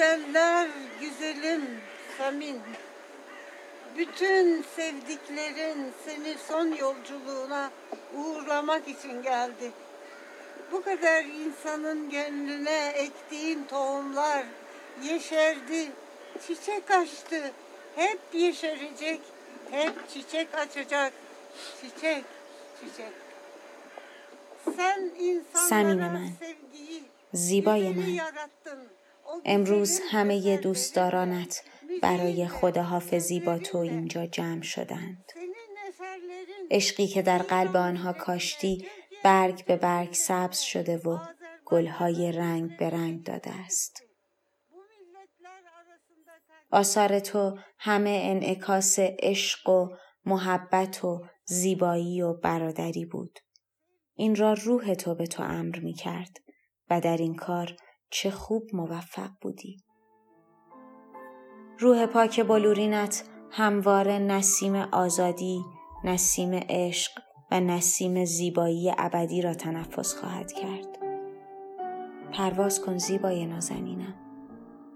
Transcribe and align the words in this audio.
güzeller 0.00 0.68
güzelim 1.00 1.62
Samin. 2.18 2.60
Bütün 3.98 4.62
sevdiklerin 4.76 5.92
seni 6.04 6.34
son 6.48 6.66
yolculuğuna 6.66 7.70
uğurlamak 8.16 8.88
için 8.88 9.22
geldi. 9.22 9.70
Bu 10.72 10.82
kadar 10.82 11.24
insanın 11.24 12.10
gönlüne 12.10 12.88
ektiğin 12.88 13.64
tohumlar 13.64 14.44
yeşerdi, 15.02 15.92
çiçek 16.46 16.90
açtı. 16.90 17.52
Hep 17.96 18.20
yeşerecek, 18.32 19.20
hep 19.70 20.08
çiçek 20.08 20.54
açacak. 20.54 21.12
Çiçek, 21.80 22.24
çiçek. 22.80 23.12
Sen 24.76 25.10
insanlara 25.18 26.18
Sen 26.18 26.46
sevgiyi, 26.46 27.02
Ziba 27.34 27.76
Yemen. 27.76 28.06
yarattın. 28.06 28.99
امروز 29.44 30.00
همه 30.10 30.56
دوستدارانت 30.56 31.62
برای 32.02 32.48
خداحافظی 32.48 33.40
با 33.40 33.58
تو 33.58 33.78
اینجا 33.78 34.26
جمع 34.26 34.62
شدند. 34.62 35.24
عشقی 36.70 37.06
که 37.06 37.22
در 37.22 37.38
قلب 37.38 37.76
آنها 37.76 38.12
کاشتی 38.12 38.86
برگ 39.24 39.64
به 39.64 39.76
برگ 39.76 40.12
سبز 40.12 40.58
شده 40.58 40.96
و 40.96 41.18
گلهای 41.64 42.32
رنگ 42.32 42.76
به 42.76 42.90
رنگ 42.90 43.24
داده 43.24 43.50
است. 43.50 44.02
آثار 46.70 47.20
تو 47.20 47.58
همه 47.78 48.20
انعکاس 48.24 48.98
عشق 48.98 49.68
و 49.68 49.88
محبت 50.24 51.04
و 51.04 51.24
زیبایی 51.44 52.22
و 52.22 52.32
برادری 52.32 53.04
بود. 53.04 53.38
این 54.14 54.36
را 54.36 54.52
روح 54.52 54.94
تو 54.94 55.14
به 55.14 55.26
تو 55.26 55.42
امر 55.42 55.78
می 55.78 55.94
کرد 55.94 56.36
و 56.90 57.00
در 57.00 57.16
این 57.16 57.34
کار 57.34 57.76
چه 58.10 58.30
خوب 58.30 58.62
موفق 58.72 59.30
بودی 59.40 59.76
روح 61.78 62.06
پاک 62.06 62.40
بلورینت 62.40 63.24
همواره 63.50 64.18
نسیم 64.18 64.74
آزادی، 64.74 65.64
نسیم 66.04 66.50
عشق 66.68 67.12
و 67.50 67.60
نسیم 67.60 68.24
زیبایی 68.24 68.92
ابدی 68.98 69.42
را 69.42 69.54
تنفس 69.54 70.14
خواهد 70.14 70.52
کرد. 70.52 70.98
پرواز 72.32 72.80
کن 72.82 72.98
زیبای 72.98 73.46
نازنینم. 73.46 74.14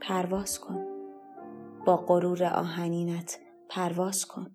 پرواز 0.01 0.61
کن. 0.61 0.87
با 1.87 1.97
غرور 1.97 2.45
آهنینت 2.45 3.39
پرواز 3.69 4.27
کن. 4.27 4.47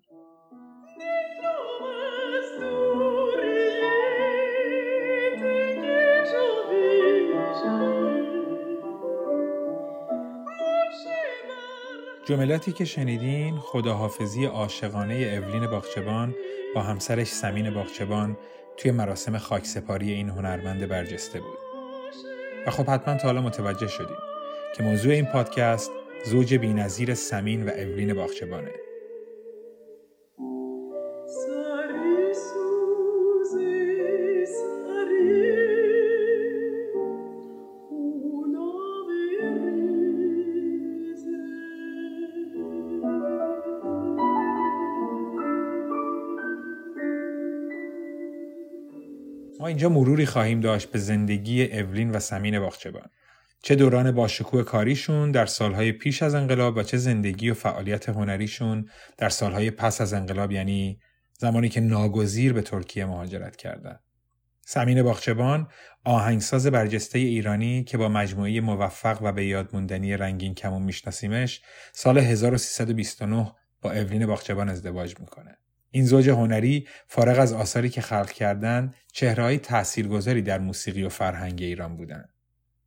جملاتی 12.30 12.72
که 12.72 12.84
شنیدین 12.84 13.58
خداحافظی 13.58 14.44
عاشقانه 14.44 15.14
اولین 15.14 15.66
باغچبان 15.66 16.34
با 16.74 16.82
همسرش 16.82 17.26
سمین 17.26 17.74
باغچبان 17.74 18.36
توی 18.76 18.90
مراسم 18.90 19.38
خاکسپاری 19.38 20.12
این 20.12 20.28
هنرمند 20.28 20.88
برجسته 20.88 21.40
بود. 21.40 21.58
و 22.66 22.70
خب 22.70 22.90
حتما 22.90 23.14
تا 23.14 23.28
حالا 23.28 23.40
متوجه 23.40 23.88
شدیم 23.88 24.16
که 24.76 24.82
موضوع 24.82 25.12
این 25.12 25.26
پادکست 25.26 25.90
زوج 26.24 26.54
بینظیر 26.54 27.14
سمین 27.14 27.66
و 27.66 27.68
اولین 27.68 28.14
باغچبانه. 28.14 28.89
اینجا 49.70 49.88
مروری 49.88 50.26
خواهیم 50.26 50.60
داشت 50.60 50.90
به 50.90 50.98
زندگی 50.98 51.64
اولین 51.64 52.10
و 52.10 52.18
سمین 52.18 52.60
باغچبان. 52.60 53.10
چه 53.62 53.74
دوران 53.74 54.12
باشکوه 54.12 54.62
کاریشون 54.62 55.30
در 55.30 55.46
سالهای 55.46 55.92
پیش 55.92 56.22
از 56.22 56.34
انقلاب 56.34 56.76
و 56.76 56.82
چه 56.82 56.96
زندگی 56.96 57.50
و 57.50 57.54
فعالیت 57.54 58.08
هنریشون 58.08 58.88
در 59.18 59.28
سالهای 59.28 59.70
پس 59.70 60.00
از 60.00 60.12
انقلاب 60.12 60.52
یعنی 60.52 61.00
زمانی 61.38 61.68
که 61.68 61.80
ناگزیر 61.80 62.52
به 62.52 62.62
ترکیه 62.62 63.06
مهاجرت 63.06 63.56
کردند. 63.56 64.00
سمین 64.60 65.02
باغچبان 65.02 65.68
آهنگساز 66.04 66.66
برجسته 66.66 67.18
ایرانی 67.18 67.84
که 67.84 67.98
با 67.98 68.08
مجموعه 68.08 68.60
موفق 68.60 69.18
و 69.22 69.32
به 69.32 69.46
یاد 69.46 69.68
موندنی 69.72 70.16
رنگین 70.16 70.54
کمون 70.54 70.82
میشناسیمش 70.82 71.62
سال 71.92 72.18
1329 72.18 73.52
با 73.82 73.92
اولین 73.92 74.26
باغچبان 74.26 74.68
ازدواج 74.68 75.20
می‌کنه. 75.20 75.58
این 75.90 76.04
زوج 76.04 76.28
هنری 76.28 76.88
فارغ 77.06 77.38
از 77.38 77.52
آثاری 77.52 77.88
که 77.88 78.00
خلق 78.00 78.30
کردند 78.30 78.94
چهرههای 79.12 79.58
تاثیرگذاری 79.58 80.42
در 80.42 80.58
موسیقی 80.58 81.02
و 81.02 81.08
فرهنگ 81.08 81.62
ایران 81.62 81.96
بودند. 81.96 82.28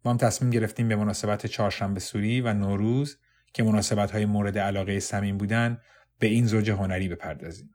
ما 0.05 0.11
هم 0.11 0.17
تصمیم 0.17 0.51
گرفتیم 0.51 0.87
به 0.87 0.95
مناسبت 0.95 1.45
چهارشنبه 1.45 1.99
سوری 1.99 2.41
و 2.41 2.53
نوروز 2.53 3.17
که 3.53 3.63
مناسبت 3.63 4.11
های 4.11 4.25
مورد 4.25 4.57
علاقه 4.57 4.99
سمین 4.99 5.37
بودن 5.37 5.77
به 6.19 6.27
این 6.27 6.45
زوج 6.45 6.71
هنری 6.71 7.09
بپردازیم. 7.09 7.69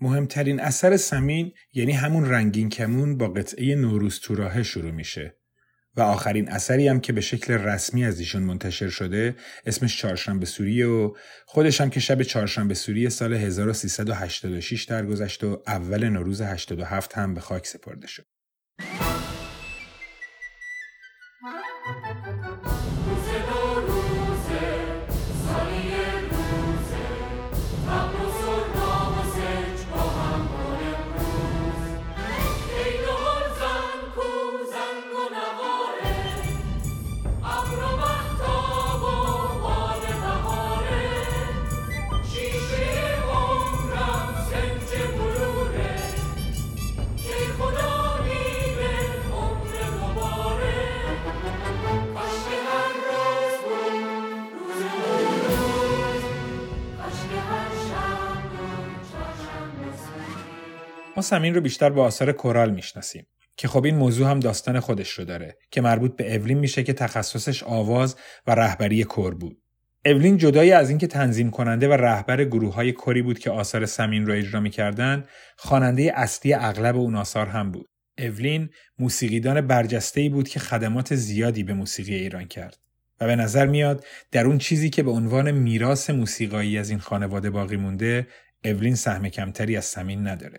مهمترین 0.00 0.60
اثر 0.60 0.96
سمین 0.96 1.52
یعنی 1.72 1.92
همون 1.92 2.28
رنگین 2.28 2.68
کمون 2.68 3.18
با 3.18 3.28
قطعه 3.28 3.74
نوروز 3.74 4.20
تو 4.20 4.62
شروع 4.62 4.90
میشه 4.90 5.36
و 5.96 6.00
آخرین 6.00 6.48
اثری 6.48 6.88
هم 6.88 7.00
که 7.00 7.12
به 7.12 7.20
شکل 7.20 7.52
رسمی 7.52 8.04
از 8.04 8.18
ایشون 8.18 8.42
منتشر 8.42 8.88
شده 8.88 9.36
اسمش 9.66 9.98
چهارشنبه 9.98 10.46
سوریه 10.46 10.86
و 10.86 11.14
خودش 11.46 11.80
هم 11.80 11.90
که 11.90 12.00
شب 12.00 12.22
چهارشنبه 12.22 12.74
سوری 12.74 13.10
سال 13.10 13.34
1386 13.34 14.84
درگذشت 14.84 15.44
و 15.44 15.62
اول 15.66 16.08
نوروز 16.08 16.40
87 16.40 17.18
هم 17.18 17.34
به 17.34 17.40
خاک 17.40 17.66
سپرده 17.66 18.06
شد. 18.06 18.24
سمین 61.24 61.54
رو 61.54 61.60
بیشتر 61.60 61.90
با 61.90 62.04
آثار 62.04 62.32
کورال 62.32 62.70
می‌شناسیم 62.70 63.26
که 63.56 63.68
خب 63.68 63.84
این 63.84 63.96
موضوع 63.96 64.30
هم 64.30 64.40
داستان 64.40 64.80
خودش 64.80 65.10
رو 65.10 65.24
داره 65.24 65.56
که 65.70 65.80
مربوط 65.80 66.16
به 66.16 66.34
اولین 66.34 66.58
میشه 66.58 66.82
که 66.82 66.92
تخصصش 66.92 67.62
آواز 67.62 68.16
و 68.46 68.54
رهبری 68.54 69.04
کور 69.04 69.34
بود. 69.34 69.58
اولین 70.06 70.36
جدایی 70.36 70.72
از 70.72 70.88
اینکه 70.88 71.06
تنظیم 71.06 71.50
کننده 71.50 71.88
و 71.88 71.92
رهبر 71.92 72.44
گروه 72.44 72.74
های 72.74 72.92
کری 72.92 73.22
بود 73.22 73.38
که 73.38 73.50
آثار 73.50 73.86
سمین 73.86 74.26
رو 74.26 74.32
اجرا 74.32 74.60
می‌کردن، 74.60 75.24
خواننده 75.56 76.12
اصلی 76.14 76.54
اغلب 76.54 76.96
اون 76.96 77.14
آثار 77.14 77.46
هم 77.46 77.70
بود. 77.70 77.88
اولین 78.18 78.68
موسیقیدان 78.98 79.60
برجسته 79.60 80.20
ای 80.20 80.28
بود 80.28 80.48
که 80.48 80.60
خدمات 80.60 81.14
زیادی 81.14 81.62
به 81.62 81.74
موسیقی 81.74 82.14
ایران 82.14 82.44
کرد. 82.44 82.78
و 83.20 83.26
به 83.26 83.36
نظر 83.36 83.66
میاد 83.66 84.04
در 84.30 84.46
اون 84.46 84.58
چیزی 84.58 84.90
که 84.90 85.02
به 85.02 85.10
عنوان 85.10 85.50
میراث 85.50 86.10
موسیقایی 86.10 86.78
از 86.78 86.90
این 86.90 86.98
خانواده 86.98 87.50
باقی 87.50 87.76
مونده، 87.76 88.26
اولین 88.64 88.94
سهم 88.94 89.28
کمتری 89.28 89.76
از 89.76 89.84
سمین 89.84 90.26
نداره. 90.26 90.58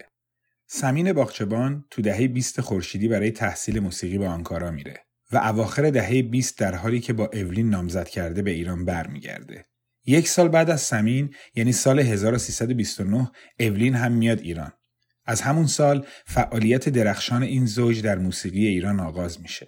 سمین 0.67 1.13
باغچبان 1.13 1.85
تو 1.91 2.01
دهه 2.01 2.27
20 2.27 2.61
خورشیدی 2.61 3.07
برای 3.07 3.31
تحصیل 3.31 3.79
موسیقی 3.79 4.17
به 4.17 4.27
آنکارا 4.27 4.71
میره 4.71 5.05
و 5.31 5.37
اواخر 5.37 5.89
دهه 5.89 6.21
20 6.21 6.57
در 6.57 6.75
حالی 6.75 6.99
که 6.99 7.13
با 7.13 7.29
اولین 7.33 7.69
نامزد 7.69 8.07
کرده 8.07 8.41
به 8.41 8.51
ایران 8.51 8.85
برمیگرده. 8.85 9.65
یک 10.05 10.27
سال 10.27 10.47
بعد 10.47 10.69
از 10.69 10.81
سمین 10.81 11.33
یعنی 11.55 11.71
سال 11.71 11.99
1329 11.99 13.31
اولین 13.59 13.95
هم 13.95 14.11
میاد 14.11 14.39
ایران. 14.39 14.71
از 15.25 15.41
همون 15.41 15.67
سال 15.67 16.05
فعالیت 16.25 16.89
درخشان 16.89 17.43
این 17.43 17.65
زوج 17.65 18.01
در 18.01 18.17
موسیقی 18.17 18.67
ایران 18.67 18.99
آغاز 18.99 19.41
میشه. 19.41 19.65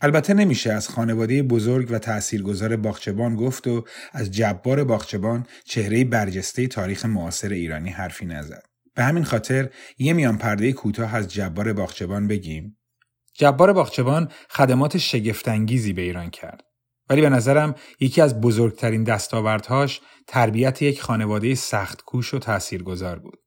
البته 0.00 0.34
نمیشه 0.34 0.72
از 0.72 0.88
خانواده 0.88 1.42
بزرگ 1.42 1.90
و 1.90 1.98
تاثیرگذار 1.98 2.76
باغچبان 2.76 3.36
گفت 3.36 3.66
و 3.66 3.84
از 4.12 4.30
جبار 4.30 4.84
باغچبان 4.84 5.46
چهره 5.64 6.04
برجسته 6.04 6.66
تاریخ 6.66 7.04
معاصر 7.04 7.48
ایرانی 7.48 7.90
حرفی 7.90 8.26
نزد. 8.26 8.67
به 8.98 9.04
همین 9.04 9.24
خاطر 9.24 9.70
یه 9.98 10.12
میان 10.12 10.38
پرده 10.38 10.72
کوتاه 10.72 11.14
از 11.14 11.28
جبار 11.28 11.72
باغچبان 11.72 12.28
بگیم. 12.28 12.78
جبار 13.34 13.72
باغچبان 13.72 14.28
خدمات 14.50 14.98
شگفتانگیزی 14.98 15.92
به 15.92 16.02
ایران 16.02 16.30
کرد 16.30 16.64
ولی 17.10 17.20
به 17.20 17.28
نظرم 17.28 17.74
یکی 18.00 18.20
از 18.20 18.40
بزرگترین 18.40 19.04
دستاوردهاش 19.04 20.00
تربیت 20.26 20.82
یک 20.82 21.00
خانواده 21.00 21.54
سخت 21.54 22.02
کوش 22.02 22.34
و 22.34 22.38
تاثیرگذار 22.38 23.18
بود. 23.18 23.38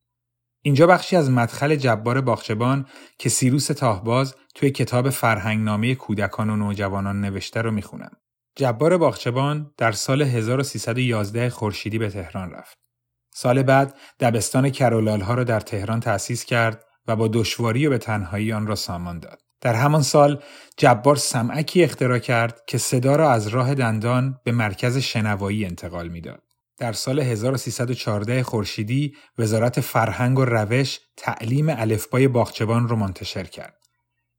اینجا 0.61 0.87
بخشی 0.87 1.15
از 1.15 1.29
مدخل 1.29 1.75
جبار 1.75 2.21
باغچبان 2.21 2.85
که 3.19 3.29
سیروس 3.29 3.67
تاهباز 3.67 4.35
توی 4.55 4.71
کتاب 4.71 5.09
فرهنگنامه 5.09 5.95
کودکان 5.95 6.49
و 6.49 6.55
نوجوانان 6.55 7.21
نوشته 7.21 7.61
رو 7.61 7.71
می‌خونم. 7.71 8.11
جبار 8.55 8.97
باغچبان 8.97 9.71
در 9.77 9.91
سال 9.91 10.21
1311 10.21 11.49
خورشیدی 11.49 11.97
به 11.97 12.09
تهران 12.09 12.51
رفت. 12.51 12.80
سال 13.33 13.63
بعد 13.63 13.95
دبستان 14.19 14.69
کرولال 14.69 15.21
ها 15.21 15.33
را 15.33 15.43
در 15.43 15.59
تهران 15.59 15.99
تأسیس 15.99 16.45
کرد 16.45 16.85
و 17.07 17.15
با 17.15 17.27
دشواری 17.27 17.87
و 17.87 17.89
به 17.89 17.97
تنهایی 17.97 18.53
آن 18.53 18.67
را 18.67 18.75
سامان 18.75 19.19
داد. 19.19 19.41
در 19.61 19.73
همان 19.73 20.01
سال 20.01 20.43
جبار 20.77 21.15
سمعکی 21.15 21.83
اختراع 21.83 22.19
کرد 22.19 22.61
که 22.67 22.77
صدا 22.77 23.15
را 23.15 23.31
از 23.31 23.47
راه 23.47 23.75
دندان 23.75 24.39
به 24.43 24.51
مرکز 24.51 24.97
شنوایی 24.97 25.65
انتقال 25.65 26.07
می‌داد. 26.07 26.41
در 26.77 26.93
سال 26.93 27.19
1314 27.19 28.43
خورشیدی 28.43 29.15
وزارت 29.37 29.79
فرهنگ 29.79 30.39
و 30.39 30.45
روش 30.45 30.99
تعلیم 31.17 31.69
الفبای 31.69 32.27
باغچبان 32.27 32.87
را 32.87 32.95
منتشر 32.95 33.43
کرد. 33.43 33.77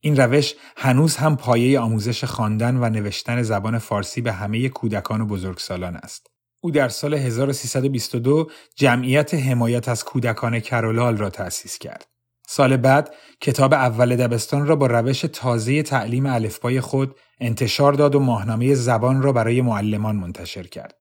این 0.00 0.16
روش 0.16 0.54
هنوز 0.76 1.16
هم 1.16 1.36
پایه 1.36 1.80
آموزش 1.80 2.24
خواندن 2.24 2.76
و 2.76 2.88
نوشتن 2.88 3.42
زبان 3.42 3.78
فارسی 3.78 4.20
به 4.20 4.32
همه 4.32 4.68
کودکان 4.68 5.20
و 5.20 5.26
بزرگسالان 5.26 5.96
است. 5.96 6.31
او 6.64 6.70
در 6.70 6.88
سال 6.88 7.14
1322 7.14 8.50
جمعیت 8.76 9.34
حمایت 9.34 9.88
از 9.88 10.04
کودکان 10.04 10.60
کرولال 10.60 11.16
را 11.16 11.30
تأسیس 11.30 11.78
کرد. 11.78 12.06
سال 12.46 12.76
بعد 12.76 13.14
کتاب 13.40 13.74
اول 13.74 14.16
دبستان 14.16 14.66
را 14.66 14.76
با 14.76 14.86
روش 14.86 15.20
تازه 15.20 15.82
تعلیم 15.82 16.26
الفبای 16.26 16.80
خود 16.80 17.16
انتشار 17.40 17.92
داد 17.92 18.14
و 18.14 18.20
ماهنامه 18.20 18.74
زبان 18.74 19.22
را 19.22 19.32
برای 19.32 19.60
معلمان 19.60 20.16
منتشر 20.16 20.62
کرد. 20.62 20.94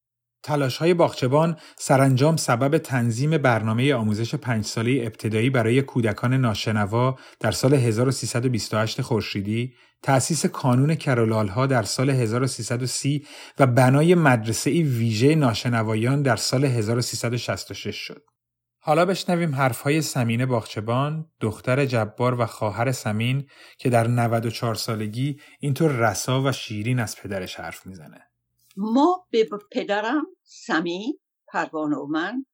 تلاش 0.44 0.78
های 0.78 0.94
باغچبان 0.94 1.58
سرانجام 1.78 2.36
سبب 2.38 2.78
تنظیم 2.78 3.38
برنامه 3.38 3.94
آموزش 3.94 4.36
پنج 4.36 4.66
ساله 4.66 5.02
ابتدایی 5.06 5.50
برای 5.50 5.82
کودکان 5.82 6.34
ناشنوا 6.34 7.16
در 7.40 7.52
سال 7.52 7.74
1328 7.74 9.02
خورشیدی، 9.02 9.74
تأسیس 10.04 10.46
کانون 10.46 10.96
کرولال 10.96 11.48
ها 11.48 11.68
در 11.68 11.84
سال 11.84 12.10
1330 12.10 13.28
و 13.60 13.68
بنای 13.68 14.16
مدرسه 14.16 14.70
ویژه 14.72 15.36
ناشنوایان 15.36 16.22
در 16.22 16.36
سال 16.36 16.66
1366 16.66 17.96
شد. 17.96 18.24
حالا 18.84 19.06
بشنویم 19.06 19.56
حرفهای 19.56 20.02
سمینه 20.02 20.46
باغچبان، 20.46 21.32
دختر 21.40 21.86
جبار 21.86 22.42
و 22.42 22.46
خواهر 22.46 22.92
سمین 22.92 23.48
که 23.78 23.90
در 23.90 24.08
94 24.08 24.76
سالگی 24.76 25.40
اینطور 25.60 25.92
رسا 25.92 26.42
و 26.42 26.52
شیرین 26.52 27.00
از 27.00 27.16
پدرش 27.16 27.56
حرف 27.56 27.86
می‌زنه. 27.86 28.32
ما 28.78 29.28
به 29.32 29.50
پدرم 29.72 30.26
سمین 30.44 31.20
پروانه 31.48 31.96
و 31.96 32.08
من 32.08 32.46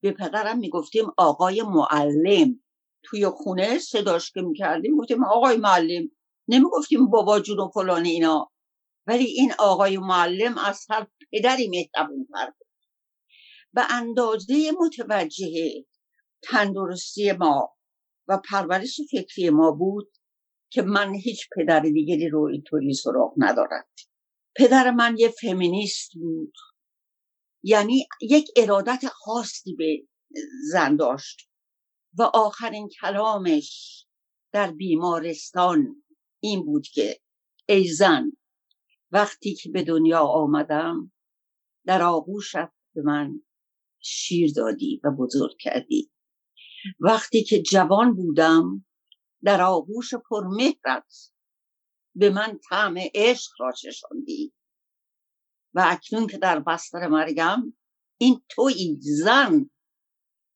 به 0.00 0.12
پدرم 0.12 0.58
می‌گفتیم 0.58 1.06
آقای 1.16 1.62
معلم 1.62 2.60
توی 3.02 3.26
خونه 3.28 3.78
صداش 3.78 4.32
که 4.32 4.42
می‌کردیم 4.42 4.96
گفتیم 4.96 5.24
آقای 5.24 5.56
معلم 5.56 6.08
نمی‌گفتیم 6.48 7.10
بابا 7.10 7.40
جون 7.40 7.60
و 7.60 7.68
فلان 7.74 8.04
اینا. 8.04 8.50
ولی 9.06 9.24
این 9.24 9.52
آقای 9.58 9.98
معلم 9.98 10.58
از 10.58 10.86
هر 10.90 11.06
پدری 11.32 11.68
مهربون 11.68 12.26
بود. 12.28 12.66
به 13.72 13.82
اندازه 13.90 14.72
متوجه 14.80 15.84
تندرستی 16.42 17.32
ما 17.32 17.76
و 18.28 18.40
پرورش 18.50 19.00
فکری 19.10 19.50
ما 19.50 19.70
بود 19.70 20.12
که 20.70 20.82
من 20.82 21.14
هیچ 21.14 21.48
پدر 21.56 21.80
دیگری 21.80 22.28
رو 22.28 22.42
اینطوری 22.42 22.94
سراغ 22.94 23.34
ندارم 23.36 23.84
پدر 24.56 24.90
من 24.90 25.14
یه 25.18 25.28
فمینیست 25.28 26.10
بود. 26.14 26.52
یعنی 27.62 28.06
یک 28.20 28.48
ارادت 28.56 29.06
خاصی 29.06 29.74
به 29.74 30.06
زن 30.72 30.96
داشت. 30.96 31.48
و 32.18 32.22
آخرین 32.22 32.88
کلامش 33.00 34.02
در 34.52 34.72
بیمارستان 34.72 36.02
این 36.40 36.64
بود 36.64 36.86
که 36.86 37.20
ای 37.68 37.88
زن 37.88 38.32
وقتی 39.10 39.54
که 39.54 39.70
به 39.70 39.82
دنیا 39.82 40.20
آمدم 40.20 41.12
در 41.86 42.02
آغوشت 42.02 42.56
به 42.94 43.02
من 43.04 43.40
شیر 44.00 44.52
دادی 44.56 45.00
و 45.04 45.10
بزرگ 45.10 45.56
کردی. 45.60 46.10
وقتی 47.00 47.44
که 47.44 47.62
جوان 47.62 48.14
بودم 48.14 48.84
در 49.42 49.62
آغوش 49.62 50.14
پرمهرت 50.14 51.32
به 52.14 52.30
من 52.30 52.58
طعم 52.68 52.94
عشق 53.14 53.52
را 53.58 53.72
چشاندی. 53.72 54.52
و 55.74 55.84
اکنون 55.86 56.26
که 56.26 56.38
در 56.38 56.60
بستر 56.60 57.06
مرگم 57.08 57.72
این 58.18 58.42
توی 58.48 58.98
زن 59.00 59.70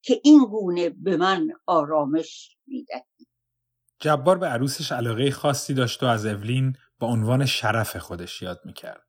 که 0.03 0.21
این 0.23 0.45
گونه 0.45 0.89
به 0.89 1.17
من 1.17 1.47
آرامش 1.65 2.57
می‌دهی. 2.67 3.30
جبار 4.01 4.37
به 4.37 4.47
عروسش 4.47 4.91
علاقه 4.91 5.31
خاصی 5.31 5.73
داشت 5.73 6.03
و 6.03 6.05
از 6.05 6.25
اولین 6.25 6.75
با 6.99 7.07
عنوان 7.07 7.45
شرف 7.45 7.97
خودش 7.97 8.41
یاد 8.41 8.61
می‌کرد. 8.65 9.07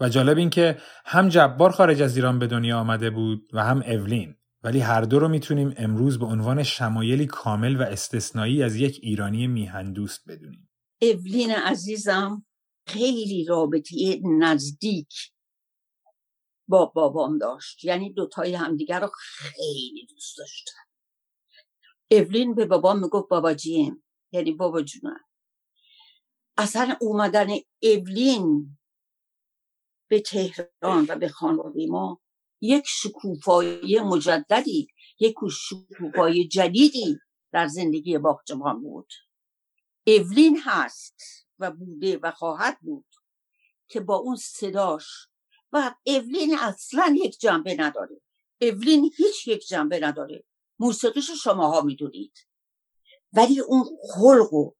و 0.00 0.08
جالب 0.08 0.38
این 0.38 0.50
که 0.50 0.78
هم 1.04 1.28
جبار 1.28 1.70
خارج 1.70 2.02
از 2.02 2.16
ایران 2.16 2.38
به 2.38 2.46
دنیا 2.46 2.78
آمده 2.78 3.10
بود 3.10 3.50
و 3.52 3.64
هم 3.64 3.82
اولین 3.82 4.36
ولی 4.62 4.80
هر 4.80 5.00
دو 5.00 5.18
رو 5.18 5.28
می‌تونیم 5.28 5.74
امروز 5.76 6.18
به 6.18 6.26
عنوان 6.26 6.62
شمایلی 6.62 7.26
کامل 7.26 7.76
و 7.76 7.82
استثنایی 7.82 8.62
از 8.62 8.76
یک 8.76 9.00
ایرانی 9.02 9.46
میهندوست 9.46 10.28
بدونیم. 10.28 10.70
اولین 11.02 11.50
عزیزم 11.50 12.46
خیلی 12.86 13.44
رابطه 13.44 14.20
نزدیک 14.38 15.32
با 16.68 16.86
بابام 16.86 17.38
داشت 17.38 17.84
یعنی 17.84 18.12
دوتای 18.12 18.54
همدیگر 18.54 19.00
رو 19.00 19.08
خیلی 19.14 20.06
دوست 20.10 20.38
داشتن 20.38 20.80
اولین 22.10 22.54
به 22.54 22.66
بابام 22.66 23.00
می‌گفت 23.00 23.28
باباجیم 23.28 24.02
یعنی 24.36 24.52
بابا 24.52 24.82
جونم. 24.82 25.20
اصلا 26.56 26.96
اومدن 27.00 27.48
اولین 27.82 28.78
به 30.08 30.20
تهران 30.20 31.06
و 31.08 31.16
به 31.16 31.28
خانواده 31.28 31.86
ما 31.86 32.20
یک 32.60 32.84
شکوفایی 32.86 34.00
مجددی 34.00 34.88
یک 35.20 35.34
شکوفایی 35.50 36.48
جدیدی 36.48 37.18
در 37.52 37.66
زندگی 37.66 38.18
باغچبان 38.18 38.82
بود. 38.82 39.12
اولین 40.06 40.60
هست 40.64 41.46
و 41.58 41.70
بوده 41.70 42.18
و 42.22 42.30
خواهد 42.30 42.78
بود 42.80 43.06
که 43.88 44.00
با 44.00 44.16
اون 44.16 44.36
صداش 44.36 45.28
و 45.72 45.94
اولین 46.06 46.58
اصلا 46.58 47.16
یک 47.18 47.38
جنبه 47.38 47.76
نداره. 47.78 48.20
اولین 48.60 49.10
هیچ 49.16 49.48
یک 49.48 49.66
جنبه 49.66 50.00
نداره. 50.00 50.44
موسیقیش 50.78 51.30
شماها 51.30 51.80
می‌دونید. 51.80 52.45
ولی 53.32 53.60
اون 53.60 53.84
خلق 54.14 54.52
و 54.52 54.72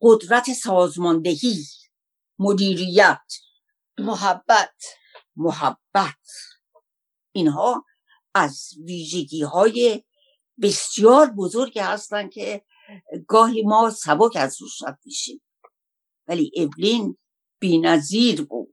قدرت 0.00 0.52
سازماندهی 0.52 1.64
مدیریت 2.38 3.32
محبت. 3.98 4.74
محبت 5.36 6.26
اینها 7.32 7.84
از 8.34 8.68
ویژگی 8.84 9.42
های 9.42 10.04
بسیار 10.62 11.30
بزرگی 11.30 11.80
هستن 11.80 12.28
که 12.28 12.64
گاهی 13.28 13.62
ما 13.62 13.90
سبک 13.90 14.36
از 14.36 14.62
روش 14.62 14.82
رد 14.82 14.98
میشیم. 15.04 15.42
ولی 16.28 16.52
اولین 16.56 17.18
بینظیر 17.58 18.44
بود. 18.44 18.69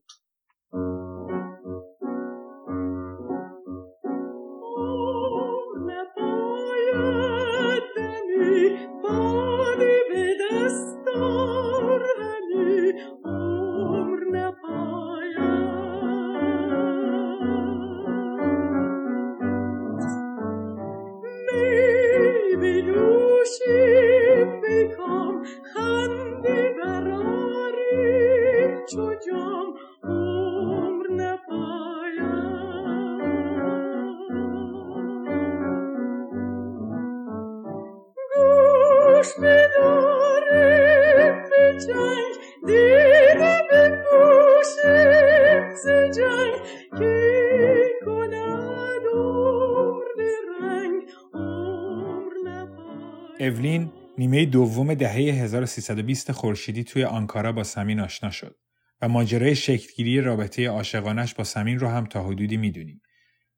اولین 53.40 53.92
نیمه 54.18 54.46
دوم 54.46 54.94
دهه 54.94 55.14
1320 55.14 56.32
خورشیدی 56.32 56.84
توی 56.84 57.04
آنکارا 57.04 57.52
با 57.52 57.64
سمین 57.64 58.00
آشنا 58.00 58.30
شد 58.32 58.56
و 59.02 59.10
ماجرای 59.10 59.56
شکلگیری 59.56 60.22
رابطه 60.22 60.68
عاشقانش 60.68 61.34
با 61.34 61.44
سمین 61.44 61.80
رو 61.80 61.88
هم 61.88 62.06
تا 62.06 62.24
حدودی 62.24 62.58
می‌دونیم. 62.58 63.02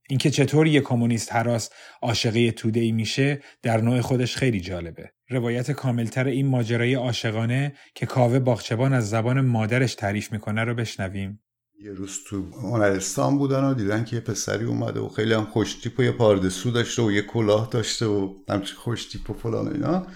اینکه 0.09 0.29
چطور 0.29 0.67
یک 0.67 0.83
کمونیست 0.83 1.33
هراس 1.33 1.69
عاشقه 2.01 2.51
توده 2.51 2.79
ای 2.79 2.91
میشه 2.91 3.41
در 3.61 3.81
نوع 3.81 4.01
خودش 4.01 4.35
خیلی 4.35 4.59
جالبه. 4.61 5.11
روایت 5.29 5.71
کاملتر 5.71 6.27
این 6.27 6.47
ماجرای 6.47 6.93
عاشقانه 6.93 7.73
که 7.95 8.05
کاوه 8.05 8.39
باغچبان 8.39 8.93
از 8.93 9.09
زبان 9.09 9.41
مادرش 9.41 9.95
تعریف 9.95 10.31
می‌کنه 10.31 10.63
رو 10.63 10.75
بشنویم. 10.75 11.41
یه 11.85 11.93
روز 11.93 12.19
تو 12.27 12.43
هنرستان 12.51 13.37
بودن 13.37 13.63
و 13.63 13.73
دیدن 13.73 14.03
که 14.03 14.15
یه 14.15 14.21
پسری 14.21 14.65
اومده 14.65 14.99
و 14.99 15.09
خیلی 15.09 15.33
هم 15.33 15.45
خوشتیپ 15.45 15.99
و 15.99 16.03
یه 16.03 16.11
پاردسو 16.11 16.71
داشته 16.71 17.01
و 17.01 17.11
یه 17.11 17.21
کلاه 17.21 17.69
داشته 17.71 18.05
و 18.05 18.33
همچین 18.49 18.75
خوشتیپ 18.77 19.29
و 19.29 19.33
فلان 19.33 19.67
و 19.67 19.71
اینا. 19.71 20.07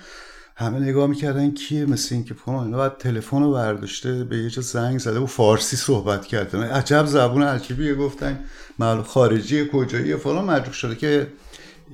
همه 0.55 0.79
نگاه 0.79 1.08
می‌کردن 1.08 1.51
کیه 1.51 1.86
مثل 1.86 2.15
این 2.15 2.24
که 2.24 2.34
فلان 2.34 2.63
اینا. 2.63 2.77
بعد 2.77 2.98
تلفن 2.98 3.41
رو 3.43 3.51
برداشته 3.51 4.24
به 4.24 4.38
یه 4.38 4.50
جا 4.50 4.62
زنگ 4.62 5.00
زده 5.00 5.20
و 5.20 5.25
فارسی 5.25 5.77
صحبت 5.77 6.25
کرده 6.25 6.58
عجب 6.58 7.05
زبون 7.05 7.43
عجیبیه. 7.43 7.96
گفتن 7.96 8.43
معلوم 8.79 9.03
خارجی 9.03 9.70
کجایی 9.74 10.15
فلان. 10.15 10.46
مجبور 10.46 10.74
شده 10.74 10.96
که 10.96 11.27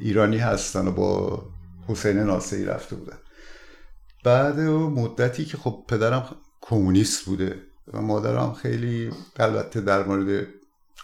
ایرانی 0.02 0.38
هستن 0.38 0.88
و 0.88 0.92
با 0.92 1.44
حسین 1.88 2.18
ناصری 2.18 2.66
رفته 2.66 2.96
بودن. 2.96 3.18
بعد 4.24 4.60
مدتی 4.60 5.46
که 5.46 5.58
خب 5.58 5.84
پدرم 5.88 6.36
کمونیست 6.62 7.26
بوده. 7.26 7.69
و 7.94 8.02
مادرم 8.02 8.54
خیلی 8.54 9.12
البته 9.40 9.82
در 9.82 10.04
مورد 10.04 10.48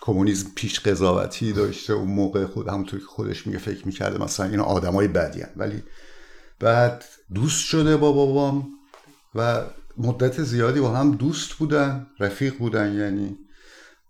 کمونیسم 0.01 0.49
پیش 0.55 0.79
قضاوتی 0.79 1.53
داشته 1.53 1.93
اون 1.93 2.07
موقع 2.07 2.45
خود 2.45 2.67
همونطور 2.67 2.99
که 2.99 3.05
خودش 3.05 3.47
میگه 3.47 3.59
فکر 3.59 3.85
می‌کرده 3.87 4.23
مثلا 4.23 4.45
اینا 4.45 4.63
آدمای 4.63 5.07
بدی 5.07 5.41
هن. 5.41 5.49
ولی 5.55 5.83
بعد 6.59 7.05
دوست 7.33 7.65
شده 7.65 7.97
با 7.97 8.11
بابام 8.11 8.67
و 9.35 9.61
مدت 9.97 10.43
زیادی 10.43 10.79
با 10.79 10.91
هم 10.91 11.11
دوست 11.11 11.53
بودن 11.53 12.07
رفیق 12.19 12.57
بودن 12.57 12.93
یعنی. 12.93 13.37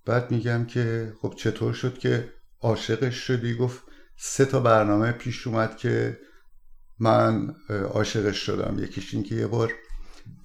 بعد 0.05 0.31
میگم 0.31 0.65
که 0.65 1.13
خب 1.21 1.33
چطور 1.37 1.73
شد 1.73 1.97
که 1.97 2.33
عاشقش 2.61 3.15
شدی؟ 3.15 3.55
گفت 3.55 3.83
سه 4.17 4.45
تا 4.45 4.59
برنامه 4.59 5.11
پیش 5.11 5.47
اومد 5.47 5.77
که 5.77 6.19
من 6.99 7.55
عاشقش 7.93 8.37
شدم. 8.37 8.83
یکیش 8.83 9.13
این 9.13 9.23
که 9.23 9.35
یه 9.35 9.47
بار 9.47 9.73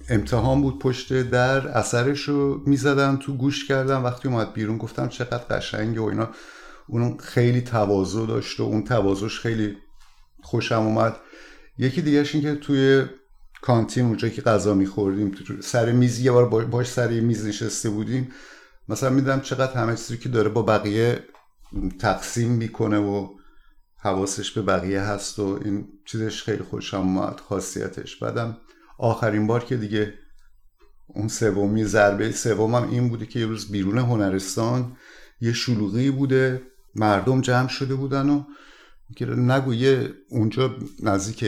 امتحان 0.08 0.62
بود 0.62 0.78
پشت 0.78 1.22
در 1.22 1.68
اثرش 1.68 2.28
رو 2.28 2.62
می‌زدم 2.66 3.16
تو 3.16 3.36
گوش 3.36 3.68
کردم 3.68 4.04
وقتی 4.04 4.28
اومد 4.28 4.52
بیرون 4.52 4.78
گفتم 4.78 5.08
چقدر 5.08 5.44
قشنگه 5.44 6.00
و 6.00 6.04
اینا. 6.04 6.28
اون 6.88 7.18
خیلی 7.18 7.60
تواضع 7.60 8.26
داشت 8.26 8.60
و 8.60 8.62
اون 8.62 8.84
تواضعش 8.84 9.40
خیلی 9.40 9.76
خوشم 10.42 10.82
اومد. 10.82 11.16
یکی 11.78 12.02
دیگهش 12.02 12.34
این 12.34 12.42
که 12.42 12.54
توی 12.54 13.04
کانتین 13.62 14.06
اونجا 14.06 14.28
که 14.28 14.42
غذا 14.42 14.74
میخوردیم 14.74 15.34
سر 15.62 15.92
میز 15.92 16.20
یه 16.20 16.32
بار 16.32 16.64
باش 16.64 16.86
سر 16.86 17.08
میز 17.08 17.46
نشسته 17.46 17.90
بودیم. 17.90 18.32
مثلا 18.88 19.10
میدم 19.10 19.40
چقدر 19.40 19.72
همه 19.72 19.96
چیزی 19.96 20.18
که 20.18 20.28
داره 20.28 20.48
با 20.48 20.62
بقیه 20.62 21.24
تقسیم 21.98 22.50
می‌کنه 22.50 22.98
و 22.98 23.28
حواسش 23.96 24.50
به 24.50 24.62
بقیه 24.62 25.00
هست 25.00 25.38
و 25.38 25.60
این 25.64 25.88
چیزش 26.04 26.42
خیلی 26.42 26.62
خوشم 26.62 27.00
اومد 27.00 27.40
خاصیتش. 27.48 28.16
بعدم 28.16 28.56
آخرین 29.00 29.46
بار 29.46 29.64
که 29.64 29.76
دیگه 29.76 30.14
اون 31.06 31.28
سومی 31.28 31.84
ضربه 31.84 32.32
سومم 32.32 32.90
این 32.90 33.08
بوده 33.08 33.26
که 33.26 33.40
یه 33.40 33.46
روز 33.46 33.70
بیرون 33.72 33.98
هنرستان 33.98 34.96
یه 35.40 35.52
شلوغی 35.52 36.10
بوده 36.10 36.62
مردم 36.94 37.40
جمع 37.40 37.68
شده 37.68 37.94
بودن 37.94 38.30
و 38.30 38.44
نگو 39.20 39.74
یه 39.74 40.14
اونجا 40.30 40.76
نزدیک 41.02 41.44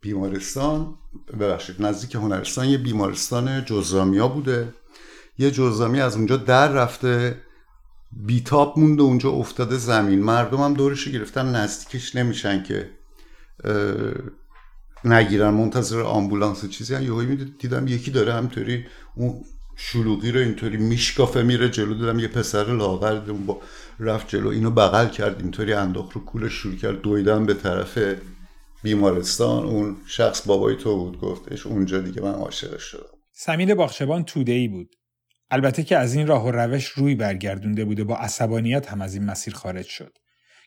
بیمارستان 0.00 0.94
ببخشید 1.40 1.82
نزدیک 1.82 2.14
هنرستان 2.14 2.66
یه 2.68 2.78
بیمارستان 2.78 3.64
جزامیا 3.64 4.28
بوده. 4.28 4.74
یه 5.38 5.50
جزامی 5.50 6.00
از 6.00 6.16
اونجا 6.16 6.36
در 6.36 6.68
رفته 6.72 7.40
بیتاب 8.12 8.78
مونده 8.78 9.02
اونجا 9.02 9.30
افتاده 9.30 9.76
زمین. 9.76 10.20
مردم 10.22 10.58
هم 10.58 10.74
دورش 10.74 11.08
گرفتن 11.08 11.56
نزدیکش 11.56 12.16
نمیشن 12.16 12.62
که 12.62 12.90
نگیرن 15.04 15.50
منتظر 15.50 16.00
آمبولانس 16.00 16.70
چیزی 16.70 17.02
یهو 17.02 17.34
دیدم 17.34 17.88
یکی 17.88 18.10
داره 18.10 18.32
همینطوری 18.32 18.84
اون 19.16 19.44
شلوغی 19.76 20.32
رو 20.32 20.40
اینطوری 20.40 20.76
میشکافه 20.76 21.42
میره 21.42 21.68
جلو. 21.68 21.94
دیدم 21.94 22.18
یه 22.18 22.28
پسر 22.28 22.64
لاغر 22.64 23.20
با 23.20 23.60
رفت 24.00 24.28
جلو. 24.28 24.48
اینو 24.48 24.70
بغل 24.70 25.08
کرد 25.08 25.40
اینطوری 25.40 25.72
انداخت 25.72 26.12
رو 26.12 26.24
کولش 26.24 26.52
شروع 26.52 26.76
کرد. 26.76 27.00
دویدن 27.00 27.46
به 27.46 27.54
طرف 27.54 27.98
بیمارستان. 28.82 29.64
اون 29.64 29.96
شخص 30.06 30.46
بابای 30.46 30.76
تو 30.76 30.96
بود 30.96 31.20
گفتش 31.20 31.66
اونجا 31.66 32.00
دیگه 32.00 32.22
من 32.22 32.32
عاشقش 32.32 32.82
شدم. 32.82 33.18
سمین 33.32 33.74
باخشبان 33.74 34.24
توده 34.24 34.52
ای 34.52 34.68
بود. 34.68 34.94
البته 35.50 35.82
که 35.82 35.96
از 35.96 36.14
این 36.14 36.26
راه 36.26 36.46
و 36.46 36.50
روش 36.50 36.84
روی 36.84 37.14
برگردونده 37.14 37.84
بوده. 37.84 38.04
با 38.04 38.16
عصبانیت 38.16 38.92
هم 38.92 39.02
از 39.02 39.14
این 39.14 39.24
مسیر 39.24 39.54
خارج 39.54 39.86
شد. 39.86 40.18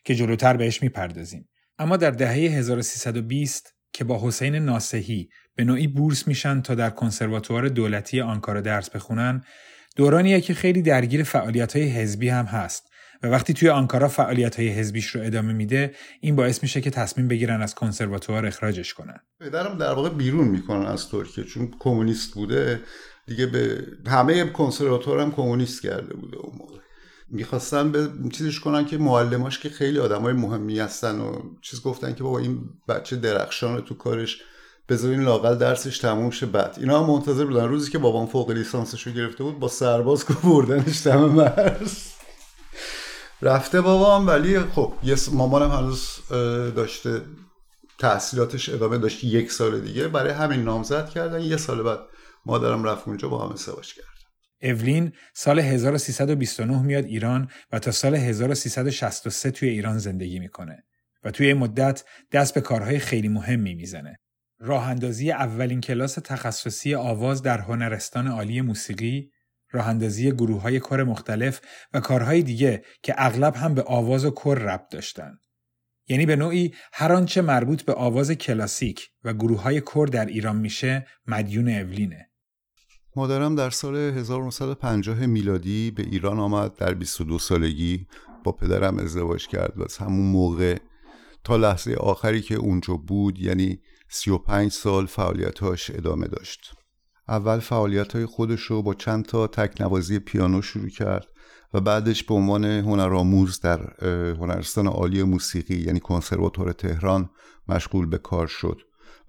که 0.04 0.14
جلوتر 0.14 0.56
بهش 0.56 0.82
می‌پردازیم. 0.82 1.48
اما 1.78 1.96
در 1.96 2.10
دهه 2.10 2.34
1320 2.34 3.74
که 3.98 4.04
با 4.04 4.20
حسین 4.22 4.56
ناسهی 4.56 5.28
به 5.56 5.64
نوعی 5.64 5.86
بورس 5.86 6.28
میشن 6.28 6.60
تا 6.60 6.74
در 6.74 6.90
کنسرواتوار 6.90 7.68
دولتی 7.68 8.20
آنکارا 8.20 8.60
درس 8.60 8.90
بخونن 8.90 9.42
دورانیه 9.96 10.40
که 10.40 10.54
خیلی 10.54 10.82
درگیر 10.82 11.22
فعالیت 11.22 11.76
های 11.76 11.88
حزبی 11.88 12.28
هم 12.28 12.44
هست 12.44 12.90
و 13.22 13.26
وقتی 13.26 13.54
توی 13.54 13.68
آنکارا 13.68 14.08
فعالیت 14.08 14.56
های 14.56 14.68
حزبیش 14.68 15.06
رو 15.06 15.22
ادامه 15.22 15.52
میده 15.52 15.94
این 16.20 16.36
باعث 16.36 16.62
میشه 16.62 16.80
که 16.80 16.90
تصمیم 16.90 17.28
بگیرن 17.28 17.62
از 17.62 17.74
کنسرواتوار 17.74 18.46
اخراجش 18.46 18.94
کنن. 18.94 19.20
پدرم 19.40 19.78
در 19.78 19.92
واقع 19.92 20.08
بیرون 20.08 20.48
می‌کنن 20.48 20.86
از 20.86 21.08
ترکیه 21.08 21.44
چون 21.44 21.74
کمونیست 21.78 22.34
بوده. 22.34 22.80
دیگه 23.26 23.46
به 23.46 23.86
همه 24.06 24.44
کنسرواتوار 24.44 25.20
هم 25.20 25.32
کمونیست 25.32 25.82
کرده 25.82 26.14
بوده 26.14 26.36
اون 26.36 26.56
موقع. 26.58 26.78
می‌خواستن 27.30 27.92
به 27.92 28.08
چیزش 28.32 28.60
کنن 28.60 28.86
که 28.86 28.98
معلماش 28.98 29.58
که 29.58 29.68
خیلی 29.68 29.98
آدمای 29.98 30.32
مهمی 30.32 30.78
هستن 30.78 31.20
و 31.20 31.42
چیز 31.62 31.82
گفتن 31.82 32.14
که 32.14 32.22
بابا 32.22 32.38
این 32.38 32.70
بچه 32.88 33.16
درخشان 33.16 33.80
تو 33.80 33.94
کارش 33.94 34.42
بذارین 34.88 35.22
لاقل 35.22 35.54
درسش 35.54 35.98
تموم 35.98 36.30
شه. 36.30 36.46
بعد 36.46 36.76
اینا 36.80 37.04
هم 37.04 37.10
منتظر 37.10 37.44
بودن. 37.44 37.68
روزی 37.68 37.90
که 37.90 37.98
بابام 37.98 38.26
فوق 38.26 38.50
لیسانسش 38.50 39.06
رو 39.06 39.12
گرفته 39.12 39.44
بود 39.44 39.58
با 39.58 39.68
سرباز 39.68 40.24
که 40.24 40.34
بردنش 40.44 41.06
دم 41.06 41.24
مرز. 41.24 41.96
رفته 43.42 43.80
بابام 43.80 44.26
ولی 44.26 44.60
خب 44.60 44.92
یه 45.02 45.16
مامانم 45.32 45.70
هنوز 45.70 46.08
داشته 46.76 47.22
تحصیلاتش 47.98 48.68
ادامه 48.68 48.98
داشت 48.98 49.24
یک 49.24 49.52
سال 49.52 49.80
دیگه. 49.80 50.08
برای 50.08 50.32
همین 50.32 50.62
نامزد 50.62 51.10
کردن. 51.10 51.40
یه 51.40 51.56
سال 51.56 51.82
بعد 51.82 52.00
مادرم 52.46 52.84
رفت 52.84 53.08
اونجا 53.08 53.28
با 53.28 53.44
هم 53.44 53.52
ازدواج 53.52 53.94
کرد. 53.94 54.17
اولین 54.62 55.12
سال 55.34 55.58
1329 55.58 56.82
میاد 56.82 57.04
ایران 57.04 57.50
و 57.72 57.78
تا 57.78 57.90
سال 57.90 58.14
1363 58.14 59.50
توی 59.50 59.68
ایران 59.68 59.98
زندگی 59.98 60.38
می‌کنه 60.38 60.84
و 61.24 61.30
توی 61.30 61.46
این 61.46 61.56
مدت 61.56 62.04
دست 62.32 62.54
به 62.54 62.60
کارهای 62.60 62.98
خیلی 62.98 63.28
مهمی 63.28 63.74
می‌زنه. 63.74 64.18
راه 64.58 64.88
اندازی 64.88 65.32
اولین 65.32 65.80
کلاس 65.80 66.14
تخصصی 66.14 66.94
آواز 66.94 67.42
در 67.42 67.58
هنرستان 67.58 68.26
عالی 68.26 68.60
موسیقی، 68.60 69.30
راه 69.70 69.88
اندازی 69.88 70.32
گروه 70.32 70.62
های 70.62 70.80
کار 70.80 71.04
مختلف 71.04 71.60
و 71.92 72.00
کارهای 72.00 72.42
دیگه 72.42 72.82
که 73.02 73.14
اغلب 73.16 73.56
هم 73.56 73.74
به 73.74 73.82
آواز 73.82 74.24
و 74.24 74.30
کر 74.30 74.54
ربط 74.54 74.92
داشتن. 74.92 75.38
یعنی 76.08 76.26
به 76.26 76.36
نوعی 76.36 76.74
هر 76.92 77.12
آنچه 77.12 77.42
مربوط 77.42 77.82
به 77.82 77.94
آواز 77.94 78.30
کلاسیک 78.30 79.10
و 79.24 79.34
گروه 79.34 79.62
های 79.62 79.80
کر 79.80 80.06
در 80.06 80.26
ایران 80.26 80.56
میشه 80.56 81.06
مدیون 81.26 81.68
اولینه. 81.68 82.27
مادرم 83.18 83.54
در 83.54 83.70
سال 83.70 83.96
1950 83.96 85.26
میلادی 85.26 85.90
به 85.90 86.02
ایران 86.02 86.38
آمد 86.38 86.76
در 86.76 86.94
22 86.94 87.38
سالگی 87.38 88.06
با 88.44 88.52
پدرم 88.52 88.98
ازدواج 88.98 89.48
کرد 89.48 89.72
و 89.76 89.82
از 89.84 89.96
همون 89.96 90.26
موقع 90.26 90.78
تا 91.44 91.56
لحظه 91.56 91.94
آخری 91.94 92.42
که 92.42 92.54
اونجا 92.54 92.94
بود 92.94 93.38
یعنی 93.38 93.80
35 94.08 94.72
سال 94.72 95.06
فعالیتاش 95.06 95.90
ادامه 95.90 96.26
داشت. 96.26 96.74
اول 97.28 97.58
فعالیت 97.58 98.12
های 98.12 98.26
خودش 98.26 98.60
رو 98.60 98.82
با 98.82 98.94
چند 98.94 99.24
تا 99.24 99.46
تکنوازی 99.46 100.18
پیانو 100.18 100.62
شروع 100.62 100.88
کرد 100.88 101.26
و 101.74 101.80
بعدش 101.80 102.24
به 102.24 102.34
عنوان 102.34 102.64
هنرآموز 102.64 103.60
در 103.60 104.04
هنرستان 104.34 104.86
عالی 104.86 105.22
موسیقی 105.22 105.76
یعنی 105.76 106.00
کنسرواتوار 106.00 106.72
تهران 106.72 107.30
مشغول 107.68 108.06
به 108.06 108.18
کار 108.18 108.46
شد 108.46 108.80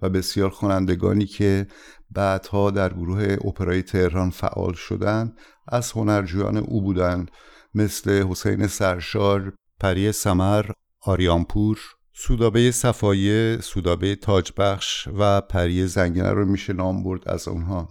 و 0.02 0.08
بسیار 0.08 0.50
خوانندگانی 0.50 1.26
که 1.26 1.66
بعدها 2.10 2.70
در 2.70 2.92
گروه 2.92 3.36
اپرای 3.44 3.82
تهران 3.82 4.30
فعال 4.30 4.72
شدند 4.72 5.38
از 5.68 5.92
هنرجویان 5.92 6.56
او 6.56 6.82
بودند. 6.82 7.30
مثل 7.74 8.26
حسین 8.28 8.66
سرشار، 8.66 9.52
پری 9.80 10.12
سمر، 10.12 10.70
آریانپور، 11.00 11.78
سودابه 12.12 12.70
صفایه، 12.70 13.58
سودابه 13.60 14.16
تاجبخش 14.16 15.08
و 15.18 15.40
پری 15.40 15.86
زنگنه 15.86 16.30
رو 16.30 16.44
میشه 16.46 16.72
نام 16.72 17.02
برد 17.02 17.28
از 17.28 17.48
اونها 17.48 17.88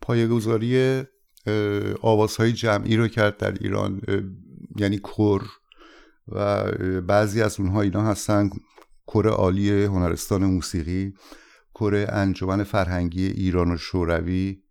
پایگذاری 0.00 1.02
آوازهای 2.02 2.52
جمعی 2.52 2.96
رو 2.96 3.08
کرد 3.08 3.36
در 3.36 3.52
ایران 3.52 4.00
یعنی 4.76 4.98
کور. 4.98 5.42
و 6.28 6.64
بعضی 7.00 7.42
از 7.42 7.60
اونها 7.60 7.80
اینا 7.80 8.02
هستن. 8.02 8.50
کره 9.06 9.30
عالی 9.30 9.84
هنرستان 9.84 10.44
موسیقی. 10.44 11.14
کره 11.80 12.06
انجمن 12.12 12.64
فرهنگی 12.64 13.26
ایران 13.26 13.70
و 13.70 13.76
شوروی 13.76 14.62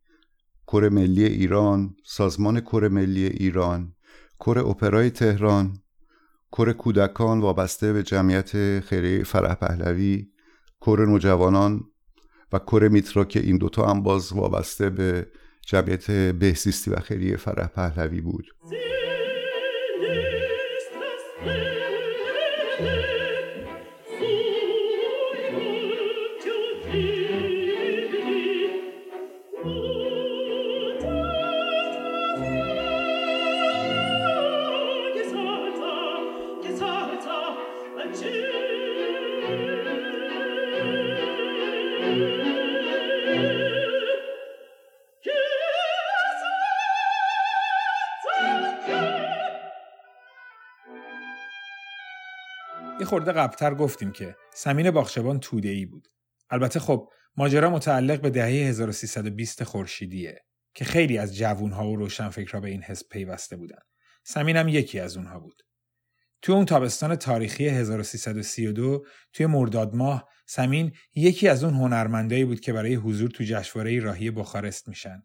کور 0.65 0.89
ملی 0.89 1.23
ایران 1.23 1.95
سازمان 2.05 2.59
کور 2.59 2.87
ملی 2.87 3.25
ایران 3.25 3.93
کور 4.37 4.59
اپرای 4.59 5.09
تهران 5.09 5.77
کور 6.51 6.73
کودکان 6.73 7.39
وابسته 7.39 7.93
به 7.93 8.03
جمعیت 8.03 8.79
خیریه 8.79 9.23
فرح 9.23 9.53
پهلوی 9.53 10.27
کور 10.79 11.05
نوجوانان 11.05 11.83
و 12.53 12.59
کور 12.59 12.87
میترا 12.87 13.25
که 13.25 13.39
این 13.39 13.57
دوتا 13.57 13.87
هم 13.87 14.03
باز 14.03 14.33
وابسته 14.33 14.89
به 14.89 15.27
جمعیت 15.67 16.11
بهزیستی 16.11 16.91
و 16.91 16.95
خیریه 16.95 17.37
فرح 17.37 17.67
پهلوی 17.67 18.21
بود. 18.21 18.45
خورده 53.07 53.31
قبلتر 53.31 53.75
گفتیم 53.75 54.11
که 54.11 54.35
سمین 54.53 54.91
باخشبان 54.91 55.39
توده 55.39 55.69
ای 55.69 55.85
بود. 55.85 56.07
البته 56.49 56.79
خب 56.79 57.09
ماجرا 57.37 57.69
متعلق 57.69 58.21
به 58.21 58.29
دهه 58.29 58.45
1320 58.45 59.63
خورشیدیه 59.63 60.45
که 60.73 60.85
خیلی 60.85 61.17
از 61.17 61.35
جوونها 61.35 61.89
و 61.89 61.95
روشنفکرها 61.95 62.59
به 62.59 62.69
این 62.69 62.83
حزب 62.83 63.05
پیوسته 63.09 63.55
بودن. 63.55 63.79
سمین 64.23 64.57
هم 64.57 64.67
یکی 64.67 64.99
از 64.99 65.17
اونها 65.17 65.39
بود. 65.39 65.63
تو 66.41 66.53
اون 66.53 66.65
تابستان 66.65 67.15
تاریخی 67.15 67.67
1332 67.67 69.05
توی 69.33 69.45
مرداد 69.45 69.95
ماه 69.95 70.29
سمین 70.47 70.91
یکی 71.15 71.47
از 71.47 71.63
اون 71.63 71.73
هنرمندایی 71.73 72.45
بود 72.45 72.59
که 72.59 72.73
برای 72.73 72.95
حضور 72.95 73.29
تو 73.29 73.43
جشنواره 73.43 73.99
راهی 73.99 74.31
بخارست 74.31 74.87
میشن. 74.87 75.23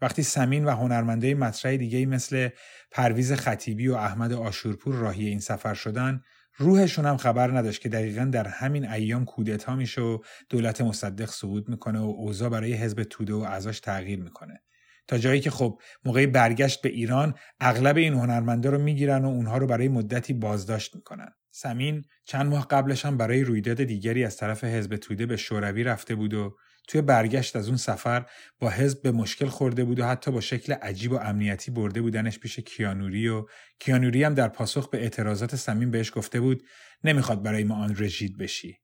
وقتی 0.00 0.22
سمین 0.22 0.64
و 0.64 0.70
هنرمندای 0.70 1.34
مطرح 1.34 1.76
دیگه 1.76 2.06
مثل 2.06 2.48
پرویز 2.90 3.32
خطیبی 3.32 3.88
و 3.88 3.94
احمد 3.94 4.32
آشورپور 4.32 4.94
راهی 4.94 5.28
این 5.28 5.40
سفر 5.40 5.74
شدن 5.74 6.20
روحشون 6.56 7.06
هم 7.06 7.16
خبر 7.16 7.58
نداشت 7.58 7.80
که 7.80 7.88
دقیقا 7.88 8.24
در 8.24 8.48
همین 8.48 8.88
ایام 8.88 9.24
کودتا 9.24 9.76
میشه 9.76 10.00
و 10.00 10.18
دولت 10.48 10.80
مصدق 10.80 11.28
سقوط 11.28 11.68
می‌کنه 11.68 11.98
و 11.98 12.14
اوضاع 12.16 12.48
برای 12.48 12.72
حزب 12.72 13.02
توده 13.02 13.34
و 13.34 13.38
اعضاش 13.38 13.80
تغییر 13.80 14.20
می‌کنه. 14.20 14.62
تا 15.08 15.18
جایی 15.18 15.40
که 15.40 15.50
خب 15.50 15.80
موقع 16.04 16.26
برگشت 16.26 16.82
به 16.82 16.88
ایران 16.88 17.34
اغلب 17.60 17.96
این 17.96 18.14
هنرمندا 18.14 18.70
رو 18.70 18.78
می‌گیرن 18.78 19.24
و 19.24 19.28
اونها 19.28 19.58
رو 19.58 19.66
برای 19.66 19.88
مدتی 19.88 20.32
بازداشت 20.32 20.94
می‌کنن. 20.94 21.28
سمین 21.50 22.04
چند 22.24 22.46
ماه 22.46 22.66
قبلش 22.70 23.04
هم 23.04 23.16
برای 23.16 23.44
رویداد 23.44 23.84
دیگری 23.84 24.24
از 24.24 24.36
طرف 24.36 24.64
حزب 24.64 24.96
توده 24.96 25.26
به 25.26 25.36
شوروی 25.36 25.84
رفته 25.84 26.14
بود 26.14 26.34
و 26.34 26.56
توی 26.88 27.00
برگشت 27.00 27.56
از 27.56 27.68
اون 27.68 27.76
سفر 27.76 28.26
با 28.58 28.70
حزب 28.70 29.02
به 29.02 29.12
مشکل 29.12 29.46
خورده 29.46 29.84
بود 29.84 30.00
و 30.00 30.06
حتی 30.06 30.30
با 30.30 30.40
شکل 30.40 30.72
عجیب 30.72 31.12
و 31.12 31.16
امنیتی 31.16 31.70
برده 31.70 32.02
بودنش 32.02 32.38
پیش 32.38 32.58
کیانوری 32.58 33.28
و 33.28 33.46
کیانوری 33.80 34.24
هم 34.24 34.34
در 34.34 34.48
پاسخ 34.48 34.90
به 34.90 34.98
اعتراضات 34.98 35.56
سمین 35.56 35.90
بهش 35.90 36.12
گفته 36.14 36.40
بود 36.40 36.62
نمی‌خواد 37.04 37.42
برای 37.42 37.64
ما 37.64 37.74
آن 37.74 37.96
رژید 37.98 38.38
بشی. 38.38 38.78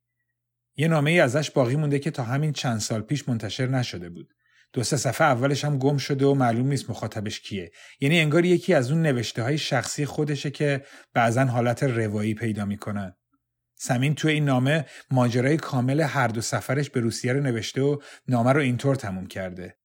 یه 0.76 0.88
نامه 0.88 1.10
ای 1.10 1.20
ازش 1.20 1.50
باقی 1.50 1.76
مونده 1.76 1.98
که 1.98 2.10
تا 2.10 2.22
همین 2.22 2.52
چند 2.52 2.80
سال 2.80 3.00
پیش 3.00 3.28
منتشر 3.28 3.66
نشده 3.66 4.10
بود. 4.10 4.32
دو 4.72 4.82
سه 4.82 4.96
صفحه 4.96 5.26
اولش 5.26 5.64
هم 5.64 5.78
گم 5.78 5.96
شده 5.96 6.26
و 6.26 6.34
معلوم 6.34 6.68
نیست 6.68 6.90
مخاطبش 6.90 7.40
کیه. 7.40 7.70
یعنی 8.00 8.20
انگار 8.20 8.44
یکی 8.44 8.74
از 8.74 8.90
اون 8.90 9.02
نوشته 9.02 9.42
های 9.42 9.58
شخصی 9.58 10.06
خودشه 10.06 10.50
که 10.50 10.84
بعضا 11.14 11.44
حالت 11.44 11.82
روایی 11.82 12.34
پیدا 12.34 12.64
می‌کنن. 12.64 13.16
سمین 13.82 14.14
توی 14.14 14.32
این 14.32 14.44
نامه 14.44 14.86
ماجرای 15.10 15.56
کامل 15.56 16.00
هر 16.00 16.28
دو 16.28 16.40
سفرش 16.40 16.90
به 16.90 17.00
روسیه 17.00 17.32
رو 17.32 17.40
نوشته 17.40 17.82
و 17.82 17.98
نامه 18.28 18.52
رو 18.52 18.60
اینطور 18.60 18.94
تموم 18.94 19.26
کرده. 19.26 19.76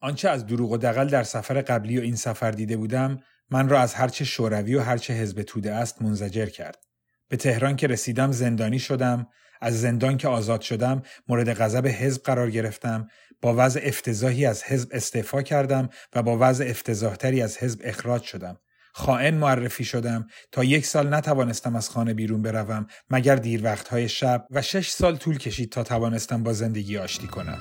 آنچه 0.00 0.28
از 0.28 0.46
دروغ 0.46 0.70
و 0.70 0.76
دقل 0.76 1.08
در 1.08 1.22
سفر 1.22 1.60
قبلی 1.60 1.98
و 1.98 2.02
این 2.02 2.16
سفر 2.16 2.50
دیده 2.50 2.76
بودم 2.76 3.20
من 3.50 3.68
را 3.68 3.80
از 3.80 3.94
هرچه 3.94 4.24
شوروی 4.24 4.74
و 4.74 4.80
هرچه 4.80 5.12
حزب 5.12 5.42
توده 5.42 5.74
است 5.74 6.02
منزجر 6.02 6.46
کرد. 6.46 6.84
به 7.28 7.36
تهران 7.36 7.76
که 7.76 7.86
رسیدم 7.86 8.32
زندانی 8.32 8.78
شدم، 8.78 9.26
از 9.60 9.80
زندان 9.80 10.16
که 10.16 10.28
آزاد 10.28 10.60
شدم 10.60 11.02
مورد 11.28 11.54
غضب 11.54 11.86
حزب 11.86 12.22
قرار 12.22 12.50
گرفتم، 12.50 13.08
با 13.42 13.54
وضع 13.58 13.80
افتضاحی 13.84 14.46
از 14.46 14.62
حزب 14.62 14.88
استعفا 14.92 15.42
کردم 15.42 15.88
و 16.14 16.22
با 16.22 16.38
وضع 16.40 16.64
افتضاحتری 16.68 17.42
از 17.42 17.58
حزب 17.58 17.80
اخراج 17.84 18.22
شدم. 18.22 18.58
خائن 18.92 19.34
معرفی 19.34 19.84
شدم 19.84 20.26
تا 20.52 20.64
یک 20.64 20.86
سال 20.86 21.14
نتوانستم 21.14 21.76
از 21.76 21.90
خانه 21.90 22.14
بیرون 22.14 22.42
بروم 22.42 22.86
مگر 23.10 23.36
دیر 23.36 23.64
وقتهای 23.64 24.08
شب 24.08 24.46
و 24.50 24.62
شش 24.62 24.88
سال 24.88 25.16
طول 25.16 25.38
کشید 25.38 25.72
تا 25.72 25.82
توانستم 25.82 26.42
با 26.42 26.52
زندگی 26.52 26.98
آشتی 26.98 27.26
کنم. 27.26 27.58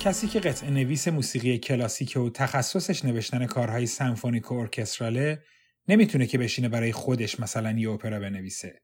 کسی 0.00 0.28
که 0.28 0.40
قطع 0.40 0.70
نویس 0.70 1.08
موسیقی 1.08 1.58
کلاسیک 1.58 2.16
و 2.16 2.30
تخصصش 2.30 3.04
نوشتن 3.04 3.46
کارهای 3.46 3.86
سمفونیک 3.86 4.52
و 4.52 4.54
ارکستراله 4.54 5.42
نمی‌تونه 5.88 6.26
که 6.26 6.38
بشینه 6.38 6.68
برای 6.68 6.92
خودش 6.92 7.40
مثلا 7.40 7.70
یه 7.70 7.90
اپرا 7.90 8.20
بنویسه. 8.20 8.80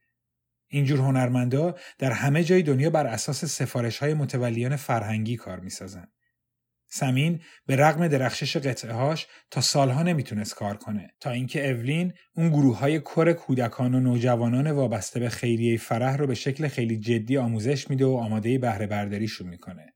اینجور 0.68 0.98
هنرمندا 0.98 1.74
در 1.98 2.12
همه 2.12 2.44
جای 2.44 2.62
دنیا 2.62 2.90
بر 2.90 3.07
اساس 3.07 3.44
سفارش 3.44 3.98
های 3.98 4.14
متولیان 4.14 4.76
فرهنگی 4.76 5.37
کار 5.37 5.61
می‌سازن. 5.61 6.09
سمین 6.88 7.40
به 7.66 7.76
رغم 7.76 8.09
درخشش 8.09 8.57
قطعه 8.57 8.92
هاش 8.92 9.26
تا 9.50 9.61
سالها 9.61 10.02
نمی‌تونست 10.02 10.55
کار 10.55 10.76
کنه 10.76 11.11
تا 11.20 11.31
اینکه 11.31 11.70
اولین 11.70 12.12
اون 12.35 12.48
گروه 12.48 12.79
های 12.79 13.00
کر 13.00 13.33
کودکان 13.33 13.94
و 13.94 14.00
نوجوانان 14.00 14.70
وابسته 14.70 15.20
به 15.20 15.29
خیریه 15.29 15.79
فرح 15.79 16.16
رو 16.16 16.26
به 16.26 16.35
شکل 16.35 16.68
خیلی 16.68 16.98
جدی 16.98 17.37
آموزش 17.37 17.90
میده 17.90 18.05
و 18.05 18.16
آماده 18.16 18.59
بهره 18.59 18.87
برداریشون 18.87 19.48
می‌کنه. 19.48 19.95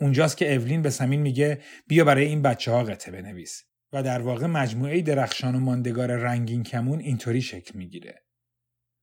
اونجاست 0.00 0.36
که 0.36 0.54
اولین 0.54 0.82
به 0.82 0.90
سمین 0.90 1.20
میگه 1.20 1.60
بیا 1.86 2.04
برای 2.04 2.24
این 2.24 2.42
بچه 2.42 2.72
ها 2.72 2.84
قطعه 2.84 3.12
بنویس 3.12 3.62
و 3.92 4.02
در 4.02 4.22
واقع 4.22 4.46
مجموعه 4.46 5.02
درخشان 5.02 5.54
و 5.54 5.60
ماندگار 5.60 6.16
رنگین 6.16 6.62
کمون 6.62 7.00
اینطوری 7.00 7.42
شکل 7.42 7.78
می‌گیره. 7.78 8.22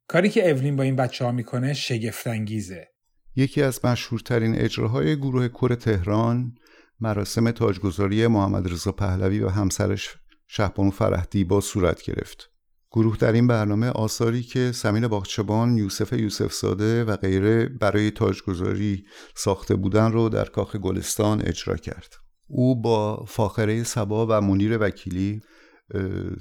کاری 0.08 0.30
که 0.30 0.50
اولین 0.50 0.76
با 0.76 0.84
این 0.84 0.96
بچه 0.96 1.26
ها 1.26 1.32
می‌کنه 1.32 1.74
شگفتانگیزه. 1.74 2.88
یکی 3.36 3.62
از 3.62 3.86
مشهورترین 3.86 4.56
اجراهای 4.56 5.16
گروه 5.16 5.48
کور 5.48 5.76
تهران 5.76 6.56
مراسم 7.00 7.52
تاجگذاری 7.52 8.28
محمد 8.28 8.72
رضا 8.72 8.92
پهلوی 8.92 9.40
و 9.40 9.50
همسرش 9.50 10.16
شهبانو 10.48 10.92
فرهدی 10.92 11.44
با 11.44 11.62
صورت 11.62 12.02
گرفت. 12.02 12.51
گروه 12.94 13.18
در 13.18 13.32
این 13.32 13.48
برنامه 13.48 13.90
آثاری 13.90 14.44
که 14.44 14.72
سمین 14.72 15.08
باغچبان، 15.08 15.78
یوسف 15.78 16.14
یوسف 16.14 16.54
ساده 16.54 17.04
و 17.04 17.16
غیره 17.16 17.66
برای 17.66 18.12
تاجگذاری 18.12 19.06
ساخته 19.36 19.76
بودن 19.76 20.12
رو 20.12 20.30
در 20.30 20.46
کاخ 20.46 20.76
گلستان 20.76 21.42
اجرا 21.42 21.76
کرد. 21.76 22.14
او 22.48 22.82
با 22.82 23.26
فاخره 23.28 23.84
سبا 23.84 24.28
و 24.30 24.42
منیر 24.42 24.78
وکیلی 24.78 25.42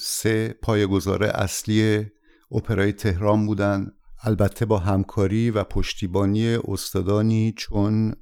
سه 0.01 0.55
پایگزار 0.63 1.25
اصلی 1.25 2.07
اپرای 2.53 2.93
تهران 2.93 3.47
بودند 3.47 3.93
البته 4.23 4.65
با 4.65 4.79
همکاری 4.79 5.51
و 5.51 5.65
پشتیبانی 5.65 6.55
استادانی 6.55 7.55
چون 7.57 8.15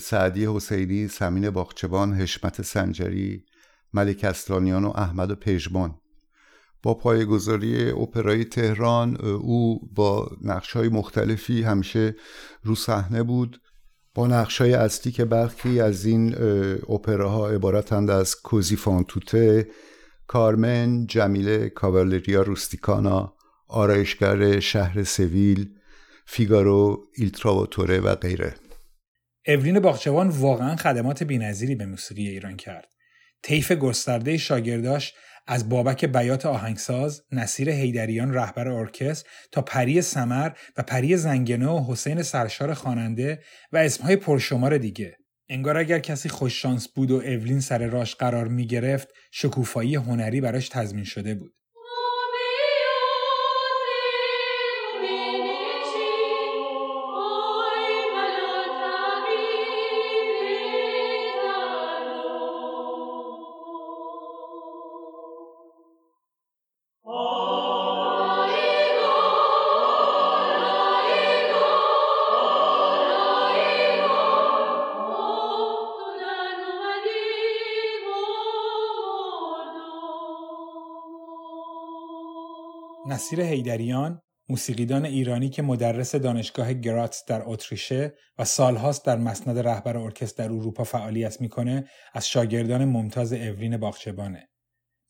سعدی 0.00 0.46
حسینی، 0.46 1.08
سمین 1.08 1.50
باغچبان، 1.50 2.14
حشمت 2.14 2.62
سنجری، 2.62 3.44
ملک 3.92 4.24
استرانیان 4.24 4.84
و 4.84 4.92
احمد 4.94 5.32
پژمان 5.32 5.94
با 6.82 6.94
پایگذاری 6.94 7.90
اپرای 7.90 8.44
تهران 8.44 9.16
او 9.16 9.80
با 9.94 10.30
نقش 10.42 10.72
های 10.72 10.88
مختلفی 10.88 11.62
همیشه 11.62 12.14
رو 12.62 12.74
صحنه 12.74 13.22
بود 13.22 13.60
با 14.14 14.26
نقش 14.26 14.60
های 14.60 14.74
اصلی 14.74 15.12
که 15.12 15.24
برخی 15.24 15.80
از 15.80 16.04
این 16.04 16.34
اپراها 16.88 17.48
عبارتند 17.48 18.10
از 18.10 18.36
کوزی 18.36 18.76
فانتوته 18.76 19.68
کارمن 20.26 21.06
جمیله 21.06 21.68
کاوالریا 21.68 22.42
روستیکانا 22.42 23.36
آرایشگر 23.68 24.60
شهر 24.60 25.04
سویل 25.04 25.70
فیگارو 26.26 27.02
ایلتراواتوره 27.16 28.00
و 28.00 28.14
غیره 28.14 28.54
اولین 29.46 29.80
باغچبان 29.80 30.28
واقعا 30.28 30.76
خدمات 30.76 31.22
بینظیری 31.22 31.74
به 31.74 31.86
موسیقی 31.86 32.28
ایران 32.28 32.56
کرد. 32.56 32.88
طیف 33.42 33.72
گسترده 33.72 34.36
شاگرداش 34.36 35.14
از 35.46 35.68
بابک 35.68 36.04
بیات 36.04 36.46
آهنگساز، 36.46 37.22
نصیر 37.32 37.70
هیدریان 37.70 38.34
رهبر 38.34 38.68
ارکستر 38.68 39.28
تا 39.52 39.62
پری 39.62 40.02
سمر 40.02 40.50
و 40.76 40.82
پری 40.82 41.16
زنگنه 41.16 41.68
و 41.68 41.92
حسین 41.92 42.22
سرشار 42.22 42.74
خواننده 42.74 43.42
و 43.72 43.76
اسمهای 43.76 44.16
پرشمار 44.16 44.78
دیگه. 44.78 45.16
انگار 45.48 45.76
اگر 45.76 45.98
کسی 45.98 46.28
خوششانس 46.28 46.88
بود 46.88 47.10
و 47.10 47.16
اولین 47.16 47.60
سر 47.60 47.86
راش 47.86 48.14
قرار 48.14 48.48
می 48.48 48.66
گرفت 48.66 49.08
شکوفایی 49.32 49.94
هنری 49.94 50.40
براش 50.40 50.68
تضمین 50.68 51.04
شده 51.04 51.34
بود. 51.34 51.55
نصیر 83.16 83.40
هیدریان 83.40 84.22
موسیقیدان 84.48 85.04
ایرانی 85.04 85.48
که 85.48 85.62
مدرس 85.62 86.14
دانشگاه 86.14 86.72
گراتس 86.72 87.24
در 87.24 87.42
اتریشه 87.44 88.14
و 88.38 88.44
سالهاست 88.44 89.06
در 89.06 89.16
مسند 89.16 89.58
رهبر 89.58 89.96
ارکستر 89.96 90.44
در 90.44 90.52
اروپا 90.52 90.84
فعالیت 90.84 91.40
می‌کنه 91.40 91.88
از 92.12 92.28
شاگردان 92.28 92.84
ممتاز 92.84 93.32
اولین 93.32 93.76
باغچبانه. 93.76 94.48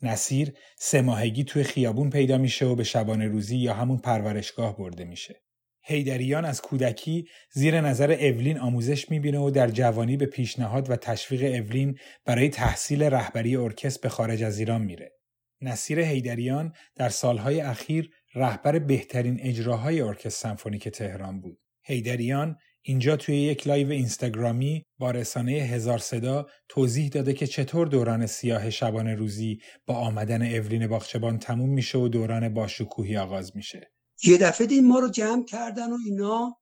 نصیر 0.03 0.53
سه 0.79 1.01
ماهگی 1.01 1.45
توی 1.45 1.65
خیابون 1.65 2.11
پیدا 2.11 2.39
میشه 2.39 2.67
و 2.67 2.75
به 2.75 2.85
شبانه 2.85 3.27
روزی 3.27 3.57
یا 3.57 3.75
همون 3.75 3.99
پرورشگاه 3.99 4.77
برده 4.77 5.05
میشه. 5.05 5.43
هیدریان 5.83 6.45
از 6.45 6.63
کودکی 6.63 7.27
زیر 7.53 7.81
نظر 7.81 8.13
اولین 8.13 8.59
آموزش 8.59 9.11
می‌بینه 9.11 9.39
و 9.39 9.51
در 9.51 9.71
جوانی 9.71 10.17
به 10.17 10.27
پیشنهاد 10.27 10.91
و 10.91 10.97
تشویق 10.97 11.55
اولین 11.55 11.99
برای 12.25 12.49
تحصیل 12.49 13.03
رهبری 13.03 13.57
ارکستر 13.57 14.01
به 14.03 14.09
خارج 14.09 14.43
از 14.43 14.59
ایران 14.59 14.83
میره. 14.83 15.16
نصیر 15.61 16.01
حیدریان 16.01 16.73
در 16.95 17.09
سالهای 17.09 17.61
اخیر 17.61 18.11
رهبر 18.35 18.79
بهترین 18.79 19.41
اجراهای 19.41 20.01
ارکستر 20.01 20.29
سمفونیک 20.49 20.89
تهران 20.89 21.41
بود. 21.41 21.59
حیدریان 21.83 22.57
اینجا 22.83 23.17
توی 23.17 23.37
یک 23.37 23.67
live 23.67 23.91
اینستاگرامی 23.91 24.85
با 24.99 25.11
رسانه 25.11 25.53
هزار 25.53 25.99
صدا 25.99 26.47
توضیح 26.69 27.09
داده 27.09 27.35
که 27.35 27.47
چطور 27.47 27.87
دوران 27.87 28.27
سیاه 28.27 28.71
شبانه 28.71 29.15
روزی 29.15 29.59
با 29.87 29.95
آمدن 29.95 30.43
اولین 30.43 30.87
باغچه‌بان 30.87 31.39
تموم 31.39 31.71
میشه 31.71 31.99
و 31.99 32.09
دوران 32.09 32.55
باشکوهی 32.55 33.17
آغاز 33.17 33.57
میشه. 33.57 33.93
یه 34.25 34.39
دفعه 34.39 34.67
دید 34.67 34.85
ما 34.85 34.99
رو 34.99 35.09
جمع 35.09 35.45
کردن 35.45 35.93
و 35.93 35.97
اینا 36.07 36.57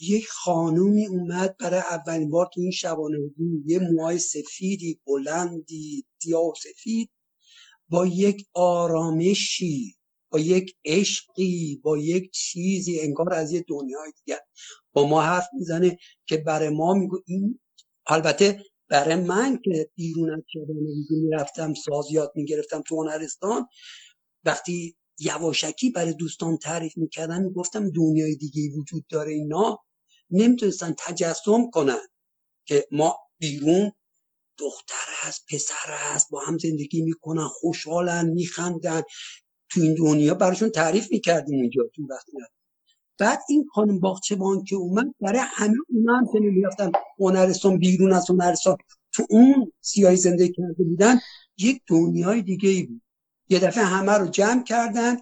یک 0.00 0.26
خانومی 0.28 1.06
اومد 1.06 1.56
برای 1.60 1.80
اولین 1.80 2.30
بار 2.30 2.48
تو 2.54 2.60
این 2.60 2.70
شبانه 2.70 3.16
روزی 3.16 3.62
یه 3.66 3.78
موهای 3.78 4.18
سفیدی 4.18 5.00
بلندی 5.06 6.04
سیاه 6.22 6.46
و 6.46 6.52
سفید 6.62 7.10
با 7.88 8.06
یک 8.06 8.46
آرامشی 8.54 9.94
با 10.30 10.38
یک 10.38 10.76
عشقی 10.84 11.80
با 11.84 11.98
یک 11.98 12.30
چیزی 12.30 13.00
انگار 13.00 13.34
از 13.34 13.52
یه 13.52 13.64
دنیای 13.68 14.12
دیگه 14.18 14.40
با 14.92 15.06
ما 15.06 15.22
حرف 15.22 15.48
می‌زنه 15.52 15.98
که 16.26 16.36
برای 16.36 16.68
ما 16.68 16.94
میگو 16.94 17.18
این 17.26 17.60
البته 18.06 18.62
برای 18.88 19.14
من 19.16 19.58
که 19.64 19.90
بیرون 19.94 20.30
از 20.30 20.42
شبانه 20.52 20.90
می‌رفتم 21.10 21.74
ساز 21.74 22.06
یاد 22.12 22.32
می‌گرفتم 22.34 22.82
تو 22.82 23.02
هنرستان 23.02 23.66
وقتی 24.44 24.96
یواشکی 25.20 25.90
برای 25.90 26.14
دوستان 26.14 26.56
تعریف 26.56 26.98
می‌کردم 26.98 27.42
می‌گفتم 27.42 27.90
دنیای 27.90 28.36
دیگه 28.36 28.62
وجود 28.78 29.06
داره 29.08 29.32
اینا. 29.32 29.78
نمی‌تونستن 30.30 30.94
تجسم 30.98 31.70
کنن 31.70 32.00
که 32.66 32.88
ما 32.92 33.16
بیرون 33.38 33.92
دختر 34.58 35.08
هست 35.20 35.44
پسر 35.50 35.74
هست 35.88 36.30
با 36.30 36.40
هم 36.40 36.58
زندگی 36.58 37.02
می‌کنن 37.02 37.48
خوشحالن 37.48 38.28
میخندن. 38.28 39.02
تو 39.70 39.80
این 39.80 39.94
دنیا 39.94 40.34
براشون 40.34 40.70
تعریف 40.70 41.12
می‌کردیم 41.12 41.60
اینجا 41.60 41.82
تو 41.94 42.02
وقتی 42.10 42.32
بعد 43.18 43.38
این 43.48 43.66
خانم 43.74 44.00
باغچبان 44.00 44.64
که 44.64 44.76
اومد 44.76 45.14
برای 45.20 45.40
همه 45.42 45.76
اونا 45.88 46.16
هم 46.16 46.26
که 46.32 46.38
نمی‌رفتن 46.38 46.92
هنرستان 47.18 47.78
بیرون 47.78 48.12
از 48.12 48.30
هنرستان. 48.30 48.76
تو 49.12 49.26
اون 49.30 49.72
سیاهی 49.80 50.16
زندگی 50.16 50.52
کرده 50.52 50.84
بودن 50.84 51.20
یک 51.58 51.82
دنیای 51.86 52.42
دیگه 52.42 52.68
ای 52.68 52.82
بود. 52.82 53.02
یه 53.48 53.58
دفعه 53.58 53.84
همه 53.84 54.12
رو 54.12 54.26
جمع 54.28 54.64
کردن. 54.64 55.16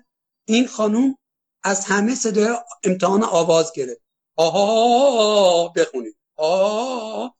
این 0.45 0.67
خانم 0.67 1.17
از 1.63 1.85
همه 1.85 2.15
صدای 2.15 2.49
امتحان 2.85 3.25
آواز 3.25 3.73
گرفت. 3.75 4.01
آها 4.37 5.69
بخونید. 5.69 6.17
آها 6.37 7.35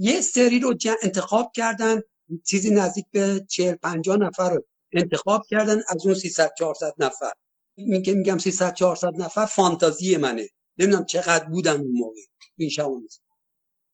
یه 0.00 0.20
سری 0.20 0.60
رو 0.60 0.74
انتخاب 1.02 1.52
کردن 1.54 2.00
چیزی 2.46 2.70
نزدیک 2.70 3.06
به 3.10 3.46
40 3.48 3.74
50 3.74 4.16
نفر 4.16 4.50
رو 4.50 4.64
انتخاب 4.92 5.42
کردن 5.50 5.82
از 5.88 6.06
اون 6.06 6.14
300 6.14 6.50
400 6.58 6.94
نفر. 6.98 7.32
میگم 7.76 8.14
میگم 8.14 8.38
300 8.38 8.74
400 8.74 9.12
نفر 9.16 9.46
فانتازی 9.46 10.16
منه. 10.16 10.48
نمی‌دونم 10.78 11.04
چقدر 11.04 11.44
بودن 11.44 11.80
اون 11.80 11.92
موقع. 11.92 12.20
این 12.56 12.70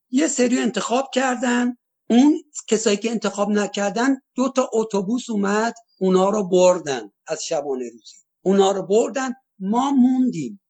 یه 0.09 0.27
سری 0.27 0.59
انتخاب 0.59 1.09
کردن. 1.13 1.77
اون 2.09 2.43
کسایی 2.67 2.97
که 2.97 3.11
انتخاب 3.11 3.49
نکردن 3.49 4.15
دو 4.35 4.49
تا 4.49 4.69
اتوبوس 4.73 5.29
اومد 5.29 5.73
اونا 5.99 6.29
رو 6.29 6.49
بردن 6.49 7.11
از 7.27 7.43
شبانه 7.43 7.89
روزی. 7.89 8.15
اونا 8.41 8.71
رو 8.71 8.83
بردن 8.83 9.33
ما 9.59 9.91
موندیم. 9.91 10.61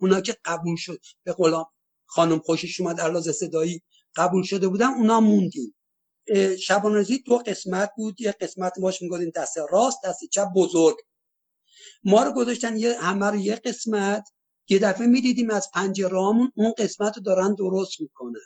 اونا 0.00 0.20
که 0.20 0.36
قبول 0.44 0.76
شد. 0.76 1.00
به 1.24 1.32
قول 1.32 1.64
خانم 2.06 2.38
خوشش 2.38 2.80
اومد 2.80 3.00
علاوه 3.00 3.32
صدایی 3.32 3.82
قبول 4.16 4.42
شده 4.42 4.68
بودن 4.68 4.86
اونا 4.86 5.20
موندیم. 5.20 5.74
شبانه 6.60 6.94
روزی 6.94 7.18
دو 7.18 7.38
قسمت 7.38 7.90
بود 7.96 8.20
یه 8.20 8.32
قسمت 8.40 8.72
ماش 8.78 9.02
می‌گفتیم؟ 9.02 9.30
دست 9.34 9.56
راست 9.70 9.98
دست 10.04 10.18
چپ 10.32 10.48
بزرگ. 10.56 10.96
ما 12.04 12.22
رو 12.22 12.32
گذاشتن 12.32 12.76
یه 12.76 13.00
همه 13.00 13.26
رو 13.26 13.36
یه 13.36 13.54
قسمت. 13.54 14.28
یه 14.68 14.78
دفعه 14.78 15.06
می‌دیدیم 15.06 15.50
از 15.50 15.68
پنجرهامون 15.74 16.52
اون 16.56 16.72
قسمت 16.78 17.16
رو 17.16 17.22
دارن 17.22 17.54
درست 17.54 18.00
می‌کنن. 18.00 18.40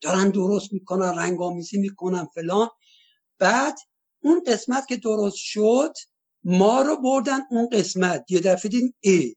دارن 0.00 0.30
درست 0.30 0.72
می‌کنن 0.72 1.18
رنگامیزی 1.18 1.78
می‌کنن 1.78 2.26
فلان. 2.34 2.68
بعد 3.38 3.78
اون 4.22 4.42
قسمت 4.46 4.86
که 4.86 4.96
درست 4.96 5.36
شد 5.36 5.92
ما 6.44 6.82
رو 6.82 6.96
بردن 7.02 7.40
اون 7.50 7.68
قسمت. 7.72 8.24
یه 8.30 8.40
دفعه 8.40 8.70
دیدیم 8.70 8.94
ای 9.00 9.34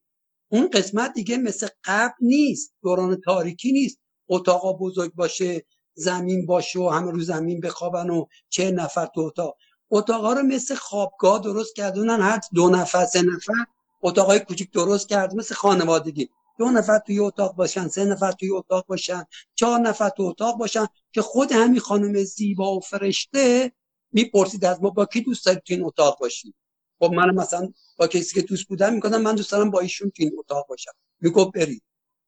اون 0.51 0.69
قسمت 0.69 1.13
دیگه 1.13 1.37
مثل 1.37 1.67
قبل 1.83 2.13
نیست 2.21 2.73
دوران 2.83 3.21
تاریکی 3.25 3.71
نیست. 3.71 3.99
اتاقا 4.35 4.73
بزرگ 4.73 5.13
باشه 5.15 5.65
زمین 5.93 6.45
باشه 6.45 6.79
و 6.79 6.89
همه 6.89 7.11
رو 7.11 7.21
زمین 7.21 7.59
بخوابن 7.59 8.09
و 8.09 8.25
چه 8.49 8.71
نفر 8.71 9.05
تو 9.05 9.21
اتاق. 9.21 9.57
اتاقا 9.91 10.33
رو 10.33 10.43
مثل 10.43 10.75
خوابگاه 10.75 11.39
درست 11.39 11.75
کردونن 11.75 12.21
هر 12.21 12.39
دو 12.53 12.69
نفر 12.69 13.05
سه 13.05 13.21
نفر. 13.21 13.65
اتاقای 14.01 14.39
کوچیک 14.39 14.71
درست 14.71 15.09
کرد 15.09 15.35
مثل 15.35 15.55
خانوادگی. 15.55 16.29
دو 16.59 16.65
نفر 16.65 16.99
توی 16.99 17.19
اتاق 17.19 17.55
باشن 17.55 17.87
سه 17.87 18.05
نفر 18.05 18.31
توی 18.31 18.51
اتاق 18.51 18.85
باشن 18.85 19.25
چهار 19.55 19.79
نفر 19.79 20.09
توی 20.09 20.25
اتاق 20.25 20.57
باشن 20.57 20.85
که 21.11 21.21
خود 21.21 21.51
همین 21.51 21.79
خانم 21.79 22.23
زیبا 22.23 22.77
و 22.77 22.79
فرشته 22.79 23.71
می‌پرسید 24.11 24.65
از 24.65 24.81
ما 24.83 24.89
با 24.89 25.05
کی 25.05 25.21
دوست 25.21 25.45
دارید 25.45 25.61
توی 25.63 25.75
این 25.75 25.85
اتاق 25.85 26.19
باشید 26.19 26.55
خب 26.99 27.13
من 27.13 27.35
مثلا 27.35 27.73
با 27.97 28.07
کسی 28.07 28.35
که 28.35 28.41
دوست 28.41 28.67
بودم 28.67 28.93
می‌گفتم 28.93 29.21
من 29.21 29.35
دوست 29.35 29.51
دارم 29.51 29.71
با 29.71 29.79
ایشون 29.79 30.09
توی 30.09 30.25
این 30.25 30.35
اتاق 30.39 30.67
باشم. 30.67 30.91
می‌گفت 31.21 31.51
برید. 31.51 31.83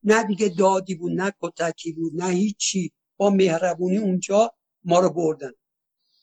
نه 0.05 0.23
دیگه 0.23 0.49
دادی 0.49 0.95
بود 0.95 1.11
نه 1.11 1.33
کتکی 1.41 1.91
بود 1.91 2.15
نه 2.15 2.29
هیچی. 2.29 2.91
با 3.17 3.29
مهربونی 3.29 3.97
اونجا 3.97 4.51
ما 4.83 4.99
رو 4.99 5.09
بردن. 5.09 5.51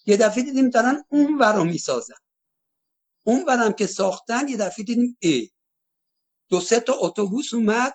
یه 0.07 0.17
دفعه 0.17 0.45
دیدیم 0.45 0.71
دارن 0.71 1.05
اون 1.09 1.39
ور 1.39 1.63
می‌سازن. 1.63 2.15
اون 3.25 3.45
ورم 3.49 3.73
که 3.73 3.87
ساختن 3.87 4.49
یه 4.49 4.57
دفعه 4.57 4.85
دیدیم 4.85 5.17
ای 5.21 5.51
دو 6.49 6.61
سه 6.61 6.81
تا 6.81 6.95
اتوبوس 7.01 7.55
اومد 7.55 7.95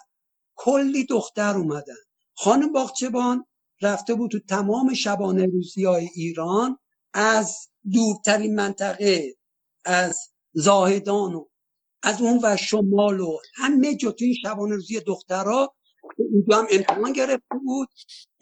کلی 0.56 1.06
دختر 1.06 1.58
اومدن. 1.58 1.96
خانم 2.34 2.72
باغچبان 2.72 3.46
رفته 3.82 4.16
بود 4.16 4.32
تو 4.32 4.40
تمام 4.40 4.94
شبانه 4.94 5.46
روزی 5.46 5.86
های 5.86 6.10
ایران 6.16 6.78
از 7.14 7.70
دورترین 7.94 8.56
منطقه 8.56 9.36
از 9.86 10.20
زاهدان 10.54 11.34
و 11.34 11.46
از 12.04 12.22
اون 12.22 12.40
و 12.44 12.58
شمال 12.58 13.20
و 13.20 13.38
همه 13.56 13.96
جا 13.96 14.12
تو 14.12 14.26
این 14.26 14.34
شبانه 14.34 14.76
روزی 14.76 15.00
دخترها 15.00 15.76
اونجا 16.18 16.58
هم 16.58 16.68
امتحان 16.72 17.14
گرفته 17.14 17.56
بود 17.66 17.90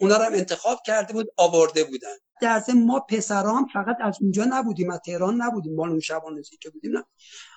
اونا 0.00 0.16
رو 0.16 0.22
هم 0.22 0.32
انتخاب 0.32 0.78
کرده 0.86 1.12
بود 1.12 1.26
آورده 1.36 1.84
بودن. 1.84 2.16
در 2.42 2.62
ما 2.74 3.00
پسرام 3.00 3.66
فقط 3.72 3.96
از 4.00 4.18
اونجا 4.20 4.44
نبودیم 4.44 4.90
از 4.90 5.00
تهران 5.06 5.42
نبودیم. 5.42 5.74
مال 5.74 5.90
اون 5.90 6.00
شبانه 6.00 6.42
که 6.60 6.70
بودیم 6.70 6.92
نه. 6.92 7.04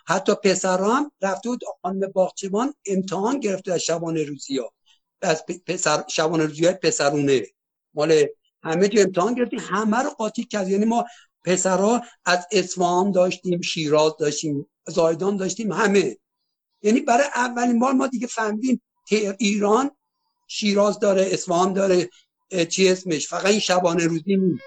حتی 0.08 0.36
پسرام 0.44 1.12
رفته 1.22 1.50
بود 1.50 1.62
خانم 1.82 2.12
باغچبان 2.14 2.74
امتحان 2.86 3.40
گرفته 3.40 3.74
از 3.74 3.80
شبانه 3.80 4.24
روزی 4.24 4.58
ها. 4.58 4.74
از 5.22 5.46
پسر 5.46 6.04
شبانه 6.08 6.46
روزی 6.46 6.66
های 6.66 6.76
پسرونه. 6.76 7.46
مال 7.94 8.26
همه 8.64 8.88
جو 8.88 9.02
امتحان 9.02 9.34
گرفتیم 9.34 9.60
همه 9.60 9.98
رو 9.98 10.10
قاطی 10.10 10.44
کرد. 10.44 10.70
یعنی 10.70 10.86
ما 10.86 11.06
پسرها 11.46 12.02
از 12.26 12.48
اصفهان 12.52 13.12
داشتیم 13.12 13.62
شیراز 13.62 14.12
داشتیم. 14.20 14.66
زایدان 14.90 15.38
داشتیم 15.38 15.72
همه. 15.72 16.18
یعنی 16.82 17.00
برای 17.00 17.28
اولین 17.36 17.80
بار 17.80 17.94
ما 17.94 18.08
دیگه 18.08 18.28
فهمیدیم 18.28 18.82
ایران 19.38 19.92
شیراز 20.48 21.00
داره 21.00 21.30
اصفهان 21.32 21.74
داره 21.74 22.10
چی 22.70 22.90
اسمش؟ 22.90 23.28
فقط 23.28 23.46
این 23.46 23.60
شبانه 23.60 24.08
روزی 24.08 24.38
نیست. 24.38 24.64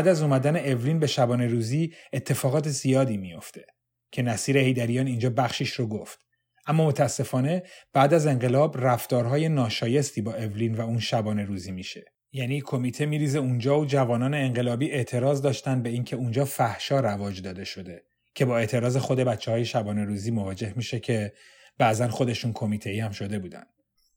بعد 0.00 0.08
از 0.08 0.22
اومدن 0.22 0.56
اولین 0.56 0.98
به 0.98 1.06
شبانه 1.06 1.46
روزی 1.46 1.94
اتفاقات 2.12 2.68
زیادی 2.68 3.16
میافته 3.16 3.66
که 4.12 4.22
نصیر 4.22 4.58
هیدریان 4.58 5.06
اینجا 5.06 5.30
بخشش 5.30 5.72
رو 5.72 5.86
گفت. 5.86 6.18
اما 6.66 6.86
متاسفانه 6.86 7.62
بعد 7.92 8.14
از 8.14 8.26
انقلاب 8.26 8.86
رفتارهای 8.86 9.48
ناشایستی 9.48 10.22
با 10.22 10.34
اولین 10.34 10.74
و 10.74 10.80
اون 10.80 10.98
شبانه 10.98 11.44
روزی 11.44 11.72
میشه. 11.72 12.04
یعنی 12.32 12.60
کمیته 12.60 13.06
میریزه 13.06 13.38
اونجا 13.38 13.80
و 13.80 13.84
جوانان 13.84 14.34
انقلابی 14.34 14.90
اعتراض 14.90 15.42
داشتن 15.42 15.82
به 15.82 15.88
اینکه 15.88 16.16
اونجا 16.16 16.44
فحشا 16.44 17.00
رواج 17.00 17.42
داده 17.42 17.64
شده 17.64 18.02
که 18.34 18.44
با 18.44 18.58
اعتراض 18.58 18.96
خود 18.96 19.18
بچه 19.18 19.50
های 19.50 19.64
شبانه 19.64 20.04
روزی 20.04 20.30
مواجه 20.30 20.72
میشه 20.76 21.00
که 21.00 21.32
بعضا 21.78 22.08
خودشون 22.08 22.52
کمیته 22.52 22.90
ای 22.90 23.00
هم 23.00 23.10
شده 23.10 23.38
بودن. 23.38 23.64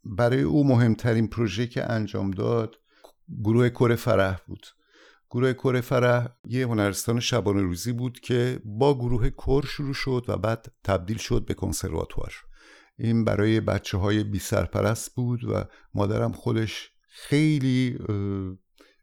برای 0.03 0.41
او 0.41 0.67
مهمترین 0.67 1.27
پروژه 1.27 1.67
که 1.67 1.91
انجام 1.91 2.31
داد 2.31 2.75
گروه 3.43 3.69
کره 3.69 3.95
فرح 3.95 4.39
بود. 4.47 4.67
گروه 5.33 5.53
کره 5.53 5.81
فرح 5.81 6.27
یه 6.47 6.67
هنرستان 6.67 7.19
شبانه 7.19 7.61
روزی 7.61 7.91
بود 7.91 8.19
که 8.19 8.59
با 8.65 8.97
گروه 8.97 9.29
کر 9.29 9.65
شروع 9.65 9.93
شد 9.93 10.25
و 10.27 10.37
بعد 10.37 10.71
تبدیل 10.83 11.17
شد 11.17 11.45
به 11.45 11.53
کنسرواتوار. 11.53 12.33
این 12.97 13.25
برای 13.25 13.59
بچه 13.59 13.97
های 13.97 14.23
بی 14.23 14.39
سرپرست 14.39 15.15
بود 15.15 15.43
و 15.43 15.63
مادرم 15.93 16.31
خودش 16.31 16.91
خیلی 17.09 17.97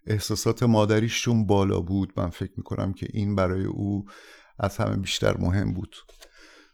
احساسات 0.06 0.62
مادریشون 0.62 1.46
بالا 1.46 1.80
بود. 1.80 2.12
من 2.16 2.30
فکر 2.30 2.52
می‌کنم 2.56 2.92
که 2.92 3.06
این 3.12 3.34
برای 3.34 3.64
او 3.64 4.04
از 4.58 4.76
همه 4.76 4.96
بیشتر 4.96 5.36
مهم 5.36 5.74
بود. 5.74 5.96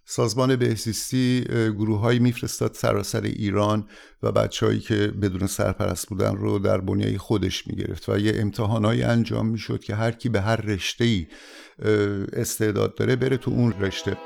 سازمان 0.08 0.56
بهزیستی 0.56 1.44
گروه 1.50 2.00
هایی 2.00 2.18
میفرستاد 2.18 2.74
سراسر 2.74 3.20
ایران 3.20 3.86
و 4.22 4.32
بچههایی 4.32 4.80
که 4.80 4.94
بدون 4.94 5.46
سرپرست 5.46 6.08
بودن 6.08 6.36
رو 6.36 6.58
در 6.58 6.80
بنیای 6.80 7.18
خودش 7.18 7.66
می‌گرفت 7.66 8.08
و 8.08 8.18
یه 8.18 8.32
امتحانهایی 8.36 9.02
انجام 9.02 9.46
می‌شد 9.46 9.80
که 9.80 9.94
هر 9.94 10.10
کی 10.10 10.28
به 10.28 10.40
هر 10.40 10.56
رشته 10.56 11.04
ای 11.04 11.26
استعداد 12.32 12.94
داره 12.94 13.16
بره 13.16 13.36
تو 13.36 13.50
اون 13.50 13.74
رشته. 13.80 14.16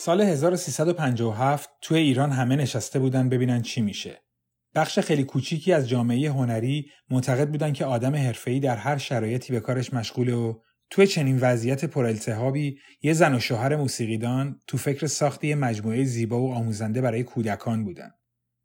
سال 0.00 0.20
1357 0.20 1.70
توی 1.82 1.98
ایران 1.98 2.32
همه 2.32 2.56
نشسته 2.56 2.98
بودن 2.98 3.28
ببینن 3.28 3.62
چی 3.62 3.80
میشه. 3.80 4.22
بخش 4.74 4.98
خیلی 4.98 5.24
کوچیکی 5.24 5.72
از 5.72 5.88
جامعه 5.88 6.30
هنری 6.30 6.90
معتقد 7.10 7.48
بودن 7.48 7.72
که 7.72 7.84
آدم 7.84 8.16
حرفه‌ای 8.16 8.60
در 8.60 8.76
هر 8.76 8.98
شرایطی 8.98 9.52
به 9.52 9.60
کارش 9.60 9.92
مشغوله 9.94 10.34
و 10.34 10.54
توی 10.90 11.06
چنین 11.06 11.38
وضعیت 11.40 11.84
پرالتهابی 11.84 12.78
یه 13.02 13.12
زن 13.12 13.34
و 13.34 13.40
شوهر 13.40 13.76
موسیقیدان 13.76 14.60
تو 14.66 14.78
فکر 14.78 15.06
ساخت 15.06 15.44
یه 15.44 15.54
مجموعه 15.54 16.04
زیبا 16.04 16.40
و 16.40 16.52
آموزنده 16.52 17.00
برای 17.00 17.22
کودکان 17.22 17.84
بودن. 17.84 18.10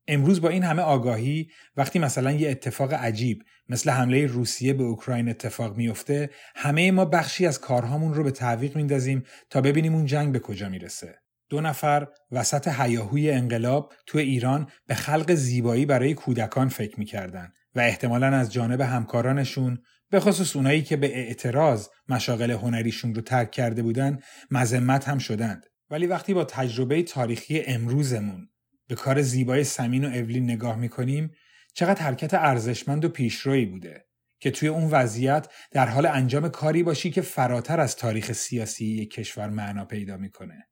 امروز 0.07 0.41
با 0.41 0.49
این 0.49 0.63
همه 0.63 0.81
آگاهی 0.81 1.49
وقتی 1.77 1.99
مثلا 1.99 2.31
یه 2.31 2.49
اتفاق 2.49 2.93
عجیب 2.93 3.43
مثل 3.69 3.89
حمله 3.89 4.25
روسیه 4.25 4.73
به 4.73 4.83
اوکراین 4.83 5.29
اتفاق 5.29 5.77
میفته 5.77 6.29
همه 6.55 6.91
ما 6.91 7.05
بخشی 7.05 7.45
از 7.45 7.59
کارهامون 7.59 8.13
رو 8.13 8.23
به 8.23 8.31
تعویق 8.31 8.75
میندازیم 8.75 9.23
تا 9.49 9.61
ببینیم 9.61 9.95
اون 9.95 10.05
جنگ 10.05 10.33
به 10.33 10.39
کجا 10.39 10.69
می‌رسه. 10.69 11.22
دو 11.49 11.61
نفر 11.61 12.07
وسط 12.31 12.67
حیاهوی 12.67 13.31
انقلاب 13.31 13.93
تو 14.05 14.17
ایران 14.17 14.67
به 14.87 14.95
خلق 14.95 15.33
زیبایی 15.33 15.85
برای 15.85 16.13
کودکان 16.13 16.69
فکر 16.69 16.99
می‌کردن 16.99 17.51
و 17.75 17.79
احتمالا 17.79 18.27
از 18.27 18.53
جانب 18.53 18.81
همکارانشون 18.81 19.77
به 20.09 20.19
خصوص 20.19 20.55
اونایی 20.55 20.81
که 20.81 20.97
به 20.97 21.17
اعتراض 21.17 21.87
مشاغل 22.09 22.51
هنریشون 22.51 23.15
رو 23.15 23.21
ترک 23.21 23.51
کرده 23.51 23.83
بودن 23.83 24.19
مذمت 24.51 25.07
هم 25.07 25.17
شدند. 25.17 25.65
ولی 25.89 26.07
وقتی 26.07 26.33
با 26.33 26.43
تجربه 26.43 27.03
تاریخی 27.03 27.61
امروزمون 27.61 28.49
به 28.87 28.95
کار 28.95 29.21
زیبای 29.21 29.63
سمین 29.63 30.05
و 30.05 30.07
اولین 30.07 30.43
نگاه 30.43 30.75
می‌کنیم 30.75 31.31
چقدر 31.75 32.01
حرکت 32.01 32.33
ارزشمند 32.33 33.05
و 33.05 33.09
پیشرویی 33.09 33.65
بوده 33.65 34.05
که 34.39 34.51
توی 34.51 34.67
اون 34.67 34.89
وضعیت 34.91 35.47
در 35.71 35.87
حال 35.87 36.05
انجام 36.05 36.49
کاری 36.49 36.83
باشی 36.83 37.11
که 37.11 37.21
فراتر 37.21 37.79
از 37.79 37.95
تاریخ 37.95 38.31
سیاسی 38.31 38.85
یک 38.85 39.11
کشور 39.11 39.49
معنا 39.49 39.85
پیدا 39.85 40.17
می‌کنه. 40.17 40.67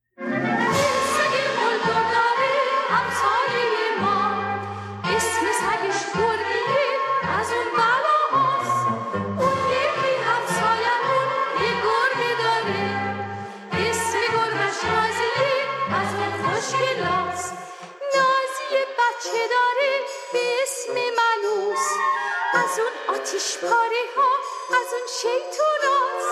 آتیش 23.31 23.57
پاره 23.61 24.03
ها 24.17 24.31
از 24.77 24.87
اون 24.93 25.07
شیطونات 25.21 26.23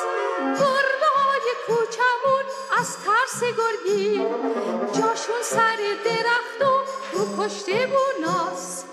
گربه 0.59 1.09
های 1.15 1.47
کوچمون 1.67 2.45
از 2.79 2.97
ترس 2.97 3.43
گرگی 3.43 4.17
جاشون 4.99 5.41
سر 5.43 5.77
درخت 6.05 6.62
و 6.62 6.85
رو 7.17 7.25
پشت 7.25 7.65
بوناس 7.65 8.83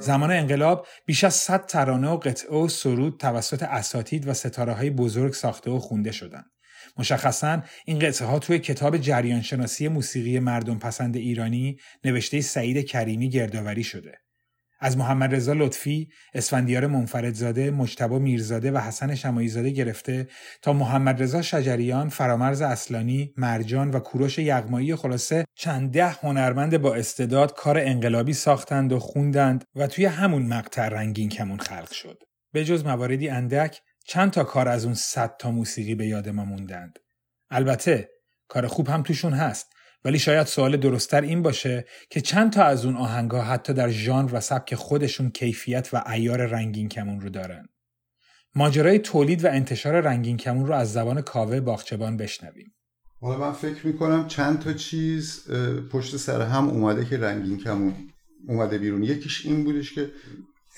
زمان 0.00 0.30
انقلاب 0.30 0.86
بیش 1.06 1.24
از 1.24 1.34
100 1.34 1.66
ترانه 1.66 2.08
و 2.08 2.16
قطعه 2.16 2.56
و 2.56 2.68
سرود 2.68 3.20
توسط 3.20 3.62
اساتید 3.62 4.28
و 4.28 4.34
ستاره 4.34 4.72
های 4.72 4.90
بزرگ 4.90 5.32
ساخته 5.32 5.70
و 5.70 5.78
خونده 5.78 6.12
شدند. 6.12 6.50
مشخصا 6.98 7.62
این 7.84 7.98
قطعه 7.98 8.28
ها 8.28 8.38
توی 8.38 8.58
کتاب 8.58 8.98
جریان 8.98 9.42
شناسی 9.42 9.88
موسیقی 9.88 10.38
مردم 10.38 10.78
پسند 10.78 11.16
ایرانی 11.16 11.76
نوشته 12.04 12.40
سعید 12.40 12.86
کریمی 12.86 13.28
گردآوری 13.28 13.84
شده. 13.84 14.18
از 14.84 14.96
محمد 14.96 15.34
رضا 15.34 15.52
لطفی، 15.52 16.08
اسفندیار 16.34 16.86
منفردزاده، 16.86 17.70
مجتبی 17.70 18.18
میرزاده 18.18 18.72
و 18.72 18.78
حسن 18.78 19.14
شماییزاده 19.14 19.70
گرفته 19.70 20.28
تا 20.62 20.72
محمد 20.72 21.22
رضا 21.22 21.42
شجریان، 21.42 22.08
فرامرز 22.08 22.62
اصلانی، 22.62 23.32
مرجان 23.36 23.90
و 23.90 23.98
کوروش 23.98 24.38
یغمایی 24.38 24.94
خلاصه 24.94 25.44
چند 25.54 25.90
ده 25.90 26.08
هنرمند 26.08 26.78
با 26.78 26.94
استعداد 26.94 27.54
کار 27.54 27.78
انقلابی 27.78 28.32
ساختند 28.32 28.92
و 28.92 28.98
خوندند 28.98 29.64
و 29.74 29.86
توی 29.86 30.04
همون 30.04 30.46
مقطع 30.46 30.88
رنگین 30.88 31.28
کمون 31.28 31.58
خلق 31.58 31.92
شد. 31.92 32.22
به 32.52 32.64
جز 32.64 32.84
مواردی 32.84 33.28
اندک 33.28 33.80
چند 34.06 34.30
تا 34.30 34.44
کار 34.44 34.68
از 34.68 34.84
اون 34.84 34.94
صد 34.94 35.36
تا 35.38 35.50
موسیقی 35.50 35.94
به 35.94 36.06
یاد 36.06 36.28
ما 36.28 36.44
موندند. 36.44 36.98
البته 37.50 38.10
کار 38.48 38.66
خوب 38.66 38.88
هم 38.88 39.02
توشون 39.02 39.32
هست 39.32 39.66
ولی 40.04 40.18
شاید 40.18 40.46
سوال 40.46 40.76
درستتر 40.76 41.20
این 41.20 41.42
باشه 41.42 41.84
که 42.10 42.20
چند 42.20 42.52
تا 42.52 42.64
از 42.64 42.84
اون 42.84 42.96
آهنگها 42.96 43.42
حتی 43.42 43.72
در 43.72 43.88
ژانر 43.88 44.34
و 44.34 44.40
سبک 44.40 44.74
خودشون 44.74 45.30
کیفیت 45.30 45.88
و 45.92 46.04
ایار 46.10 46.46
رنگین 46.46 46.88
کمون 46.88 47.20
رو 47.20 47.30
دارن. 47.30 47.68
ماجرای 48.54 48.98
تولید 48.98 49.44
و 49.44 49.48
انتشار 49.48 50.00
رنگین 50.00 50.36
کمون 50.36 50.66
رو 50.66 50.74
از 50.74 50.92
زبان 50.92 51.20
کاوه 51.20 51.60
باغچبان 51.60 52.16
بشنویم. 52.16 52.74
حالا 53.20 53.38
من 53.38 53.52
فکر 53.52 53.86
می‌کنم 53.86 54.28
چند 54.28 54.58
تا 54.58 54.72
چیز 54.72 55.50
پشت 55.90 56.16
سر 56.16 56.42
هم 56.42 56.68
اومده 56.68 57.04
که 57.04 57.18
رنگین 57.18 57.58
کمون 57.58 57.94
اومده 58.48 58.78
بیرون 58.78 59.02
یکیش 59.04 59.46
این 59.46 59.64
بودش 59.64 59.92
که 59.92 60.10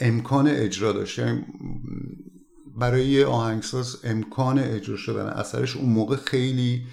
امکان 0.00 0.48
اجرا 0.48 0.92
داشت 0.92 1.18
یعنی 1.18 1.44
برای 2.76 3.24
آهنگساز 3.24 3.96
امکان 4.04 4.58
اجرا 4.58 4.96
شدن 4.96 5.26
اثرش 5.26 5.76
اون 5.76 5.90
موقع 5.90 6.16
خیلی 6.16 6.86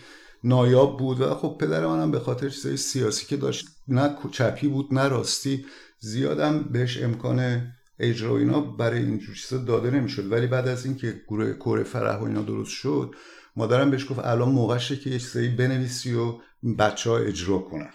نایاب 0.43 0.99
بود 0.99 1.21
و 1.21 1.35
خب 1.35 1.57
پدر 1.59 1.87
منم 1.87 2.11
به 2.11 2.19
خاطر 2.19 2.49
چیزای 2.49 2.77
سیاسی 2.77 3.25
که 3.25 3.37
داشت 3.37 3.67
نه 3.87 4.17
چپی 4.31 4.67
بود 4.67 4.93
نه 4.93 5.07
راستی 5.07 5.65
زیادم 5.99 6.63
بهش 6.63 7.03
امکان 7.03 7.67
اجرا 7.99 8.37
اینا 8.37 8.59
برای 8.59 8.99
اینجور 8.99 9.35
چیزا 9.35 9.57
داده 9.57 9.91
نمی‌شد. 9.91 10.31
ولی 10.31 10.47
بعد 10.47 10.67
از 10.67 10.85
اینکه 10.85 11.21
گروه 11.27 11.53
کره 11.53 11.83
فرح 11.83 12.19
و 12.19 12.23
اینا 12.23 12.41
درست 12.41 12.71
شد 12.71 13.15
مادرم 13.55 13.91
بهش 13.91 14.11
گفت 14.11 14.19
الان 14.19 14.49
موقعشه 14.49 14.95
که 14.95 15.09
یه 15.09 15.19
چیزایی 15.19 15.49
بنویسی 15.49 16.13
و 16.13 16.35
بچه 16.79 17.09
ها 17.09 17.17
اجرا 17.17 17.57
کنن. 17.57 17.93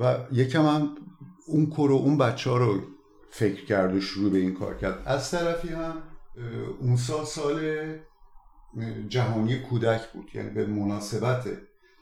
و 0.00 0.18
یکم 0.32 0.66
هم 0.66 0.88
اون 1.46 1.66
کور 1.66 1.90
و 1.90 1.94
اون 1.94 2.18
بچه 2.18 2.50
ها 2.50 2.56
رو 2.56 2.80
فکر 3.30 3.64
کرد 3.64 3.94
و 3.94 4.00
شروع 4.00 4.30
به 4.32 4.38
این 4.38 4.54
کار 4.54 4.78
کرد. 4.78 5.02
از 5.06 5.30
طرفی 5.30 5.68
هم 5.68 5.94
اون 6.80 6.96
سال 6.96 7.24
سال 7.24 7.86
جهانی 9.08 9.58
کودک 9.58 10.12
بود. 10.12 10.30
یعنی 10.34 10.50
به 10.50 10.66
مناسبت 10.66 11.48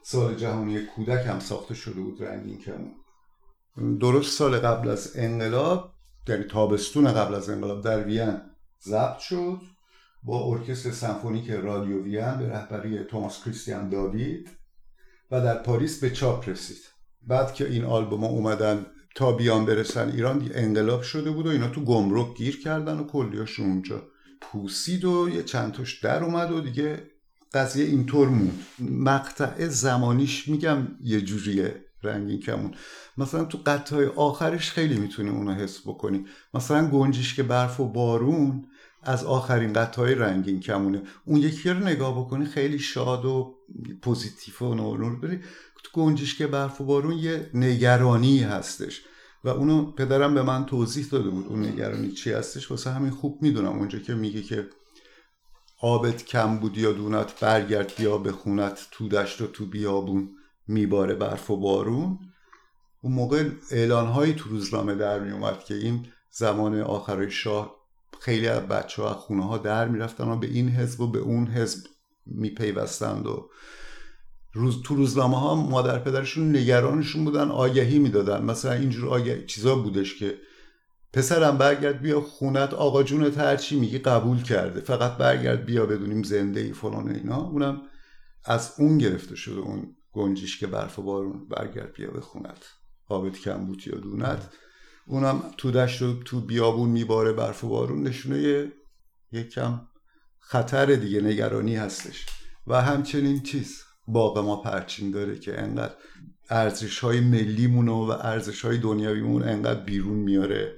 سال 0.03 0.35
جهانی 0.35 0.85
کودک 0.85 1.27
هم 1.27 1.39
ساخته 1.39 1.73
شده 1.73 2.01
بود 2.01 2.23
رنگین 2.23 2.57
کمون. 2.57 2.95
درست 3.97 4.37
سال 4.37 4.59
قبل 4.59 4.89
از 4.89 5.11
انقلاب 5.15 5.93
یعنی 6.27 6.43
تابستون 6.43 7.13
قبل 7.13 7.35
از 7.35 7.49
انقلاب 7.49 7.83
در 7.83 8.03
وین 8.03 8.41
ضبط 8.83 9.19
شد 9.19 9.61
با 10.23 10.45
ارکستر 10.45 10.91
سمفونیک 10.91 11.49
رادیو 11.49 12.03
وین 12.03 12.37
به 12.37 12.49
رهبری 12.49 13.03
توماس 13.03 13.43
کریستیان 13.43 13.89
داوید 13.89 14.49
و 15.31 15.41
در 15.41 15.57
پاریس 15.57 15.99
به 15.99 16.09
چاپ 16.09 16.49
رسید. 16.49 16.77
بعد 17.27 17.53
که 17.53 17.67
این 17.67 17.85
آلبوم 17.85 18.23
اومدن 18.23 18.85
تا 19.15 19.31
بیان 19.31 19.65
برسن 19.65 20.09
ایران 20.11 20.51
انقلاب 20.53 21.01
شده 21.01 21.31
بود 21.31 21.47
و 21.47 21.49
اینا 21.49 21.67
تو 21.67 21.83
گمرک 21.85 22.37
گیر 22.37 22.61
کردن 22.61 22.99
و 22.99 23.03
کلیاشون 23.03 23.65
اونجا. 23.65 24.01
پوسید 24.41 25.05
و 25.05 25.29
یه 25.33 25.43
چند 25.43 25.71
تاش 25.71 25.99
در 25.99 26.23
اومد 26.23 26.51
و 26.51 26.61
دیگه 26.61 27.11
قضیه 27.53 27.85
اینطور 27.85 28.29
موند. 28.29 28.59
مقطع 28.79 29.67
زمانیش 29.67 30.47
میگم 30.47 30.87
یه 31.01 31.21
جوریه 31.21 31.85
رنگین 32.03 32.39
کمون. 32.39 32.75
مثلا 33.17 33.43
تو 33.43 33.59
قطعه 33.65 34.09
آخرش 34.09 34.71
خیلی 34.71 34.99
می‌تونی 34.99 35.29
اونو 35.29 35.53
حس 35.53 35.79
بکنی 35.79 36.25
مثلا 36.53 36.87
گنجیش 36.87 37.33
که 37.33 37.43
برف 37.43 37.79
و 37.79 37.87
بارون 37.87 38.65
از 39.03 39.23
آخرین 39.23 39.73
قطعه 39.73 40.15
رنگین 40.15 40.59
کمونه. 40.59 41.01
اون 41.25 41.37
یکی 41.37 41.69
رو 41.69 41.79
نگاه 41.79 42.19
بکنی 42.19 42.45
خیلی 42.45 42.79
شاد 42.79 43.25
و 43.25 43.55
پوزیتیف 44.01 44.61
و 44.61 44.73
نور 44.75 45.19
بری 45.19 45.39
تو 45.83 46.01
گنجیش 46.01 46.37
که 46.37 46.47
برف 46.47 46.81
و 46.81 46.85
بارون 46.85 47.17
یه 47.17 47.49
نگرانی 47.53 48.39
هستش. 48.39 49.01
و 49.43 49.49
اونو 49.49 49.91
پدرم 49.91 50.33
به 50.33 50.41
من 50.41 50.65
توضیح 50.65 51.07
داده 51.11 51.29
بود 51.29 51.47
اون 51.47 51.65
نگرانی 51.65 52.11
چی 52.11 52.31
هستش. 52.31 52.71
واسه 52.71 52.91
همین 52.91 53.11
خوب 53.11 53.41
می‌دونم. 53.41 53.79
اونجا 53.79 53.99
که 53.99 54.13
میگه 54.13 54.41
که 54.41 54.69
آبت 55.81 56.25
کم 56.25 56.59
بود 56.59 56.77
یا 56.77 56.91
دونت 56.91 57.39
برگرد 57.39 57.93
بیا 57.97 58.17
به 58.17 58.31
خونت 58.31 58.87
تو 58.91 59.07
دشت 59.07 59.41
و 59.41 59.47
تو 59.47 59.65
بیابون 59.65 60.29
میباره 60.67 61.15
برف 61.15 61.51
و 61.51 61.57
بارون. 61.57 62.19
اون 63.01 63.13
موقع 63.13 63.49
اعلانهایی 63.71 64.33
تو 64.33 64.49
روزنامه 64.49 64.95
در 64.95 65.19
میومد 65.19 65.59
که 65.63 65.75
این 65.75 66.05
زمان 66.31 66.81
آخر 66.81 67.29
شاه 67.29 67.75
خیلی 68.19 68.47
از 68.47 68.61
بچه 68.61 69.03
ها 69.03 69.13
خونه 69.13 69.45
ها 69.45 69.57
در 69.57 69.87
می‌رفتن 69.87 70.27
و 70.27 70.35
به 70.35 70.47
این 70.47 70.69
حزب 70.69 71.01
و 71.01 71.07
به 71.07 71.19
اون 71.19 71.47
حزب 71.47 71.87
میپیوستند 72.25 73.27
و 73.27 73.49
روز 74.53 74.81
تو 74.83 74.95
روزنامه 74.95 75.39
ها 75.39 75.55
مادر 75.55 75.99
پدرشون 75.99 76.55
نگرانشون 76.55 77.25
بودن 77.25 77.51
آگهی 77.51 77.99
می‌دادن. 77.99 78.43
مثلا 78.45 78.71
اینجور 78.71 79.09
آگهی 79.09 79.45
چیزا 79.45 79.75
بودش 79.75 80.15
که 80.15 80.37
پسرم 81.13 81.57
برگرد 81.57 82.01
بیا 82.01 82.21
خونت 82.21 82.73
آقا 82.73 83.03
جونت 83.03 83.37
هرچی 83.37 83.79
میگی 83.79 83.97
قبول 83.97 84.43
کرده. 84.43 84.81
فقط 84.81 85.17
برگرد 85.17 85.65
بیا 85.65 85.85
بدونیم 85.85 86.23
زنده 86.23 86.59
ای 86.59 86.73
فلان 86.73 87.15
اینا. 87.15 87.41
اونم 87.41 87.81
از 88.45 88.73
اون 88.77 88.97
گرفته 88.97 89.35
شده 89.35 89.59
اون 89.59 89.95
گنجیش 90.11 90.59
که 90.59 90.67
برف 90.67 90.99
و 90.99 91.01
بارون 91.01 91.47
برگرد 91.47 91.93
بیا 91.93 92.11
به 92.11 92.21
خونت. 92.21 92.65
آبت 93.07 93.39
کم 93.39 93.65
بود 93.65 93.87
یا 93.87 93.95
دونت. 93.95 94.49
اونم 95.07 95.43
تو 95.57 95.71
دشت 95.71 96.01
و 96.01 96.23
تو 96.23 96.41
بیابون 96.41 96.89
میباره 96.89 97.33
برف 97.33 97.63
و 97.63 97.69
بارون. 97.69 98.03
نشونه 98.03 98.71
یکم 99.31 99.81
خطر 100.39 100.85
دیگه 100.85 101.21
نگرانی 101.21 101.75
هستش. 101.75 102.25
و 102.67 102.81
همچنین 102.81 103.43
چیز؟ 103.43 103.83
باغ 104.07 104.37
ما 104.37 104.55
پرچین 104.55 105.11
داره 105.11 105.39
که 105.39 105.61
انقدر 105.61 105.93
ارزش 106.49 106.99
های 106.99 107.19
ملیمون 107.19 107.87
و 107.87 108.11
ارزش 108.21 108.65
های 108.65 108.77
دنیاویمون 108.77 109.43
انقدر 109.43 109.79
بیرون 109.79 110.17
میاره. 110.17 110.77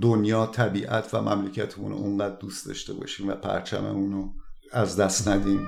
دنیا 0.00 0.46
طبیعت 0.46 1.14
و 1.14 1.22
مملکتمون 1.22 1.92
اونقدر 1.92 2.36
دوست 2.36 2.66
داشته 2.66 2.92
باشیم 2.92 3.28
و 3.28 3.34
پرچممون 3.34 4.12
رو 4.12 4.32
از 4.72 4.96
دست 4.96 5.28
ندیم. 5.28 5.66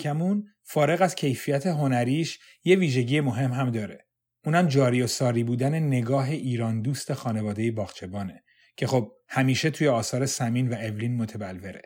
کمون 0.00 0.46
فارغ 0.62 1.02
از 1.02 1.14
کیفیت 1.14 1.66
هنریش 1.66 2.38
یه 2.64 2.76
ویژگی 2.76 3.20
مهم 3.20 3.52
هم 3.52 3.70
داره. 3.70 4.06
اونم 4.44 4.66
جاری 4.66 5.02
و 5.02 5.06
ساری 5.06 5.44
بودن 5.44 5.74
نگاه 5.74 6.30
ایران 6.30 6.82
دوست 6.82 7.12
خانواده 7.12 7.70
باغچبانه 7.70 8.42
که 8.76 8.86
خب 8.86 9.12
همیشه 9.28 9.70
توی 9.70 9.88
آثار 9.88 10.26
سمین 10.26 10.68
و 10.68 10.74
اولین 10.74 11.16
متبلوره. 11.16 11.82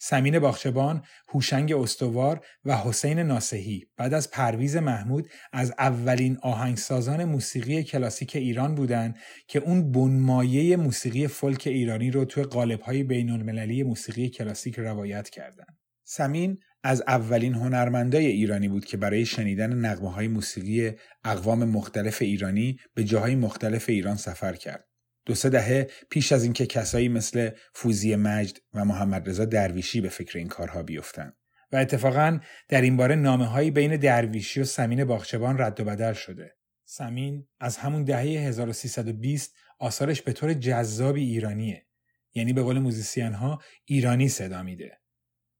سمین 0.00 0.38
باغچبان، 0.38 1.02
هوشنگ 1.28 1.72
استوار 1.72 2.46
و 2.64 2.76
حسین 2.76 3.18
ناسهی 3.18 3.86
بعد 3.96 4.14
از 4.14 4.30
پرویز 4.30 4.76
محمود 4.76 5.28
از 5.52 5.74
اولین 5.78 6.38
آهنگسازان 6.42 7.24
موسیقی 7.24 7.82
کلاسیک 7.82 8.36
ایران 8.36 8.74
بودند 8.74 9.16
که 9.48 9.58
اون 9.58 9.92
بنمایه 9.92 10.76
موسیقی 10.76 11.26
فولک 11.26 11.62
ایرانی 11.66 12.10
رو 12.10 12.24
توی 12.24 12.42
قالب‌های 12.42 13.02
بین‌المللی 13.02 13.82
موسیقی 13.82 14.28
کلاسیک 14.28 14.78
روایت 14.78 15.30
کردند. 15.30 15.78
سمین 16.04 16.58
از 16.82 17.02
اولین 17.06 17.54
هنرمندای 17.54 18.26
ایرانی 18.26 18.68
بود 18.68 18.84
که 18.84 18.96
برای 18.96 19.26
شنیدن 19.26 19.72
نغمه 19.72 20.12
های 20.12 20.28
موسیقی 20.28 20.96
اقوام 21.24 21.64
مختلف 21.64 22.22
ایرانی 22.22 22.78
به 22.94 23.04
جاهای 23.04 23.34
مختلف 23.34 23.88
ایران 23.88 24.16
سفر 24.16 24.52
کرد. 24.52 24.88
دو 25.26 25.34
سه 25.34 25.48
دهه 25.48 25.90
پیش 26.10 26.32
از 26.32 26.44
اینکه 26.44 26.66
کسایی 26.66 27.08
مثل 27.08 27.50
فوزی 27.74 28.16
مجد 28.16 28.58
و 28.74 28.84
محمد 28.84 29.28
رضا 29.28 29.44
درویشی 29.44 30.00
به 30.00 30.08
فکر 30.08 30.38
این 30.38 30.48
کارها 30.48 30.82
بیفتند 30.82 31.36
و 31.72 31.76
اتفاقا 31.76 32.38
در 32.68 32.80
این 32.80 32.96
باره 32.96 33.14
نامه 33.14 33.46
هایی 33.46 33.70
بین 33.70 33.96
درویشی 33.96 34.60
و 34.60 34.64
سمین 34.64 35.04
باغچبان 35.04 35.58
رد 35.58 35.80
و 35.80 35.84
بدل 35.84 36.12
شده. 36.12 36.56
سمین 36.84 37.46
از 37.60 37.76
همون 37.76 38.04
دهه 38.04 38.20
1320 38.20 39.54
آثارش 39.78 40.22
به 40.22 40.32
طور 40.32 40.54
جذابی 40.54 41.22
ایرانیه. 41.22 41.86
یعنی 42.34 42.52
به 42.52 42.62
قول 42.62 42.78
موزیسین 42.78 43.32
ها 43.32 43.62
ایرانی 43.84 44.28
صدا 44.28 44.62
میده. 44.62 45.00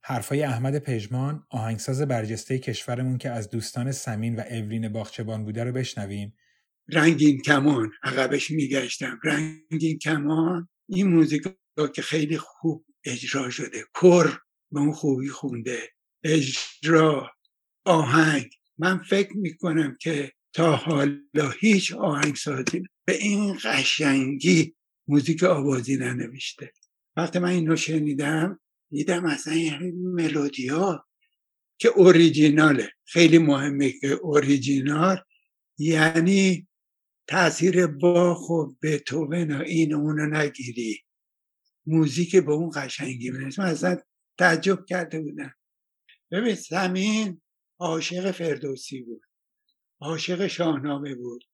حرفای 0.03 0.42
احمد 0.42 0.78
پژمان 0.78 1.46
آهنگساز 1.51 2.03
برجسته 2.03 2.59
کشورمون 2.59 3.18
که 3.18 3.30
از 3.30 3.51
دوستان 3.51 3.92
سمین 3.92 4.36
و 4.36 4.40
اولین 4.40 4.88
باغچبان 4.88 5.44
بوده 5.44 5.64
رو 5.64 5.72
بشنویم. 5.72 6.34
رنگین 6.88 7.40
کمان 7.40 7.90
عقبش 8.03 8.51
میگشتم. 8.51 9.20
رنگین 9.24 9.99
کمان 9.99 10.68
این 10.88 11.09
موزیک 11.09 11.42
که 11.94 12.03
خیلی 12.03 12.38
خوب 12.38 12.86
اجرا 13.05 13.51
شده. 13.51 13.84
کر 13.94 14.38
به 14.72 14.80
اون 14.80 14.92
خوبی 14.92 15.28
خونده. 15.28 15.78
اجرا 16.24 17.30
آهنگ. 17.84 18.51
من 18.78 18.99
فکر 18.99 19.36
می‌کنم 19.36 19.96
که 20.01 20.32
تا 20.53 20.76
حالا 20.76 21.51
هیچ 21.61 21.92
آهنگسازی 21.92 22.82
به 23.05 23.16
این 23.16 23.59
قشنگی 23.64 24.74
موزیک 25.09 25.42
آوازی 25.44 25.96
ننوشته. 25.96 26.72
وقتی 27.16 27.38
من 27.38 27.49
اینو 27.49 27.76
شنیدم 27.76 28.61
دیدم 28.91 29.24
اصلا 29.24 29.53
این 29.53 29.93
ملودی 30.14 30.66
ها 30.66 31.09
که 31.78 31.89
اوریجیناله. 31.89 32.93
خیلی 33.05 33.39
مهمه 33.39 33.93
که 34.01 34.09
اوریجینال 34.09 35.16
یعنی 35.78 36.68
تاثیر 37.26 37.86
باخ 37.86 38.51
و 38.51 38.66
بتوون 38.82 39.53
و 39.53 39.62
این 39.62 39.95
اونو 39.95 40.26
نگیری. 40.26 41.03
موزیک 41.86 42.36
به 42.36 42.53
اون 42.53 42.70
قشنگی 42.74 43.30
من 43.30 43.53
اصلا 43.59 43.97
تعجب 44.39 44.84
کرده 44.89 45.20
بودم. 45.20 45.55
ببین 46.30 46.55
سمین 46.55 47.41
عاشق 47.78 48.30
فردوسی 48.30 49.03
بود. 49.03 49.22
عاشق 50.01 50.47
شاهنامه 50.47 51.14
بود. 51.14 51.45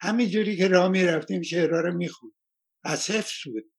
همینجوری 0.00 0.56
که 0.56 0.68
راه 0.68 0.88
می‌رفتیم 0.88 1.42
شعرها 1.42 1.80
رو 1.80 1.96
می‌خوند. 1.96 2.32
از 2.84 3.10
حفظ 3.10 3.34
بود. 3.44 3.72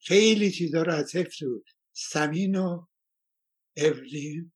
خیلی 0.00 0.50
چیزا 0.50 0.82
رو 0.82 0.92
از 0.92 1.16
حفظ 1.16 1.42
بود. 1.42 1.64
سمین 1.92 2.56
و 2.56 2.86
اولین 3.76 4.52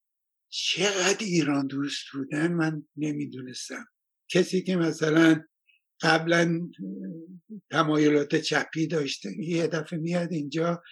چقدر 0.49 1.16
ایران 1.20 1.66
دوست 1.66 2.05
بودن 2.12 2.53
من 2.53 2.87
نمی‌دونستم. 2.97 3.87
کسی 4.28 4.62
که 4.62 4.76
مثلا 4.76 5.45
قبلا 6.01 6.70
تمایلات 7.70 8.37
چپی 8.37 8.87
داشته 8.87 9.30
یه 9.39 9.66
دفعه 9.66 9.99
میاد 9.99 10.32
اینجا 10.32 10.82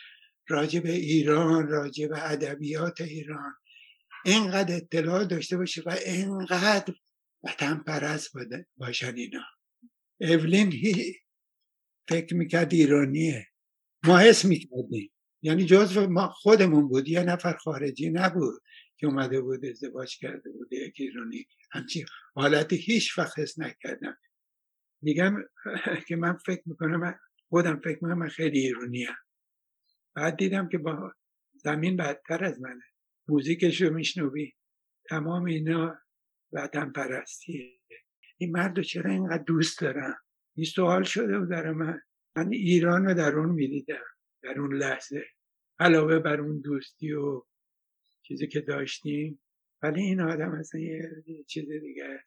راجع 0.49 0.81
به 0.81 0.93
ایران 0.93 1.69
راجع 1.69 2.07
به 2.07 2.31
ادبیات 2.33 3.01
ایران 3.01 3.55
اینقدر 4.25 4.77
اطلاع 4.77 5.25
داشته 5.25 5.57
باشه 5.57 5.83
و 5.87 5.91
اینقدر 6.07 6.95
وطن 7.45 7.79
پرست 7.87 8.33
باشن 8.77 9.15
اینا. 9.17 9.45
اولین 10.21 10.73
هی 10.73 11.15
فکر 12.09 12.35
می‌کرد 12.35 12.75
ایرانیه. 12.75 13.47
ما 14.05 14.19
حس 14.19 14.45
می‌کردیم. 14.45 15.14
یعنی 15.45 15.65
جزو 15.65 16.07
ما 16.07 16.29
خودمون 16.29 16.89
بود. 16.89 17.09
یه 17.09 17.23
نفر 17.23 17.53
خارجی 17.53 18.11
نبود 18.11 18.63
که 18.97 19.07
اومده 19.07 19.41
بود 19.41 19.65
ازدواج 19.65 20.19
کرده 20.19 20.51
بود 20.51 20.73
یک 20.73 20.95
ایرانی. 20.99 21.47
همچین 21.73 22.07
حالتی 22.35 22.77
هیچ 22.77 23.19
وقت 23.19 23.39
حس 23.39 23.59
نکردم. 23.59 24.17
میگم 25.03 25.37
که 26.09 26.17
من 26.17 26.37
فکر 26.47 26.63
می‌کنم 26.67 27.01
من 27.01 27.15
خودم 27.49 27.77
فکر 27.77 27.95
می‌کنم 27.95 28.19
من 28.19 28.29
خیلی 28.29 28.59
ایرانی 28.59 29.05
هم. 29.05 29.17
بعد 30.15 30.37
دیدم 30.37 30.69
که 30.69 30.79
با 30.79 31.13
زمین 31.55 31.97
بدتر 31.97 32.45
از 32.45 32.61
منه. 32.61 32.85
موزیکش 33.29 33.81
رو 33.81 33.95
میشنوی. 33.95 34.53
تمام 35.09 35.45
اینا 35.45 35.99
وطن 36.53 36.91
پرستیه. 36.91 37.79
این 38.39 38.53
مرد 38.53 38.83
چرا 38.83 39.11
اینقدر 39.11 39.43
دوست 39.43 39.81
دارم؟ 39.81 40.17
این 40.57 40.67
سوال 40.67 41.03
شده 41.03 41.39
بود 41.39 41.51
در 41.51 41.73
من. 41.73 42.01
من 42.37 42.53
ایران 42.53 43.05
رو 43.05 43.15
در 43.15 43.37
اون 43.37 43.51
می‌دیدم. 43.51 44.14
در 44.45 44.61
اون 44.61 44.75
لحظه 44.75 45.25
علاوه 45.79 46.19
بر 46.19 46.41
اون 46.41 46.61
دوستی 46.61 47.13
و 47.13 47.43
چیزی 48.23 48.47
که 48.47 48.61
داشتیم. 48.61 49.41
ولی 49.83 50.03
این 50.03 50.21
آدم 50.21 50.51
اصلا 50.51 50.81
یه 50.81 51.11
چیز 51.47 51.71
دیگه. 51.71 52.25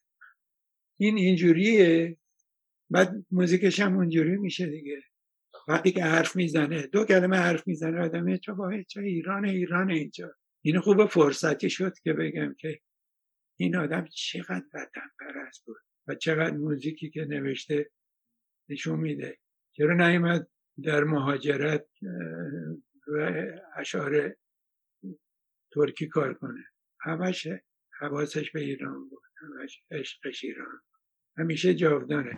این 0.97 1.17
اینجوریه. 1.17 2.17
بعد 2.89 3.25
موزیکش 3.31 3.79
هم 3.79 3.97
اونجوری 3.97 4.37
میشه 4.37 4.65
دیگه. 4.65 5.03
وقتی 5.67 5.91
که 5.91 6.03
حرف 6.03 6.35
می‌زنه 6.35 6.87
دو 6.87 7.05
کلمه 7.05 7.37
حرف 7.37 7.67
می‌زنه 7.67 8.01
آدم 8.01 8.37
چه 8.37 8.53
با 8.53 8.81
چه 8.87 9.01
ایران 9.01 9.45
ایران 9.45 9.91
اینجا. 9.91 10.35
این 10.61 10.79
خوب 10.79 11.05
فرصتی 11.05 11.69
شد 11.69 11.99
که 11.99 12.13
بگم 12.13 12.55
که 12.59 12.79
این 13.59 13.75
آدم 13.75 14.05
چقدر 14.05 14.65
وطن 14.73 15.09
پرست 15.19 15.65
بود 15.65 15.77
و 16.07 16.15
چقدر 16.15 16.57
موزیکی 16.57 17.09
که 17.09 17.25
نوشته 17.25 17.89
نشون 18.69 18.99
میده. 18.99 19.37
چرا 19.71 20.09
نیومد 20.09 20.47
در 20.83 21.03
مهاجرت 21.03 21.87
و 23.07 23.43
اشعار 23.75 24.35
ترکی 25.73 26.07
کار 26.07 26.33
کنه. 26.33 26.65
همش 26.99 27.47
حواسش 27.99 28.51
به 28.51 28.59
ایران 28.59 29.09
بود 29.09 29.23
همش 29.37 29.83
عشقش 29.91 30.43
ایران. 30.43 30.81
همیشه 31.37 31.73
جاودانه. 31.73 32.37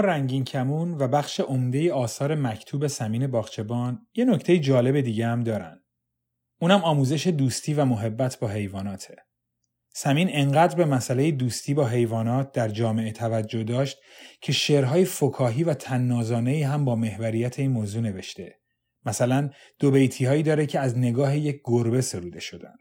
رنگین 0.00 0.44
کمون 0.44 0.94
و 0.94 1.08
بخش 1.08 1.40
عمده 1.40 1.92
آثار 1.92 2.34
مکتوب 2.34 2.86
سمین 2.86 3.26
باغچبان 3.26 4.06
یه 4.14 4.24
نکته 4.24 4.58
جالب 4.58 5.00
دیگه 5.00 5.26
هم 5.26 5.44
دارن. 5.44 5.80
اونم 6.60 6.84
آموزش 6.84 7.26
دوستی 7.26 7.74
و 7.74 7.84
محبت 7.84 8.38
با 8.38 8.48
حیواناته. 8.48 9.16
سمین 9.94 10.28
انقدر 10.30 10.76
به 10.76 10.84
مسئله 10.84 11.30
دوستی 11.30 11.74
با 11.74 11.86
حیوانات 11.86 12.52
در 12.52 12.68
جامعه 12.68 13.12
توجه 13.12 13.64
داشت 13.64 13.98
که 14.40 14.52
شعرهای 14.52 15.04
فکاهی 15.04 15.64
و 15.64 15.74
تنازانه 15.74 16.66
هم 16.66 16.84
با 16.84 16.96
محوریت 16.96 17.58
این 17.58 17.70
موضوع 17.70 18.02
نوشته. 18.02 18.58
مثلا 19.06 19.50
دو 19.78 19.90
بیتی 19.90 20.24
هایی 20.24 20.42
داره 20.42 20.66
که 20.66 20.80
از 20.80 20.98
نگاه 20.98 21.38
یک 21.38 21.60
گربه 21.64 22.00
سروده 22.00 22.40
شدن. 22.40 22.74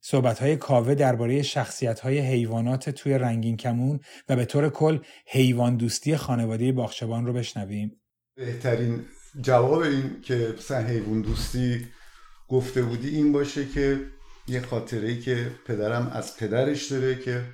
صحبت 0.00 0.38
های 0.38 0.56
کاوه 0.56 0.94
درباره 0.94 1.42
شخصیت 1.42 2.00
های 2.00 2.18
حیوانات 2.18 2.90
توی 2.90 3.14
رنگین 3.14 3.56
کمون 3.56 4.00
و 4.28 4.36
به 4.36 4.44
طور 4.44 4.68
کل 4.68 4.98
حیوان 5.26 5.76
دوستی 5.76 6.16
خانواده 6.16 6.72
باغچبان 6.72 7.26
رو 7.26 7.32
بشنویم. 7.32 8.00
بهترین 8.36 9.04
جواب 9.40 9.80
این 9.80 10.20
که 10.22 10.54
مثلا 10.58 10.86
حیوان 10.86 11.22
دوستی 11.22 11.86
گفته 12.48 12.82
بودی 12.82 13.08
این 13.08 13.32
باشه 13.32 13.66
که 13.68 14.00
یه 14.48 14.60
خاطره 14.60 15.08
ای 15.08 15.20
که 15.20 15.50
پدرم 15.66 16.10
از 16.14 16.36
پدرش 16.36 16.92
داره 16.92 17.14
که 17.14 17.44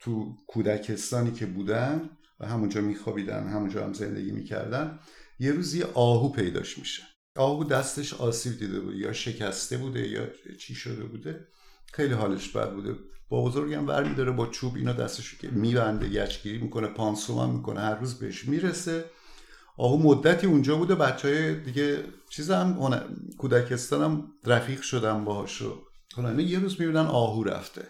تو 0.00 0.36
کودکستانی 0.46 1.32
که 1.32 1.46
بودن 1.46 2.10
و 2.40 2.46
همونجا 2.46 2.80
میخوابیدن 2.80 3.48
همونجا 3.48 3.84
هم 3.84 3.92
زندگی 3.92 4.30
می‌کردن 4.30 4.98
یه 5.38 5.52
روز 5.52 5.74
یه 5.74 5.84
آهو 5.94 6.28
پیداش 6.28 6.78
میشه. 6.78 7.02
آهو 7.36 7.64
دستش 7.64 8.14
آسیب 8.14 8.58
دیده 8.58 8.80
بود 8.80 8.96
یا 8.96 9.12
شکسته 9.12 9.76
بوده 9.76 10.08
یا 10.08 10.28
چی 10.58 10.74
شده 10.74 11.04
بوده. 11.04 11.46
خیلی 11.96 12.14
حالش 12.14 12.48
بد 12.48 12.72
بوده. 12.72 12.94
با 13.28 13.44
بزرگم 13.44 13.88
ور 13.88 14.08
میداره 14.08 14.30
با 14.30 14.46
چوب 14.46 14.76
اینا 14.76 14.92
دستشو 14.92 15.36
که 15.36 15.48
میبنده 15.48 16.08
یچگیری 16.08 16.58
می‌کنه 16.58 16.86
پانسومان 16.86 17.50
می‌کنه 17.50 17.80
هر 17.80 17.94
روز 17.94 18.14
بهش 18.14 18.44
می‌رسه. 18.44 19.04
آهو 19.76 19.96
مدتی 19.96 20.46
اونجا 20.46 20.76
بوده 20.76 20.94
بچه 20.94 21.28
های 21.28 21.60
دیگه 21.60 22.04
چیز 22.30 22.50
هم 22.50 23.00
کودکستانم 23.38 24.24
رفیق 24.44 24.82
شدم 24.82 25.24
باهاشو 25.24 25.82
حالا 26.16 26.40
یه 26.40 26.58
روز 26.58 26.80
می‌بینن 26.80 27.06
آهو 27.06 27.44
رفته. 27.44 27.88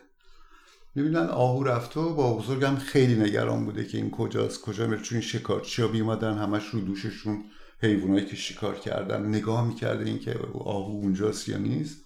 می‌بینن 0.94 1.26
آهو 1.26 1.62
رفته 1.62 2.00
و 2.00 2.14
با 2.14 2.34
بزرگم 2.34 2.76
خیلی 2.76 3.14
نگران 3.14 3.64
بوده 3.64 3.84
که 3.86 3.98
این 3.98 4.10
کجاست 4.10 4.60
کجا 4.60 4.86
میره. 4.86 5.02
چون 5.02 5.20
شکارچی 5.20 5.82
ها 5.82 5.88
بیمادن 5.88 6.38
همش 6.38 6.66
رو 6.66 6.80
دوششون 6.80 7.44
حیوانایی 7.80 8.26
که 8.26 8.36
شکار 8.36 8.74
کردن 8.78 9.26
نگاه 9.26 9.68
می‌کرده 9.68 10.04
این 10.04 10.18
که 10.18 10.38
آهو 10.64 10.92
اونجاست 10.92 11.48
یا 11.48 11.58
نیست. 11.58 12.03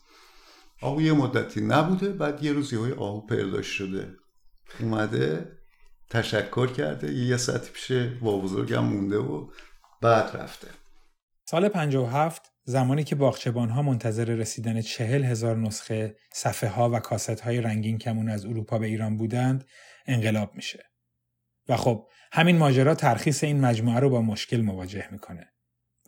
آهو 0.82 1.02
یه 1.02 1.12
مدتی 1.12 1.60
نبوده 1.60 2.08
بعد 2.08 2.44
یه 2.44 2.52
روز 2.52 2.72
یه 2.72 2.94
آهو 2.94 3.26
پیدا 3.26 3.62
شده. 3.62 4.08
اومده 4.80 5.58
تشکر 6.10 6.66
کرده 6.66 7.12
یه 7.12 7.36
ساعت 7.36 7.70
پیش 7.72 7.92
با 8.20 8.38
بزرگم 8.38 8.84
مونده 8.84 9.18
و 9.18 9.50
بعد 10.02 10.36
رفته. 10.36 10.68
سال 11.44 11.68
57 11.68 12.52
زمانی 12.64 13.04
که 13.04 13.14
باغچبان 13.14 13.68
ها 13.68 13.82
منتظر 13.82 14.24
رسیدن 14.24 14.80
چهل 14.80 15.24
هزار 15.24 15.56
نسخه 15.56 16.16
صفحه 16.32 16.70
ها 16.70 16.90
و 16.90 16.98
کاست 16.98 17.40
های 17.40 17.60
رنگین 17.60 17.98
کمون 17.98 18.28
از 18.28 18.44
اروپا 18.44 18.78
به 18.78 18.86
ایران 18.86 19.16
بودند 19.16 19.64
انقلاب 20.06 20.54
میشه. 20.54 20.84
و 21.68 21.76
خب 21.76 22.08
همین 22.32 22.58
ماجرا 22.58 22.94
ترخیص 22.94 23.44
این 23.44 23.60
مجموعه 23.60 24.00
رو 24.00 24.10
با 24.10 24.22
مشکل 24.22 24.60
مواجه 24.60 25.08
می‌کنه. 25.12 25.52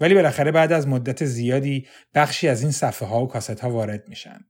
ولی 0.00 0.14
بالاخره 0.14 0.52
بعد 0.52 0.72
از 0.72 0.88
مدت 0.88 1.24
زیادی 1.24 1.88
بخشی 2.14 2.48
از 2.48 2.62
این 2.62 2.70
صفحه 2.70 3.08
ها 3.08 3.22
و 3.22 3.28
کاست 3.28 3.60
ها 3.60 3.70
وارد 3.70 4.08
میشن. 4.08 4.40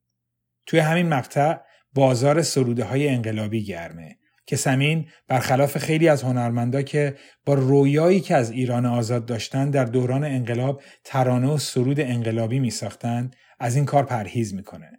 توی 0.70 0.80
همین 0.80 1.08
مقطع 1.08 1.56
بازار 1.94 2.42
سروده 2.42 2.84
های 2.84 3.08
انقلابی 3.08 3.64
گرمه 3.64 4.18
که 4.46 4.56
سمین 4.56 5.08
برخلاف 5.28 5.78
خیلی 5.78 6.08
از 6.08 6.22
هنرمندا 6.22 6.82
که 6.82 7.16
با 7.44 7.54
رویایی 7.54 8.20
که 8.20 8.36
از 8.36 8.50
ایران 8.50 8.86
آزاد 8.86 9.26
داشتن 9.26 9.70
در 9.70 9.84
دوران 9.84 10.24
انقلاب 10.24 10.82
ترانه 11.04 11.48
و 11.48 11.58
سرود 11.58 12.00
انقلابی 12.00 12.60
می 12.60 12.70
ساختن 12.70 13.30
از 13.60 13.76
این 13.76 13.84
کار 13.84 14.04
پرهیز 14.04 14.54
می‌کنه. 14.54 14.90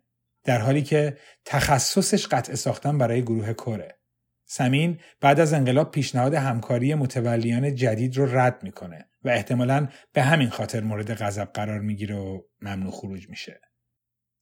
در 0.43 0.59
حالی 0.59 0.81
که 0.81 1.17
تخصصش 1.45 2.27
قطع 2.27 2.55
ساختن 2.55 2.97
برای 2.97 3.21
گروه 3.21 3.53
کره. 3.53 3.97
سمین 4.45 4.99
بعد 5.21 5.39
از 5.39 5.53
انقلاب 5.53 5.91
پیشنهاد 5.91 6.33
همکاری 6.33 6.93
متولیان 6.93 7.75
جدید 7.75 8.17
رو 8.17 8.37
رد 8.37 8.63
می‌کنه 8.63 9.09
و 9.23 9.29
احتمالا 9.29 9.87
به 10.13 10.21
همین 10.21 10.49
خاطر 10.49 10.81
مورد 10.81 11.13
غضب 11.13 11.49
قرار 11.53 11.79
می‌گیره 11.79 12.15
و 12.15 12.41
ممنوع 12.61 12.91
خروج 12.91 13.29
میشه. 13.29 13.70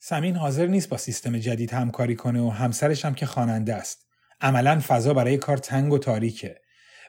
سمین 0.01 0.35
حاضر 0.35 0.67
نیست 0.67 0.89
با 0.89 0.97
سیستم 0.97 1.37
جدید 1.37 1.73
همکاری 1.73 2.15
کنه 2.15 2.41
و 2.41 2.49
همسرش 2.49 3.05
هم 3.05 3.13
که 3.13 3.25
خواننده 3.25 3.75
است 3.75 4.07
عملا 4.41 4.81
فضا 4.87 5.13
برای 5.13 5.37
کار 5.37 5.57
تنگ 5.57 5.93
و 5.93 5.97
تاریکه 5.97 6.61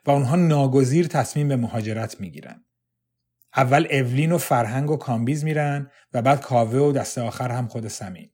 و 0.06 0.10
اونها 0.10 0.36
ناگزیر 0.36 1.06
تصمیم 1.06 1.48
به 1.48 1.56
مهاجرت 1.56 2.20
می‌گیرن. 2.20 2.64
اول 3.56 3.86
اولین 3.90 4.32
و 4.32 4.38
فرهنگ 4.38 4.90
و 4.90 4.96
کامبیز 4.96 5.44
میرن 5.44 5.90
و 6.12 6.22
بعد 6.22 6.40
کاوه 6.40 6.78
و 6.78 6.92
دست 6.92 7.18
آخر 7.18 7.50
هم 7.50 7.68
خود 7.68 7.88
سمین. 7.88 8.30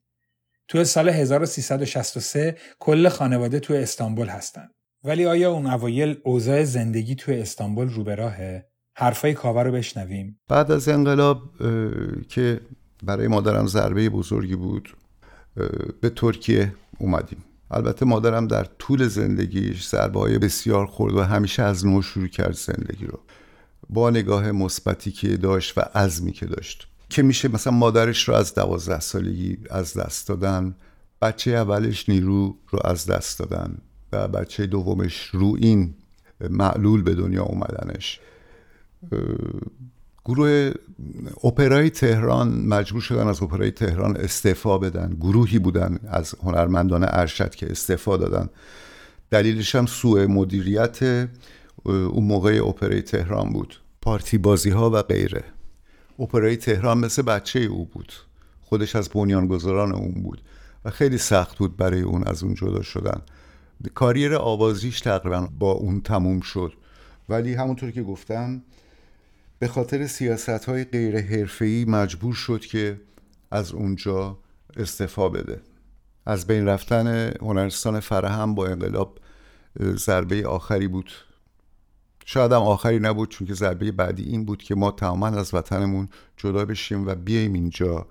تو 0.69 0.85
سال 0.85 1.09
1363 1.09 2.57
کل 2.79 3.09
خانواده 3.09 3.61
تو 3.61 3.75
استانبول 3.75 4.29
هستن. 4.29 4.69
ولی 5.05 5.27
آیا 5.27 5.53
اون 5.53 5.67
اوایل 5.67 6.21
اوضاع 6.25 6.65
زندگی 6.65 7.15
تو 7.15 7.33
استانبول 7.33 7.89
رو 7.89 8.05
به 8.05 8.15
راهه؟ 8.15 8.67
حرفای 8.95 9.35
کاوه 9.35 9.63
رو 9.63 9.73
بشنویم. 9.73 10.41
بعد 10.49 10.71
از 10.71 10.89
انقلاب 10.89 11.43
که 12.29 12.61
برای 13.07 13.29
مادرم 13.29 13.67
ضربه 13.67 14.09
بزرگی 14.09 14.57
بود 14.57 14.97
به 16.01 16.11
ترکیه 16.11 16.75
اومدیم. 16.99 17.45
البته 17.71 18.07
مادرم 18.07 18.47
در 18.47 18.65
طول 18.65 19.09
زندگیش 19.09 19.89
ضربه 19.89 20.21
های 20.21 20.39
بسیار 20.39 20.87
خورد 20.87 21.15
و 21.15 21.23
همیشه 21.23 21.63
از 21.63 21.87
نو 21.87 22.03
شروع 22.03 22.29
کرد 22.29 22.55
زندگی 22.55 23.07
رو. 23.07 23.19
با 23.91 24.11
نگاه 24.11 24.53
مثبتی 24.53 25.13
که 25.13 25.37
داشت 25.37 25.79
و 25.79 25.81
عزمی 25.95 26.33
که 26.33 26.47
داشت. 26.47 26.89
که 27.09 27.23
میشه 27.23 27.49
مثلا 27.49 27.73
مادرش 27.73 28.29
رو 28.29 28.35
از 28.35 28.55
دوازده 28.55 29.01
سالگی 29.01 29.59
از 29.71 29.95
دست 29.95 30.29
دادن 30.29 30.77
بچه 31.23 31.51
اولش 31.51 32.09
نیرو 32.09 32.57
رو 32.69 32.79
از 32.85 33.07
دست 33.07 33.39
دادن 33.39 33.79
و 34.13 34.29
بچه 34.29 34.67
دومش 34.67 35.31
رو 35.33 35.57
این 35.61 35.95
معلول 36.51 37.03
به 37.03 37.15
دنیا 37.15 37.43
اومدنش. 37.43 38.21
گروه 40.27 40.73
اپرای 41.45 41.91
تهران 41.91 42.49
مجبور 42.49 43.01
شدن 43.01 43.27
از 43.29 43.43
اپرای 43.43 43.71
تهران 43.71 44.17
استعفا 44.17 44.79
بدن. 44.79 45.17
گروهی 45.21 45.59
بودن 45.59 45.99
از 46.09 46.35
هنرمندان 46.43 47.05
ارشد 47.09 47.55
که 47.55 47.71
استعفا 47.71 48.17
دادن. 48.17 48.49
دلیلش 49.31 49.75
هم 49.75 49.87
سوء 49.87 50.27
مدیریت 50.27 51.29
اون 51.85 52.25
موقع 52.25 52.61
اپرای 52.67 53.03
تهران 53.03 53.53
بود. 53.53 53.81
پارتی 54.03 54.39
بازی 54.39 54.71
ها 54.71 54.91
و 54.91 55.03
غیره. 55.03 55.45
اپرای 56.19 56.57
تهران 56.57 56.99
مثل 56.99 57.23
بچه 57.23 57.61
او 57.61 57.85
بود. 57.85 58.13
خودش 58.63 58.97
از 58.97 59.09
بنیانگذاران 59.09 59.93
اون 59.93 60.23
بود 60.23 60.43
و 60.85 60.91
خیلی 60.91 61.19
سخت 61.19 61.59
بود 61.59 61.77
برای 61.77 62.01
اون 62.01 62.23
از 62.25 62.43
اون 62.43 62.55
جدا 62.55 62.83
شدن. 62.83 63.21
کاریر 63.95 64.35
آوازیش 64.35 65.01
تقریبا 65.01 65.49
با 65.59 65.73
اون 65.73 66.01
تموم 66.01 66.41
شد. 66.41 66.73
ولی 67.29 67.55
همونطور 67.55 67.91
که 67.91 68.03
گفتم 68.03 68.63
به 69.59 69.69
خاطر 69.69 70.07
سیاست 70.07 70.49
های 70.49 70.85
غیر 70.85 71.21
حرفه‌ای 71.21 71.85
مجبور 71.85 72.35
شد 72.35 72.61
که 72.61 73.01
از 73.51 73.73
اونجا 73.73 74.39
استفا 74.77 75.29
بده. 75.29 75.61
از 76.27 76.47
بین 76.47 76.67
رفتن 76.67 77.33
هنرستان 77.41 78.01
فرهم 78.01 78.55
با 78.55 78.67
انقلاب 78.67 79.19
ضربه 79.83 80.47
آخری 80.47 80.89
بود. 80.89 81.11
شاید 82.25 82.53
هم 82.53 82.63
آخری 82.63 82.99
نبود 82.99 83.29
چون 83.29 83.47
که 83.47 83.55
ضربه 83.55 83.93
بعدی 83.93 84.23
این 84.23 84.45
بود 84.45 84.63
که 84.63 84.75
ما 84.75 84.91
تماما 84.91 85.27
از 85.27 85.55
وطنمون 85.55 86.09
جدا 86.37 86.65
بشیم 86.65 87.07
و 87.07 87.15
بیایم 87.15 87.53
اینجا. 87.53 88.07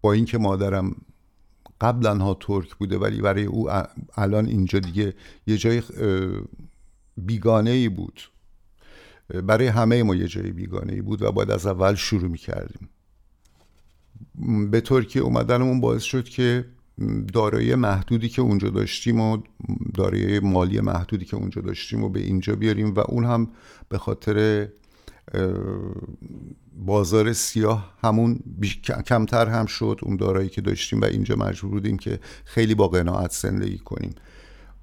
با 0.00 0.12
اینکه 0.12 0.38
مادرم 0.38 0.96
قبلا 1.80 2.16
ها 2.16 2.36
ترک 2.40 2.74
بوده 2.74 2.98
ولی 2.98 3.20
برای 3.20 3.44
او 3.44 3.70
الان 4.14 4.46
اینجا 4.46 4.78
دیگه 4.78 5.14
یه 5.46 5.56
جای 5.56 5.82
بیگانه 7.16 7.70
ای 7.70 7.88
بود. 7.88 8.20
برای 9.28 9.66
همه 9.66 10.02
ما 10.02 10.14
یه 10.14 10.28
جای 10.28 10.50
بیگانه 10.52 10.92
ای 10.92 11.00
بود 11.00 11.22
و 11.22 11.32
باید 11.32 11.50
از 11.50 11.66
اول 11.66 11.94
شروع 11.94 12.30
می 12.30 12.38
کردیم 12.38 12.88
به 14.70 14.80
ترکیه 14.80 15.22
اومدنمون 15.22 15.80
باعث 15.80 16.02
شد 16.02 16.24
که 16.24 16.64
دارایی 17.32 17.74
محدودی 17.74 18.28
که 18.28 18.42
اونجا 18.42 18.68
داشتیم 18.68 19.20
و 19.20 19.38
دارایی 19.94 20.40
مالی 20.40 20.80
محدودی 20.80 21.24
که 21.24 21.36
اونجا 21.36 21.62
داشتیم 21.62 22.04
و 22.04 22.08
به 22.08 22.20
اینجا 22.20 22.54
بیاریم 22.54 22.94
و 22.94 23.00
اون 23.00 23.24
هم 23.24 23.48
به 23.88 23.98
خاطر 23.98 24.68
بازار 26.76 27.32
سیاه 27.32 27.94
همون 28.02 28.40
کمتر 29.06 29.46
هم 29.46 29.66
شد 29.66 30.00
اون 30.02 30.16
دارایی 30.16 30.48
که 30.48 30.60
داشتیم 30.60 31.00
و 31.00 31.04
اینجا 31.04 31.36
مجبور 31.36 31.70
بودیم 31.70 31.98
که 31.98 32.20
خیلی 32.44 32.74
با 32.74 32.88
قناعت 32.88 33.32
زندگی 33.32 33.78
کنیم. 33.78 34.14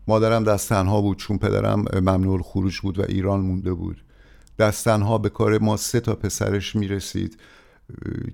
مادرم 0.07 0.43
دست 0.43 0.69
تنها 0.69 1.01
بود 1.01 1.17
چون 1.17 1.37
پدرم 1.37 1.85
ممنوع 1.93 2.41
خروج 2.41 2.79
بود 2.79 2.99
و 2.99 3.01
ایران 3.01 3.39
مونده 3.39 3.73
بود. 3.73 4.04
دستنها 4.59 5.17
به 5.17 5.29
کار 5.29 5.57
ما 5.57 5.77
سه 5.77 5.99
تا 5.99 6.15
پسرش 6.15 6.75
می‌رسید 6.75 7.37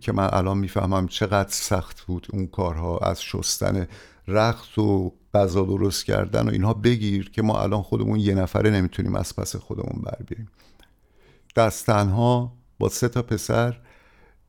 که 0.01 0.11
من 0.11 0.29
الان 0.31 0.57
می‌فهمم 0.57 1.07
چقدر 1.07 1.49
سخت 1.51 2.01
بود 2.01 2.27
اون 2.33 2.47
کارها 2.47 2.97
از 2.97 3.23
شستن 3.23 3.87
رخت 4.27 4.77
و 4.77 5.13
غذا 5.33 5.61
درست 5.61 6.05
کردن 6.05 6.47
و 6.47 6.51
اینها 6.51 6.73
بگیر 6.73 7.31
که 7.31 7.41
ما 7.41 7.61
الان 7.61 7.81
خودمون 7.81 8.19
یه 8.19 8.35
نفره 8.35 8.69
نمی‌تونیم 8.69 9.15
از 9.15 9.35
پس 9.35 9.55
خودمون 9.55 10.01
بر 10.03 10.17
بیاریم. 10.27 10.49
دستنها 11.55 12.53
با 12.79 12.89
سه 12.89 13.07
تا 13.07 13.21
پسر 13.21 13.79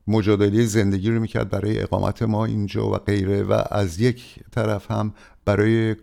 مجادله 0.07 0.65
زندگی 0.65 1.11
رو 1.11 1.19
می‌کرد 1.19 1.49
برای 1.49 1.79
اقامت 1.79 2.21
ما 2.21 2.45
اینجا 2.45 2.87
و 2.87 2.97
غیره 2.97 3.43
و 3.43 3.63
از 3.71 3.99
یک 3.99 4.39
طرف 4.51 4.91
هم 4.91 5.13
برای 5.45 5.95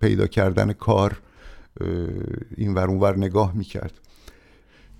پیدا 0.00 0.26
کردن 0.26 0.72
کار 0.72 1.20
این 2.56 2.74
ور 2.74 2.88
اونور 2.88 3.16
نگاه 3.16 3.52
می‌کرد. 3.54 3.92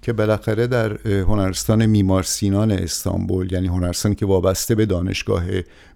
که 0.02 0.12
بالاخره 0.12 0.66
در 0.66 1.08
هنرستان 1.08 1.86
میمار 1.86 2.22
سینان 2.22 2.70
استانبول 2.70 3.52
یعنی 3.52 3.66
هنرستانی 3.66 4.14
که 4.14 4.26
وابسته 4.26 4.74
به 4.74 4.86
دانشگاه 4.86 5.42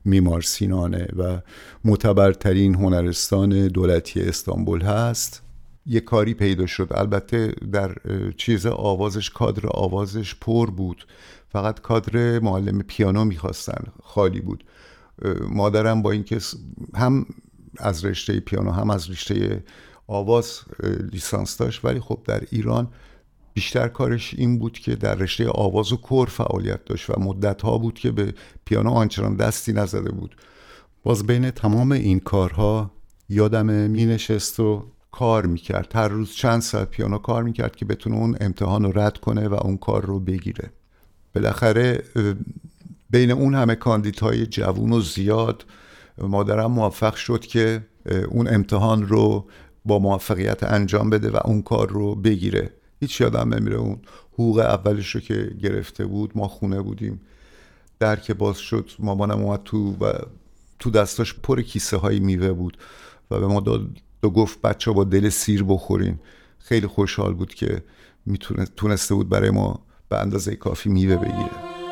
میمار 0.04 0.42
سینانه 0.42 1.08
و 1.16 1.40
معتبرترین 1.84 2.74
هنرستان 2.74 3.68
دولتی 3.68 4.20
استانبول 4.22 4.82
هست 4.82 5.42
یه 5.86 6.00
کاری 6.00 6.34
پیدا 6.34 6.66
شد. 6.66 6.88
البته 6.90 7.52
در 7.72 7.96
چیز 8.36 8.66
آوازش 8.66 9.30
کادر 9.30 9.66
آوازش 9.70 10.34
پر 10.34 10.70
بود. 10.70 11.06
فقط 11.48 11.80
کادر 11.80 12.38
معلم 12.38 12.78
پیانو 12.78 13.24
می‌خواستن 13.24 13.84
خالی 14.02 14.40
بود. 14.40 14.64
مادرم 15.48 16.02
با 16.02 16.10
اینکه 16.10 16.38
هم 16.94 17.26
از 17.78 18.04
رشته 18.04 18.40
پیانو 18.40 18.70
هم 18.70 18.90
از 18.90 19.10
رشته 19.10 19.64
آواز 20.06 20.60
لیسانس 21.12 21.56
داشت 21.56 21.84
ولی 21.84 22.00
خب 22.00 22.18
در 22.26 22.42
ایران 22.50 22.88
بیشتر 23.56 23.88
کارش 23.88 24.34
این 24.34 24.58
بود 24.58 24.78
که 24.78 24.96
در 24.96 25.14
رشته 25.14 25.48
آواز 25.48 25.92
و 25.92 25.96
کور 25.96 26.28
فعالیت 26.28 26.84
داشت 26.84 27.10
و 27.10 27.20
مدت 27.20 27.62
ها 27.62 27.78
بود 27.78 27.94
که 27.94 28.10
به 28.10 28.34
پیانو 28.64 28.90
آنچنان 28.90 29.36
دستی 29.36 29.72
نزده 29.72 30.10
بود. 30.10 30.36
باز 31.02 31.26
بین 31.26 31.50
تمام 31.50 31.92
این 31.92 32.20
کارها 32.20 32.90
یادم 33.28 33.66
می 33.66 34.06
نشست 34.06 34.60
و 34.60 34.84
کار 35.12 35.46
می‌کرد. 35.46 35.92
هر 35.94 36.08
روز 36.08 36.32
چند 36.32 36.62
ساعت 36.62 36.90
پیانو 36.90 37.18
کار 37.18 37.42
می‌کرد 37.42 37.76
که 37.76 37.84
بتونه 37.84 38.16
اون 38.16 38.36
امتحان 38.40 38.84
رو 38.84 38.98
رد 38.98 39.18
کنه 39.18 39.48
و 39.48 39.54
اون 39.54 39.76
کار 39.76 40.04
رو 40.04 40.20
بگیره. 40.20 40.70
بالاخره 41.34 42.02
بین 43.10 43.30
اون 43.30 43.54
همه 43.54 43.74
کاندیدهای 43.74 44.46
جوون 44.46 44.92
و 44.92 45.00
زیاد 45.00 45.64
مادرم 46.18 46.72
موفق 46.72 47.14
شد 47.14 47.40
که 47.40 47.86
اون 48.28 48.48
امتحان 48.48 49.08
رو 49.08 49.46
با 49.84 49.98
موفقیت 49.98 50.62
انجام 50.62 51.10
بده 51.10 51.30
و 51.30 51.38
اون 51.44 51.62
کار 51.62 51.88
رو 51.88 52.14
بگیره. 52.14 52.70
هیچ 53.00 53.20
یادم 53.20 53.54
نمیره. 53.54 53.76
اون 53.76 53.98
حقوق 54.32 54.58
اولش 54.58 55.14
رو 55.14 55.20
که 55.20 55.50
گرفته 55.62 56.06
بود 56.06 56.32
ما 56.34 56.48
خونه 56.48 56.80
بودیم. 56.80 57.20
در 57.98 58.16
که 58.16 58.34
باز 58.34 58.58
شد 58.58 58.90
مامانم 58.98 59.42
اومد 59.42 59.60
تو 59.64 59.96
و 60.00 60.12
تو 60.78 60.90
دستاش 60.90 61.34
پر 61.34 61.62
کیسه 61.62 61.96
های 61.96 62.20
میوه 62.20 62.52
بود 62.52 62.76
و 63.30 63.40
به 63.40 63.46
ما 63.46 63.60
داد 63.60 63.88
و 64.22 64.28
گفت 64.28 64.62
بچه 64.62 64.90
با 64.92 65.04
دل 65.04 65.28
سیر 65.28 65.64
بخورین. 65.64 66.18
خیلی 66.58 66.86
خوشحال 66.86 67.34
بود 67.34 67.54
که 67.54 67.82
تونسته 68.76 69.14
بود 69.14 69.28
برای 69.28 69.50
ما 69.50 69.80
به 70.08 70.18
اندازه 70.18 70.56
کافی 70.56 70.88
میوه 70.88 71.16
بگیره. 71.16 71.85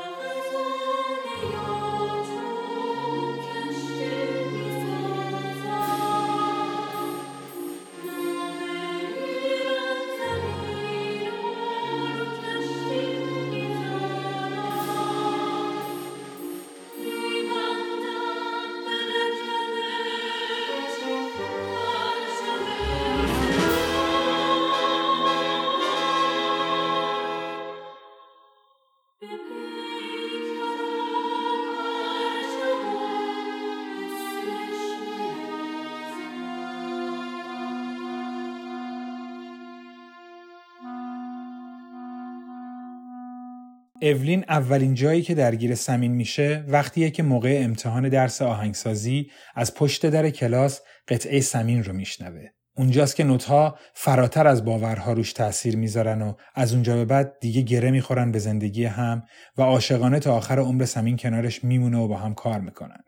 اولین 44.04 44.44
اولین 44.48 44.94
جایی 44.94 45.22
که 45.22 45.34
درگیر 45.34 45.74
سمین 45.74 46.12
میشه 46.12 46.64
وقتیه 46.68 47.10
که 47.10 47.22
موقع 47.22 47.60
امتحان 47.64 48.08
درس 48.08 48.42
آهنگسازی 48.42 49.30
از 49.54 49.74
پشت 49.74 50.06
در 50.06 50.30
کلاس 50.30 50.80
قطعه 51.08 51.40
سمین 51.40 51.84
رو 51.84 51.92
میشنوه. 51.92 52.44
اونجاست 52.76 53.16
که 53.16 53.24
نوتها 53.24 53.78
فراتر 53.94 54.46
از 54.46 54.64
باورها 54.64 55.12
روش 55.12 55.32
تاثیر 55.32 55.76
می‌ذارن 55.76 56.22
و 56.22 56.34
از 56.54 56.72
اونجا 56.72 56.96
به 56.96 57.04
بعد 57.04 57.32
دیگه 57.40 57.62
گره 57.62 57.90
می‌خورن 57.90 58.32
به 58.32 58.38
زندگی 58.38 58.84
هم 58.84 59.22
و 59.58 59.62
عاشقانه 59.62 60.18
تا 60.18 60.36
آخر 60.36 60.58
عمر 60.58 60.84
سمین 60.84 61.16
کنارش 61.16 61.64
میمونه 61.64 61.98
و 61.98 62.08
با 62.08 62.16
هم 62.16 62.34
کار 62.34 62.60
می‌کنن. 62.60 63.00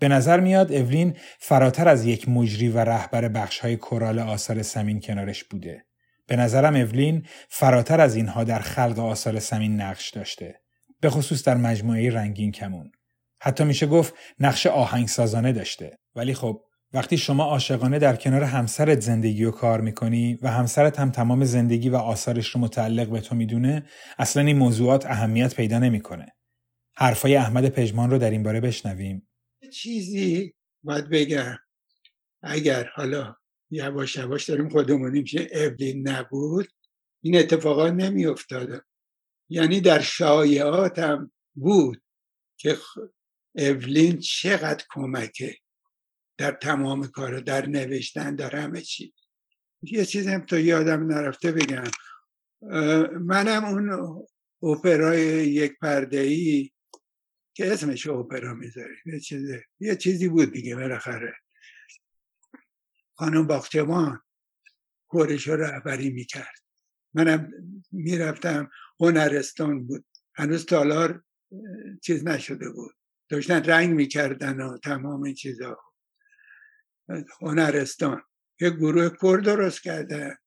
به 0.00 0.08
نظر 0.08 0.40
میاد 0.40 0.72
اولین 0.72 1.16
فراتر 1.38 1.88
از 1.88 2.04
یک 2.04 2.28
مجری 2.28 2.68
و 2.68 2.78
رهبر 2.78 3.28
بخشهای 3.28 3.76
کورال 3.76 4.18
آثار 4.18 4.62
سمین 4.62 5.00
کنارش 5.00 5.44
بوده. 5.44 5.87
به 6.28 6.36
نظرم 6.36 6.76
اولین 6.76 7.26
فراتر 7.48 8.00
از 8.00 8.16
اینها 8.16 8.44
در 8.44 8.58
خلق 8.58 8.98
آثار 8.98 9.38
سمین 9.38 9.80
نقش 9.80 10.10
داشته. 10.10 10.60
به 11.00 11.10
خصوص 11.10 11.44
در 11.44 11.56
مجموعه 11.56 12.10
رنگین 12.10 12.52
کمون. 12.52 12.92
حتی 13.40 13.64
میشه 13.64 13.86
گفت 13.86 14.14
نقش 14.38 14.66
آهنگسازانه 14.66 15.52
داشته. 15.52 15.98
ولی 16.14 16.34
خب 16.34 16.62
وقتی 16.92 17.18
شما 17.18 17.44
عاشقانه 17.44 17.98
در 17.98 18.16
کنار 18.16 18.42
همسرت 18.42 19.00
زندگی 19.00 19.44
و 19.44 19.50
کار 19.50 19.80
می‌کنی 19.80 20.38
و 20.42 20.50
همسرت 20.50 20.98
هم 20.98 21.10
تمام 21.10 21.44
زندگی 21.44 21.88
و 21.88 21.96
آثارش 21.96 22.48
رو 22.48 22.60
متعلق 22.60 23.08
به 23.08 23.20
تو 23.20 23.34
می‌دونه 23.34 23.86
اصلا 24.18 24.42
این 24.42 24.56
موضوعات 24.56 25.06
اهمیت 25.06 25.54
پیدا 25.54 25.78
نمی‌کنه. 25.78 26.26
حرفای 26.96 27.36
احمد 27.36 27.68
پژمان 27.68 28.10
رو 28.10 28.18
در 28.18 28.30
این 28.30 28.42
باره 28.42 28.60
بشنویم. 28.60 29.28
چیزی 29.72 30.54
باید 30.82 31.08
بگم 31.08 31.56
اگر 32.42 32.88
حالا 32.94 33.34
یواش 33.70 34.16
یواش 34.16 34.44
داریم 34.44 34.68
خودمونیم 34.68 35.24
که 35.24 35.64
اولین 35.64 36.08
نبود. 36.08 36.68
این 37.22 37.36
اتفاقات 37.36 37.92
نمی 37.92 38.26
افتاده 38.26 38.82
یعنی 39.48 39.80
در 39.80 40.00
شایعات 40.00 40.98
هم 40.98 41.32
بود 41.54 42.02
که 42.56 42.78
اولین 43.56 44.18
چقدر 44.18 44.84
کمکه 44.90 45.56
در 46.38 46.52
تمام 46.52 47.06
کار 47.06 47.40
در 47.40 47.66
نوشتن 47.66 48.34
در 48.34 48.56
همه 48.56 48.80
چی. 48.80 49.14
یه 49.82 50.04
چیز 50.04 50.26
هم 50.26 50.46
تا 50.46 50.58
یادم 50.58 51.06
نرفته 51.06 51.52
بگم. 51.52 51.90
منم 53.20 53.64
اون 53.64 53.90
اپرای 54.62 55.20
یک 55.48 55.78
پرده 55.78 56.20
ای 56.20 56.70
که 57.54 57.72
اسمش 57.72 58.06
اپرا 58.06 58.54
می‌ذاره. 58.54 58.96
یه 59.06 59.20
چیزی 59.20 59.58
یه 59.80 59.96
چیزی 59.96 60.28
بود 60.28 60.52
دیگه 60.52 60.76
بالاخره. 60.76 61.34
خانم 63.18 63.46
باختبان 63.46 64.22
کورش 65.08 65.48
رو 65.48 65.56
رهبری 65.56 66.10
می‌کرد. 66.10 66.58
منم 67.14 67.50
می‌رفتم 67.92 68.70
هنرستان 69.00 69.86
بود. 69.86 70.04
هنوز 70.34 70.66
تالار 70.66 71.24
چیز 72.02 72.24
نشده 72.24 72.70
بود. 72.70 72.94
داشتن 73.28 73.64
رنگ 73.64 73.90
می‌کردن 73.90 74.60
و 74.60 74.78
تمام 74.78 75.22
این 75.22 75.34
چیزا. 75.34 75.78
هنرستان 77.40 78.22
یه 78.60 78.70
گروه 78.70 79.08
کور 79.08 79.40
درست 79.40 79.82
کرده. 79.82 80.38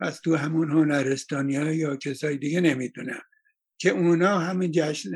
از 0.00 0.20
تو 0.20 0.36
همون 0.36 0.70
هنرستانی 0.70 1.56
ها 1.56 1.72
یا 1.72 1.96
کسای 1.96 2.36
دیگه 2.36 2.60
نمی‌دونم. 2.60 3.22
که 3.78 3.90
اونا 3.90 4.38
همین 4.38 4.70
جشن 4.74 5.10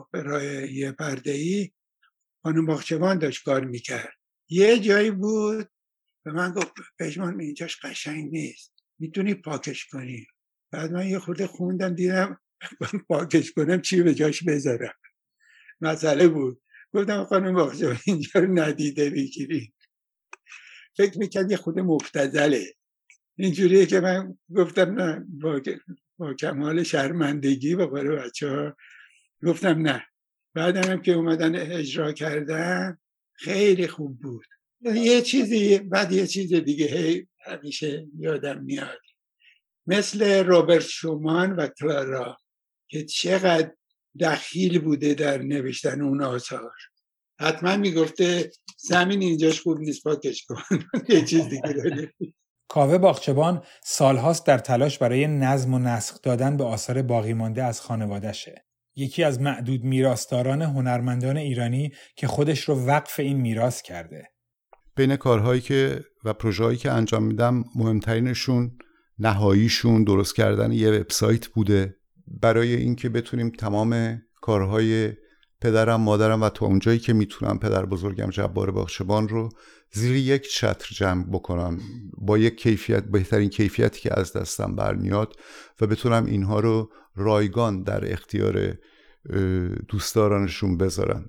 اپرای 0.00 0.72
یه 0.72 0.92
پرده 0.92 1.30
ای 1.30 1.72
خانم 2.42 2.66
باخچبان 2.66 3.18
داشت 3.18 3.44
کار 3.44 3.64
می‌کرد. 3.64 4.12
یه 4.48 4.78
جایی 4.78 5.10
بود 5.10 5.70
به 6.24 6.32
من 6.32 6.52
گفت 6.52 6.72
پژمان 6.98 7.40
اینجاش 7.40 7.80
قشنگ 7.84 8.30
نیست. 8.30 8.72
می‌تونی 8.98 9.34
پاکش 9.34 9.86
کنی. 9.86 10.26
بعد 10.70 10.92
من 10.92 11.08
یه 11.08 11.18
خورده 11.18 11.46
خوندم 11.46 11.94
دیدم 11.94 12.40
پاکش 13.08 13.52
کنم 13.52 13.80
چی 13.80 14.02
به 14.02 14.14
جاش 14.14 14.42
بذارم. 14.42 14.94
مسئله 15.80 16.28
بود. 16.28 16.62
گفتم 16.92 17.24
خانم 17.24 17.54
باخچبان 17.54 17.98
اینجا 18.06 18.40
رو 18.40 18.58
ندیده 18.58 19.10
بگیری. 19.10 19.74
فکر 20.96 21.18
می‌کرد 21.18 21.50
یه 21.50 21.56
خود 21.56 21.78
مفتزله 21.78 22.74
اینجوریه 23.36 23.86
که 23.86 24.00
من 24.00 24.38
گفتم 24.56 25.00
نه 25.00 25.26
با, 25.28 25.60
با 26.18 26.34
کمال 26.34 26.82
شرمندگی 26.82 27.74
با 27.76 27.86
قول 27.86 28.16
بچه 28.16 28.48
ها 28.48 28.76
گفتم 29.42 29.78
نه. 29.88 30.06
بعدم 30.54 30.90
هم 30.90 31.02
که 31.02 31.12
اومدن 31.12 31.56
اجرا 31.56 32.12
کردن 32.12 32.98
خیلی 33.32 33.86
خوب 33.86 34.20
بود. 34.20 34.46
یه 34.80 35.22
چیزی 35.22 35.78
بعد 35.78 36.12
یه 36.12 36.26
چیز 36.26 36.54
دیگه 36.54 36.86
هی 36.86 37.26
همیشه 37.44 38.06
یادم 38.18 38.62
میاد 38.64 39.00
مثل 39.86 40.44
روبرت 40.44 40.86
شومان 40.86 41.52
و 41.52 41.68
کلارا 41.80 42.36
که 42.88 43.04
چقدر 43.04 43.72
دخیل 44.20 44.78
بوده 44.78 45.14
در 45.14 45.38
نوشتن 45.38 46.00
اون 46.00 46.22
آثار 46.22 46.72
حتما 47.40 47.76
می‌گفته 47.76 48.50
زمین 48.78 49.22
اینجاش 49.22 49.60
خوب 49.60 49.78
نیست 49.78 50.02
پاکش 50.02 50.44
کن 50.44 50.62
یه 51.08 51.24
چیز 51.24 51.48
دیگه 51.48 52.12
کاوه 52.68 52.98
باغچبان 52.98 53.64
سالهاست 53.84 54.46
در 54.46 54.58
تلاش 54.58 54.98
برای 54.98 55.26
نظم 55.26 55.74
و 55.74 55.78
نسخ 55.78 56.22
دادن 56.22 56.56
به 56.56 56.64
آثار 56.64 57.02
باقی 57.02 57.32
مانده 57.32 57.64
از 57.64 57.80
خانوادشه. 57.80 58.64
یکی 58.96 59.24
از 59.24 59.40
معدود 59.40 59.84
میراستاران 59.84 60.62
هنرمندان 60.62 61.36
ایرانی 61.36 61.92
که 62.16 62.26
خودش 62.26 62.60
رو 62.60 62.86
وقف 62.86 63.20
این 63.20 63.36
میراث 63.36 63.82
کرده. 63.82 64.33
بین 64.96 65.16
کارهایی 65.16 65.60
که 65.60 66.04
و 66.24 66.32
پروژه‌هایی 66.32 66.76
که 66.76 66.90
انجام 66.90 67.22
میدم 67.22 67.64
مهمترینشون 67.74 68.78
نهاییشون 69.18 70.04
درست 70.04 70.34
کردن 70.34 70.72
یه 70.72 70.90
وبسایت 70.90 71.46
بوده. 71.46 71.96
برای 72.26 72.74
اینکه 72.74 73.08
بتونیم 73.08 73.50
تمام 73.50 74.22
کارهای 74.40 75.12
پدرم 75.60 76.00
مادرم 76.00 76.42
و 76.42 76.48
تا 76.48 76.66
اونجایی 76.66 76.98
که 76.98 77.12
می‌تونم 77.12 77.58
پدر 77.58 77.86
بزرگم 77.86 78.30
جبار 78.30 78.70
باخشبان 78.70 79.28
رو 79.28 79.48
زیر 79.92 80.16
یک 80.16 80.48
چتر 80.48 80.88
جمع 80.94 81.24
بکنم. 81.24 81.80
با 82.18 82.38
یک 82.38 82.56
کیفیت 82.56 83.04
بهترین 83.04 83.50
کیفیتی 83.50 84.00
که 84.00 84.20
از 84.20 84.32
دستم 84.32 84.76
برمیاد 84.76 85.36
و 85.80 85.86
بتونم 85.86 86.24
اینها 86.26 86.60
رو 86.60 86.90
رایگان 87.14 87.82
در 87.82 88.12
اختیار 88.12 88.74
دوستدارانشون 89.88 90.76
بذارن 90.76 91.24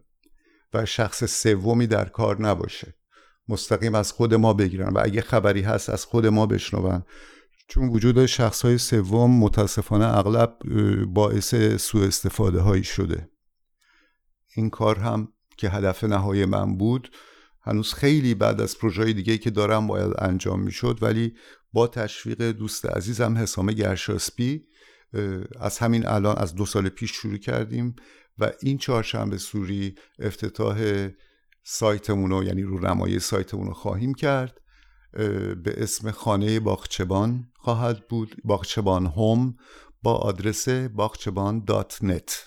و 0.74 0.86
شخص 0.86 1.24
سومی 1.24 1.88
در 1.88 2.06
کار 2.06 2.42
نباشه. 2.42 2.96
مستقیم 3.48 3.96
از 3.96 4.12
خود 4.12 4.34
ما 4.34 4.54
بگیرن 4.54 4.94
و 4.94 5.02
اگه 5.04 5.22
خبری 5.22 5.62
هست 5.62 5.90
از 5.90 6.06
خود 6.06 6.26
ما 6.26 6.46
بشنون. 6.46 7.04
چون 7.68 7.90
وجود 7.90 8.26
شخص 8.26 8.62
های 8.62 8.78
سوم 8.78 9.40
متاسفانه 9.40 10.18
اغلب 10.18 10.58
باعث 11.08 11.56
سوء 11.82 12.08
استفاده 12.08 12.60
هایی 12.60 12.84
شده. 12.84 13.30
این 14.56 14.70
کار 14.70 15.00
هم 15.00 15.28
که 15.58 15.70
هدف 15.70 16.04
نهایی 16.04 16.46
من 16.46 16.78
بود 16.78 17.12
هنوز 17.62 17.94
خیلی 17.94 18.36
بعد 18.36 18.62
از 18.62 18.78
پروژه 18.78 19.14
دیگه 19.14 19.38
که 19.38 19.50
دارم 19.50 19.88
باید 19.88 20.14
انجام 20.18 20.62
می‌شد 20.62 20.98
ولی 21.02 21.36
با 21.74 21.88
تشویق 21.88 22.42
دوست 22.42 22.86
عزیزم 22.86 23.38
حسام 23.38 23.72
گرشاسپی 23.72 24.64
از 25.60 25.78
همین 25.78 26.08
الان 26.08 26.36
از 26.38 26.56
دو 26.56 26.66
سال 26.66 26.90
پیش 26.90 27.12
شروع 27.12 27.38
کردیم 27.38 27.96
و 28.38 28.52
این 28.62 28.78
چهارشنبه 28.78 29.38
سوری 29.38 29.96
افتتاح 30.20 31.10
سایتمون 31.68 32.32
رو 32.32 32.44
یعنی 32.44 32.62
رو 32.62 32.80
نمایی 32.80 33.20
سایتمون 33.20 33.68
رو 33.68 33.74
خواهیم 33.74 34.14
کرد. 34.14 34.62
به 35.64 35.74
اسم 35.78 36.12
خانه 36.12 36.60
باغچبان 36.60 37.52
خواهد 37.56 38.08
بود. 38.08 38.36
باغچبان 38.44 39.06
هوم 39.06 39.56
با 40.04 40.14
آدرس 40.14 40.70
باغچه‌بان 40.70 41.64
dot 41.64 42.04
net. 42.04 42.46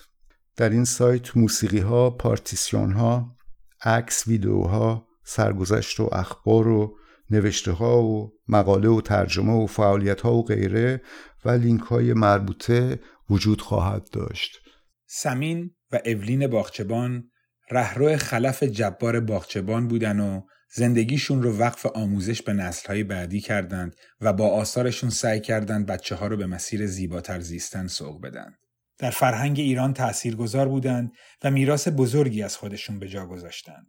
در 0.55 0.69
این 0.69 0.85
سایت 0.85 1.37
موسیقی 1.37 1.79
ها 1.79 2.09
پارتیسیون 2.09 2.91
ها 2.91 3.35
عکس 3.81 4.27
ویدیوها 4.27 5.07
سرگذشت 5.23 5.99
و 5.99 6.09
اخبار 6.11 6.67
و 6.67 6.97
نوشته 7.29 7.71
ها 7.71 8.03
و 8.03 8.33
مقاله 8.47 8.89
و 8.89 9.01
ترجمه 9.01 9.53
و 9.53 9.67
فعالیت 9.67 10.21
ها 10.21 10.33
و 10.33 10.45
غیره 10.45 11.01
و 11.45 11.49
لینک 11.49 11.81
های 11.81 12.13
مربوطه 12.13 12.99
وجود 13.29 13.61
خواهد 13.61 14.09
داشت. 14.11 14.59
سمین 15.05 15.75
و 15.91 15.99
اولین 16.05 16.47
باغچبان 16.47 17.29
رهرو 17.71 18.17
خلف 18.17 18.63
جبار 18.63 19.19
باغچه‌بان 19.19 19.87
بودن 19.87 20.19
و 20.19 20.41
زندگیشون 20.73 21.43
رو 21.43 21.57
وقف 21.57 21.85
آموزش 21.85 22.41
به 22.41 22.53
نسلهای 22.53 23.03
بعدی 23.03 23.41
کردند 23.41 23.95
و 24.21 24.33
با 24.33 24.47
آثارشون 24.47 25.09
سعی 25.09 25.39
کردند 25.39 25.85
بچه 25.85 26.15
ها 26.15 26.27
رو 26.27 26.37
به 26.37 26.45
مسیر 26.45 26.87
زیباتر 26.87 27.39
زیستن 27.39 27.87
سوق 27.87 28.21
بدن. 28.21 28.55
در 28.97 29.11
فرهنگ 29.11 29.59
ایران 29.59 29.93
تأثیرگذار 29.93 30.67
بودند 30.67 31.11
و 31.43 31.51
میراث 31.51 31.87
بزرگی 31.87 32.43
از 32.43 32.57
خودشون 32.57 32.99
به 32.99 33.07
جا 33.07 33.25
گذاشتند. 33.25 33.87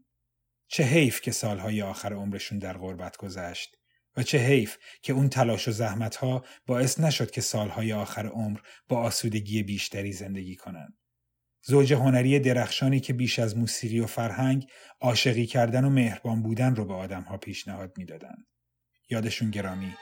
چه 0.68 0.82
حیف 0.82 1.20
که 1.20 1.32
سالهای 1.32 1.82
آخر 1.82 2.12
عمرشون 2.12 2.58
در 2.58 2.78
غربت 2.78 3.16
گذشت 3.16 3.76
و 4.16 4.22
چه 4.22 4.38
حیف 4.38 4.76
که 5.02 5.12
اون 5.12 5.28
تلاش 5.28 5.68
و 5.68 5.70
زحمتها 5.70 6.44
باعث 6.66 7.00
نشد 7.00 7.30
که 7.30 7.40
سالهای 7.40 7.92
آخر 7.92 8.26
عمر 8.26 8.60
با 8.88 8.98
آسودگی 8.98 9.62
بیشتری 9.62 10.12
زندگی 10.12 10.56
کنند. 10.56 10.99
زوج 11.62 11.92
هنری 11.92 12.38
درخشانی 12.38 13.00
که 13.00 13.12
بیش 13.12 13.38
از 13.38 13.56
موسیقی 13.56 14.00
و 14.00 14.06
فرهنگ 14.06 14.66
عاشقی 15.00 15.46
کردن 15.46 15.84
و 15.84 15.90
مهربان 15.90 16.42
بودن 16.42 16.76
رو 16.76 16.84
به 16.84 16.94
آدمها 16.94 17.36
پیشنهاد 17.36 17.92
می‌دادند. 17.96 18.46
یادشون 19.10 19.50
گرامی 19.50 19.94